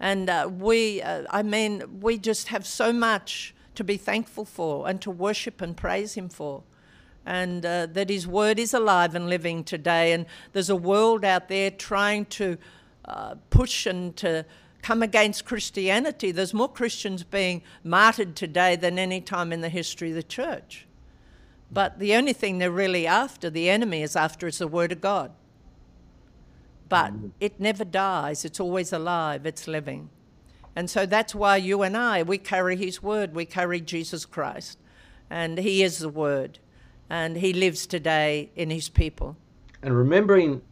And 0.00 0.28
uh, 0.28 0.50
we, 0.50 1.00
uh, 1.02 1.24
I 1.30 1.42
mean, 1.42 2.00
we 2.00 2.18
just 2.18 2.48
have 2.48 2.66
so 2.66 2.92
much 2.92 3.54
to 3.74 3.84
be 3.84 3.96
thankful 3.96 4.44
for 4.44 4.88
and 4.88 5.00
to 5.02 5.10
worship 5.10 5.60
and 5.60 5.76
praise 5.76 6.14
Him 6.14 6.28
for. 6.28 6.62
And 7.24 7.64
uh, 7.64 7.86
that 7.86 8.10
His 8.10 8.26
Word 8.26 8.58
is 8.58 8.74
alive 8.74 9.14
and 9.14 9.28
living 9.28 9.64
today. 9.64 10.12
And 10.12 10.26
there's 10.52 10.70
a 10.70 10.76
world 10.76 11.24
out 11.24 11.48
there 11.48 11.70
trying 11.70 12.26
to 12.26 12.58
uh, 13.06 13.36
push 13.50 13.86
and 13.86 14.16
to 14.16 14.44
come 14.84 15.02
against 15.02 15.44
Christianity. 15.44 16.30
There's 16.30 16.54
more 16.54 16.70
Christians 16.70 17.24
being 17.24 17.62
martyred 17.82 18.36
today 18.36 18.76
than 18.76 18.98
any 18.98 19.20
time 19.20 19.52
in 19.52 19.60
the 19.60 19.68
history 19.68 20.10
of 20.10 20.16
the 20.16 20.22
church. 20.22 20.86
But 21.72 21.98
the 21.98 22.14
only 22.14 22.32
thing 22.32 22.58
they're 22.58 22.70
really 22.70 23.06
after, 23.06 23.50
the 23.50 23.68
enemy 23.68 24.02
is 24.02 24.14
after, 24.14 24.46
is 24.46 24.58
the 24.58 24.68
Word 24.68 24.92
of 24.92 25.00
God 25.00 25.32
but 26.88 27.12
it 27.40 27.58
never 27.58 27.84
dies. 27.84 28.44
It's 28.44 28.60
always 28.60 28.92
alive, 28.92 29.46
it's 29.46 29.66
living. 29.66 30.10
And 30.76 30.90
so 30.90 31.06
that's 31.06 31.34
why 31.34 31.56
you 31.56 31.82
and 31.82 31.96
I, 31.96 32.22
we 32.22 32.38
carry 32.38 32.76
His 32.76 33.02
Word, 33.02 33.34
we 33.34 33.44
carry 33.44 33.80
Jesus 33.80 34.24
Christ. 34.24 34.78
And 35.30 35.58
He 35.58 35.82
is 35.82 35.98
the 35.98 36.08
Word, 36.08 36.58
and 37.08 37.36
He 37.36 37.52
lives 37.52 37.86
today 37.86 38.50
in 38.54 38.70
His 38.70 38.88
people. 38.88 39.36
And 39.82 39.96
remembering 39.96 40.62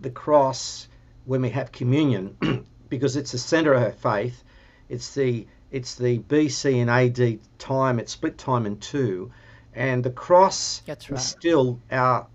the 0.00 0.10
cross 0.10 0.88
when 1.24 1.42
we 1.42 1.50
have 1.50 1.72
communion, 1.72 2.36
because 2.92 3.16
it's 3.16 3.32
the 3.32 3.38
center 3.38 3.72
of 3.72 3.80
her 3.80 3.90
faith, 3.90 4.44
it's 4.90 5.14
the 5.14 5.46
it's 5.70 5.94
the 5.94 6.18
BC 6.18 6.82
and 6.82 6.90
AD 6.90 7.40
time, 7.58 7.98
it's 7.98 8.12
split 8.12 8.36
time 8.36 8.66
in 8.66 8.76
two, 8.76 9.32
and 9.72 10.04
the 10.04 10.10
cross 10.10 10.82
right. 10.86 11.10
is 11.10 11.24
still 11.24 11.80
our 11.90 12.26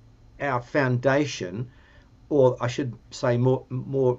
our 0.41 0.60
foundation 0.60 1.70
or 2.30 2.58
I 2.60 2.66
should 2.70 2.95
say 3.12 3.38
more 3.38 3.66
more 3.70 4.18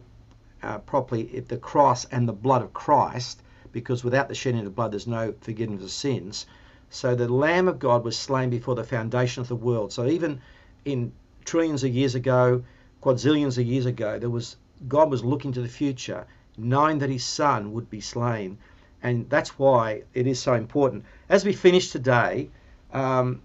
uh, 0.62 0.78
properly, 0.78 1.24
the 1.49 1.57
cross 1.57 2.05
and 2.05 2.28
the 2.28 2.32
blood 2.32 2.62
of 2.62 2.72
Christ, 2.72 3.43
because 3.72 4.05
without 4.05 4.28
the 4.28 4.36
shedding 4.36 4.64
of 4.64 4.76
blood, 4.76 4.93
there's 4.93 5.09
no 5.09 5.34
forgiveness 5.41 5.82
of 5.82 5.91
sins. 5.91 6.47
So 6.89 7.16
the 7.16 7.26
Lamb 7.26 7.66
of 7.66 7.80
God 7.80 8.05
was 8.05 8.16
slain 8.16 8.49
before 8.49 8.76
the 8.76 8.84
foundation 8.84 9.41
of 9.41 9.49
the 9.49 9.57
world. 9.57 9.93
So 9.93 10.07
even 10.07 10.41
in 10.84 11.11
trillions 11.45 11.82
of 11.82 11.93
years 11.93 12.14
ago, 12.14 12.62
quadrillions 13.01 13.59
of 13.59 13.66
years 13.66 13.86
ago, 13.86 14.20
there 14.20 14.30
was 14.30 14.57
God 14.87 15.11
was 15.11 15.24
looking 15.24 15.53
to 15.53 15.61
the 15.61 15.68
future, 15.68 16.26
knowing 16.57 16.99
that 16.99 17.11
His 17.11 17.24
Son 17.24 17.72
would 17.72 17.91
be 17.91 18.01
slain, 18.01 18.59
and 19.03 19.29
that's 19.31 19.59
why 19.59 20.03
it 20.14 20.26
is 20.26 20.41
so 20.41 20.55
important. 20.55 21.05
As 21.29 21.45
we 21.45 21.53
finish 21.53 21.91
today, 21.91 22.51
um, 22.93 23.43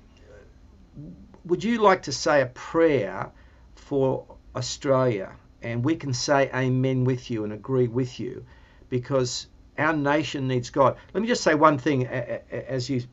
would 1.46 1.64
you 1.64 1.82
like 1.82 2.04
to 2.04 2.12
say 2.12 2.42
a 2.42 2.48
prayer 2.48 3.32
for 3.76 4.26
Australia, 4.56 5.32
and 5.62 5.84
we 5.84 5.96
can 5.96 6.14
say 6.14 6.50
amen 6.54 7.04
with 7.04 7.30
you 7.32 7.44
and 7.44 7.54
agree 7.54 7.88
with 7.88 8.20
you 8.20 8.46
because 8.90 9.48
our 9.78 9.94
nation 9.94 10.48
needs 10.48 10.70
God. 10.70 10.98
Let 11.14 11.22
me 11.22 11.28
just 11.28 11.44
say 11.44 11.56
one 11.56 11.78
thing 11.78 12.06
as 12.08 12.90
you, 12.90 13.04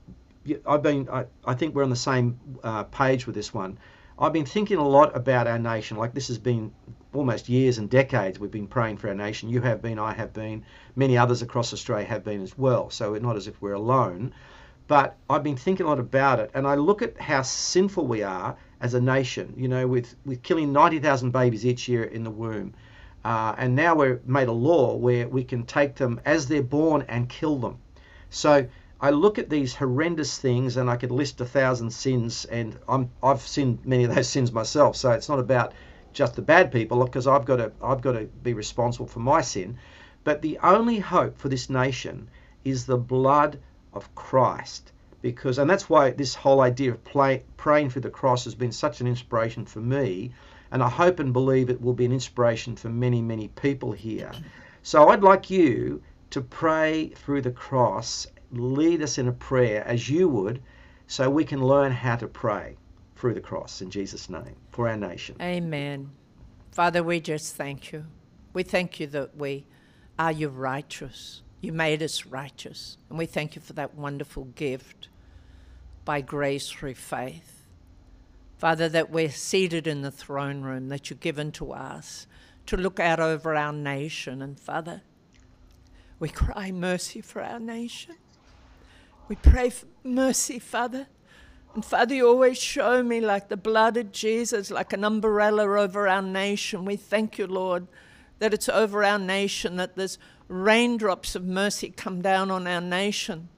I've 0.67 0.83
been, 0.83 1.09
I, 1.09 1.25
I 1.45 1.55
think 1.55 1.75
we're 1.75 1.85
on 1.85 1.91
the 1.91 1.97
same 1.97 2.39
uh, 2.63 2.85
page 2.85 3.27
with 3.27 3.35
this 3.35 3.55
one. 3.55 3.79
I've 4.19 4.33
been 4.33 4.45
thinking 4.45 4.77
a 4.77 4.87
lot 4.87 5.17
about 5.17 5.47
our 5.47 5.59
nation. 5.59 5.97
Like 5.97 6.13
this 6.13 6.29
has 6.29 6.39
been 6.39 6.73
almost 7.13 7.49
years 7.49 7.79
and 7.79 7.91
decades 7.91 8.39
we've 8.39 8.51
been 8.51 8.67
praying 8.67 8.99
for 8.99 9.09
our 9.09 9.15
nation. 9.15 9.49
You 9.49 9.61
have 9.63 9.83
been, 9.83 9.99
I 9.99 10.13
have 10.13 10.33
been, 10.33 10.65
many 10.97 11.19
others 11.19 11.43
across 11.43 11.73
Australia 11.73 12.07
have 12.07 12.25
been 12.25 12.43
as 12.43 12.57
well. 12.57 12.91
So 12.91 13.15
it's 13.15 13.23
not 13.23 13.37
as 13.37 13.47
if 13.47 13.61
we're 13.61 13.73
alone. 13.73 14.33
But 14.87 15.17
I've 15.29 15.45
been 15.45 15.57
thinking 15.57 15.87
a 15.87 15.89
lot 15.89 16.01
about 16.01 16.41
it, 16.41 16.51
and 16.53 16.67
I 16.67 16.75
look 16.75 17.01
at 17.01 17.21
how 17.21 17.43
sinful 17.43 18.07
we 18.07 18.25
are 18.25 18.57
as 18.81 18.95
a 18.95 19.01
nation, 19.01 19.55
you 19.57 19.69
know, 19.69 19.87
with, 19.87 20.17
with 20.25 20.43
killing 20.43 20.73
90,000 20.73 21.31
babies 21.31 21.65
each 21.65 21.87
year 21.87 22.03
in 22.03 22.25
the 22.25 22.31
womb. 22.31 22.75
Uh, 23.25 23.55
and 23.57 23.77
now 23.77 23.95
we're 23.95 24.21
made 24.25 24.49
a 24.49 24.53
law 24.53 24.97
where 24.97 25.29
we 25.29 25.45
can 25.45 25.65
take 25.65 25.95
them 25.95 26.21
as 26.25 26.49
they're 26.49 26.63
born 26.63 27.05
and 27.09 27.29
kill 27.29 27.57
them. 27.57 27.79
So 28.31 28.67
I 29.01 29.11
look 29.11 29.39
at 29.39 29.49
these 29.49 29.75
horrendous 29.75 30.39
things 30.39 30.77
and 30.77 30.91
I 30.91 30.97
could 30.97 31.11
list 31.11 31.41
a 31.41 31.45
thousand 31.45 31.91
sins, 31.91 32.45
and 32.47 32.77
I'm, 32.89 33.11
I've 33.23 33.43
sinned 33.43 33.79
many 33.85 34.05
of 34.05 34.15
those 34.15 34.29
sins 34.37 34.53
myself. 34.53 34.97
So 34.97 35.13
it's 35.13 35.29
not 35.29 35.39
about 35.39 35.73
just 36.13 36.35
the 36.35 36.43
bad 36.43 36.73
people 36.73 37.05
because 37.05 37.27
I've 37.27 37.45
got 37.45 37.57
to 37.57 37.73
I've 37.83 38.01
got 38.01 38.13
to 38.13 38.25
be 38.43 38.53
responsible 38.53 39.07
for 39.07 39.21
my 39.21 39.41
sin. 39.41 39.79
But 40.25 40.43
the 40.43 40.59
only 40.63 40.99
hope 40.99 41.39
for 41.39 41.49
this 41.49 41.71
nation 41.71 42.29
is 42.65 42.87
the 42.87 42.99
blood 42.99 43.59
of 43.93 44.15
Christ 44.15 44.93
because 45.23 45.59
and 45.59 45.69
that's 45.69 45.89
why 45.89 46.11
this 46.11 46.35
whole 46.35 46.61
idea 46.61 46.91
of 46.93 47.05
play, 47.05 47.43
praying 47.57 47.91
for 47.91 48.01
the 48.01 48.11
cross 48.11 48.45
has 48.45 48.55
been 48.55 48.73
such 48.73 49.01
an 49.01 49.07
inspiration 49.07 49.65
for 49.65 49.81
me 49.81 50.33
and 50.71 50.83
I 50.83 50.89
hope 50.89 51.21
and 51.21 51.33
believe 51.33 51.71
it 51.71 51.81
will 51.81 51.95
be 51.95 52.05
an 52.05 52.13
inspiration 52.13 52.77
for 52.77 52.89
many 52.89 53.23
many 53.23 53.49
people 53.49 53.93
here. 53.93 54.33
So 54.83 55.09
I'd 55.09 55.23
like 55.23 55.51
you 55.51 56.03
to 56.31 56.41
pray 56.41 57.09
through 57.15 57.43
the 57.43 57.51
cross. 57.51 58.27
Lead 58.53 59.03
us 59.03 59.19
in 59.19 59.29
a 59.29 59.33
prayer 59.33 59.85
as 59.87 60.09
you 60.09 60.29
would 60.29 60.61
so 61.07 61.31
we 61.31 61.45
can 61.45 61.65
learn 61.65 61.93
how 61.93 62.17
to 62.17 62.27
pray 62.27 62.77
through 63.21 63.35
the 63.35 63.41
cross 63.41 63.83
in 63.83 63.91
Jesus 63.91 64.29
name 64.29 64.57
for 64.71 64.89
our 64.89 64.97
nation 64.97 65.37
amen 65.41 66.11
father 66.73 67.03
we 67.03 67.21
just 67.21 67.55
thank 67.55 67.93
you 67.93 68.07
we 68.55 68.63
thank 68.63 68.99
you 68.99 69.07
that 69.07 69.37
we 69.37 69.67
are 70.19 70.33
you 70.33 70.49
righteous 70.49 71.43
you 71.61 71.73
made 71.73 72.03
us 72.03 72.27
righteous. 72.27 72.97
And 73.09 73.19
we 73.19 73.27
thank 73.27 73.55
you 73.55 73.63
for 73.63 73.75
that 73.75 73.95
wonderful 73.95 74.45
gift 74.45 75.09
by 76.05 76.21
grace 76.23 76.71
through 76.71 76.95
faith. 76.95 77.67
Father, 78.57 78.89
that 78.89 79.11
we're 79.11 79.31
seated 79.31 79.87
in 79.87 80.03
the 80.03 80.11
throne 80.11 80.63
room 80.63 80.89
that 80.89 81.09
you've 81.09 81.21
given 81.21 81.53
to 81.53 81.73
us 81.73 82.27
to 82.67 82.77
look 82.77 82.99
out 82.99 83.21
over 83.21 83.55
our 83.55 83.73
nation. 83.73 84.43
And 84.43 84.59
Father, 84.59 85.03
we 86.19 86.29
cry 86.29 86.73
mercy 86.73 87.21
for 87.21 87.43
our 87.43 87.61
nation. 87.61 88.17
We 89.29 89.37
pray 89.37 89.71
for 89.71 89.87
mercy, 90.03 90.59
Father. 90.59 91.09
And 91.75 91.85
Father, 91.85 92.15
you 92.15 92.27
always 92.27 92.59
show 92.59 93.03
me 93.03 93.21
like 93.21 93.49
the 93.49 93.57
blood 93.57 93.97
of 93.97 94.11
Jesus, 94.11 94.71
like 94.71 94.93
an 94.93 95.05
umbrella 95.05 95.63
over 95.81 96.09
our 96.09 96.23
nation. 96.23 96.85
We 96.85 96.97
thank 96.97 97.39
you, 97.39 97.47
Lord, 97.47 97.87
that 98.41 98.53
it's 98.53 98.69
over 98.69 99.05
our 99.05 99.19
nation, 99.19 99.77
that 99.77 99.95
there's 99.95 100.19
raindrops 100.49 101.37
of 101.37 101.45
mercy 101.45 101.91
come 101.91 102.23
down 102.23 102.51
on 102.51 102.67
our 102.67 102.81
nation, 102.81 103.49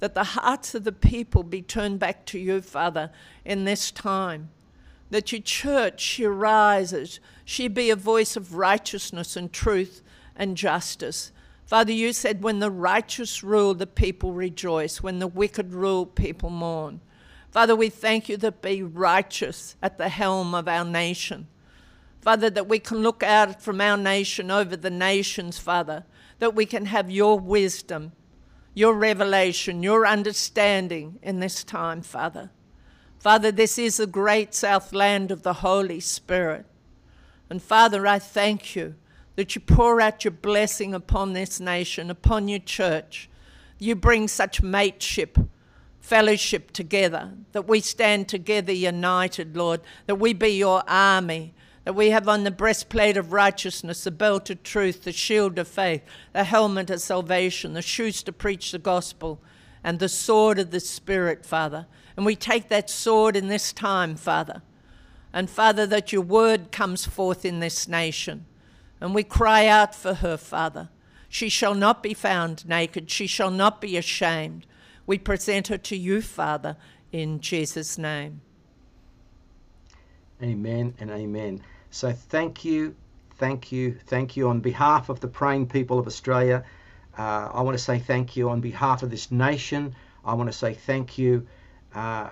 that 0.00 0.14
the 0.14 0.24
hearts 0.24 0.74
of 0.74 0.84
the 0.84 0.92
people 0.92 1.42
be 1.42 1.62
turned 1.62 1.98
back 1.98 2.26
to 2.26 2.38
you, 2.38 2.60
Father, 2.60 3.10
in 3.46 3.64
this 3.64 3.90
time. 3.90 4.50
That 5.08 5.32
your 5.32 5.40
church, 5.40 6.00
she 6.00 6.26
rises, 6.26 7.18
she 7.46 7.68
be 7.68 7.88
a 7.88 7.96
voice 7.96 8.36
of 8.36 8.54
righteousness 8.54 9.36
and 9.36 9.50
truth 9.50 10.02
and 10.36 10.56
justice. 10.56 11.32
Father, 11.64 11.92
you 11.92 12.12
said 12.12 12.42
when 12.42 12.58
the 12.58 12.70
righteous 12.70 13.42
rule, 13.42 13.72
the 13.72 13.86
people 13.86 14.34
rejoice. 14.34 15.02
When 15.02 15.18
the 15.18 15.26
wicked 15.26 15.72
rule, 15.72 16.04
people 16.04 16.50
mourn. 16.50 17.00
Father, 17.54 17.76
we 17.76 17.88
thank 17.88 18.28
you 18.28 18.36
that 18.38 18.62
be 18.62 18.82
righteous 18.82 19.76
at 19.80 19.96
the 19.96 20.08
helm 20.08 20.56
of 20.56 20.66
our 20.66 20.84
nation. 20.84 21.46
Father, 22.20 22.50
that 22.50 22.66
we 22.66 22.80
can 22.80 22.98
look 22.98 23.22
out 23.22 23.62
from 23.62 23.80
our 23.80 23.96
nation 23.96 24.50
over 24.50 24.76
the 24.76 24.90
nations, 24.90 25.56
Father, 25.56 26.04
that 26.40 26.56
we 26.56 26.66
can 26.66 26.86
have 26.86 27.12
your 27.12 27.38
wisdom, 27.38 28.10
your 28.74 28.92
revelation, 28.92 29.84
your 29.84 30.04
understanding 30.04 31.20
in 31.22 31.38
this 31.38 31.62
time, 31.62 32.02
Father. 32.02 32.50
Father, 33.20 33.52
this 33.52 33.78
is 33.78 33.98
the 33.98 34.08
great 34.08 34.52
south 34.52 34.92
land 34.92 35.30
of 35.30 35.44
the 35.44 35.52
Holy 35.52 36.00
Spirit. 36.00 36.66
And 37.48 37.62
Father, 37.62 38.04
I 38.04 38.18
thank 38.18 38.74
you 38.74 38.96
that 39.36 39.54
you 39.54 39.60
pour 39.60 40.00
out 40.00 40.24
your 40.24 40.32
blessing 40.32 40.92
upon 40.92 41.34
this 41.34 41.60
nation, 41.60 42.10
upon 42.10 42.48
your 42.48 42.58
church. 42.58 43.30
You 43.78 43.94
bring 43.94 44.26
such 44.26 44.60
mateship, 44.60 45.38
fellowship 46.04 46.70
together, 46.70 47.32
that 47.52 47.66
we 47.66 47.80
stand 47.80 48.28
together 48.28 48.72
united, 48.72 49.56
Lord, 49.56 49.80
that 50.04 50.16
we 50.16 50.34
be 50.34 50.50
your 50.50 50.82
army, 50.86 51.54
that 51.84 51.94
we 51.94 52.10
have 52.10 52.28
on 52.28 52.44
the 52.44 52.50
breastplate 52.50 53.16
of 53.16 53.32
righteousness, 53.32 54.04
the 54.04 54.10
belt 54.10 54.50
of 54.50 54.62
truth, 54.62 55.04
the 55.04 55.12
shield 55.12 55.58
of 55.58 55.66
faith, 55.66 56.02
the 56.34 56.44
helmet 56.44 56.90
of 56.90 57.00
salvation, 57.00 57.72
the 57.72 57.80
shoes 57.80 58.22
to 58.24 58.32
preach 58.32 58.70
the 58.70 58.78
gospel, 58.78 59.40
and 59.82 59.98
the 59.98 60.10
sword 60.10 60.58
of 60.58 60.72
the 60.72 60.80
Spirit, 60.80 61.46
Father. 61.46 61.86
And 62.18 62.26
we 62.26 62.36
take 62.36 62.68
that 62.68 62.90
sword 62.90 63.34
in 63.34 63.48
this 63.48 63.72
time, 63.72 64.14
Father. 64.14 64.60
And 65.32 65.48
Father, 65.48 65.86
that 65.86 66.12
your 66.12 66.20
word 66.20 66.70
comes 66.70 67.06
forth 67.06 67.46
in 67.46 67.60
this 67.60 67.88
nation 67.88 68.44
and 69.00 69.14
we 69.14 69.24
cry 69.24 69.66
out 69.66 69.94
for 69.94 70.14
her, 70.14 70.36
Father. 70.36 70.90
She 71.30 71.48
shall 71.48 71.74
not 71.74 72.02
be 72.02 72.12
found 72.12 72.68
naked. 72.68 73.10
She 73.10 73.26
shall 73.26 73.50
not 73.50 73.80
be 73.80 73.96
ashamed. 73.96 74.66
We 75.06 75.18
present 75.18 75.68
her 75.68 75.78
to 75.78 75.96
you, 75.96 76.22
Father, 76.22 76.76
in 77.12 77.40
Jesus' 77.40 77.98
name. 77.98 78.40
Amen 80.42 80.94
and 80.98 81.10
amen. 81.10 81.62
So 81.90 82.12
thank 82.12 82.64
you, 82.64 82.96
thank 83.36 83.70
you, 83.70 83.98
thank 84.06 84.36
you 84.36 84.48
on 84.48 84.60
behalf 84.60 85.08
of 85.08 85.20
the 85.20 85.28
praying 85.28 85.68
people 85.68 85.98
of 85.98 86.06
Australia. 86.06 86.64
Uh, 87.16 87.50
I 87.52 87.62
want 87.62 87.76
to 87.78 87.82
say 87.82 87.98
thank 87.98 88.36
you 88.36 88.50
on 88.50 88.60
behalf 88.60 89.02
of 89.02 89.10
this 89.10 89.30
nation. 89.30 89.94
I 90.24 90.34
want 90.34 90.50
to 90.50 90.56
say 90.56 90.74
thank 90.74 91.18
you, 91.18 91.46
uh, 91.94 92.30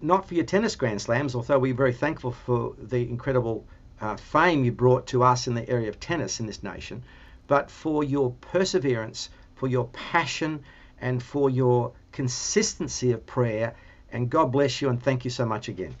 not 0.00 0.26
for 0.26 0.34
your 0.34 0.44
tennis 0.44 0.74
grand 0.74 1.00
slams, 1.00 1.34
although 1.34 1.58
we're 1.58 1.74
very 1.74 1.92
thankful 1.92 2.32
for 2.32 2.74
the 2.78 3.08
incredible 3.08 3.66
uh, 4.00 4.16
fame 4.16 4.64
you 4.64 4.72
brought 4.72 5.06
to 5.08 5.22
us 5.22 5.46
in 5.46 5.54
the 5.54 5.68
area 5.68 5.88
of 5.88 6.00
tennis 6.00 6.40
in 6.40 6.46
this 6.46 6.62
nation, 6.62 7.02
but 7.46 7.70
for 7.70 8.02
your 8.02 8.32
perseverance, 8.40 9.30
for 9.54 9.68
your 9.68 9.86
passion, 9.88 10.62
and 11.00 11.22
for 11.22 11.50
your 11.50 11.92
consistency 12.16 13.12
of 13.12 13.24
prayer. 13.26 13.76
And 14.10 14.30
God 14.30 14.46
bless 14.46 14.80
you 14.80 14.88
and 14.88 15.00
thank 15.00 15.24
you 15.24 15.30
so 15.30 15.44
much 15.44 15.68
again. 15.68 15.94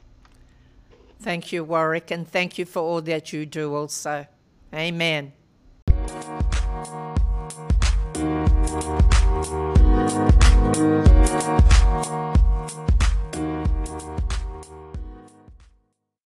Thank 1.20 1.52
you, 1.52 1.62
Warwick, 1.62 2.10
and 2.10 2.26
thank 2.26 2.58
you 2.58 2.64
for 2.64 2.80
all 2.80 3.02
that 3.02 3.32
you 3.32 3.46
do 3.46 3.74
also. 3.74 4.26
Amen. 4.74 5.32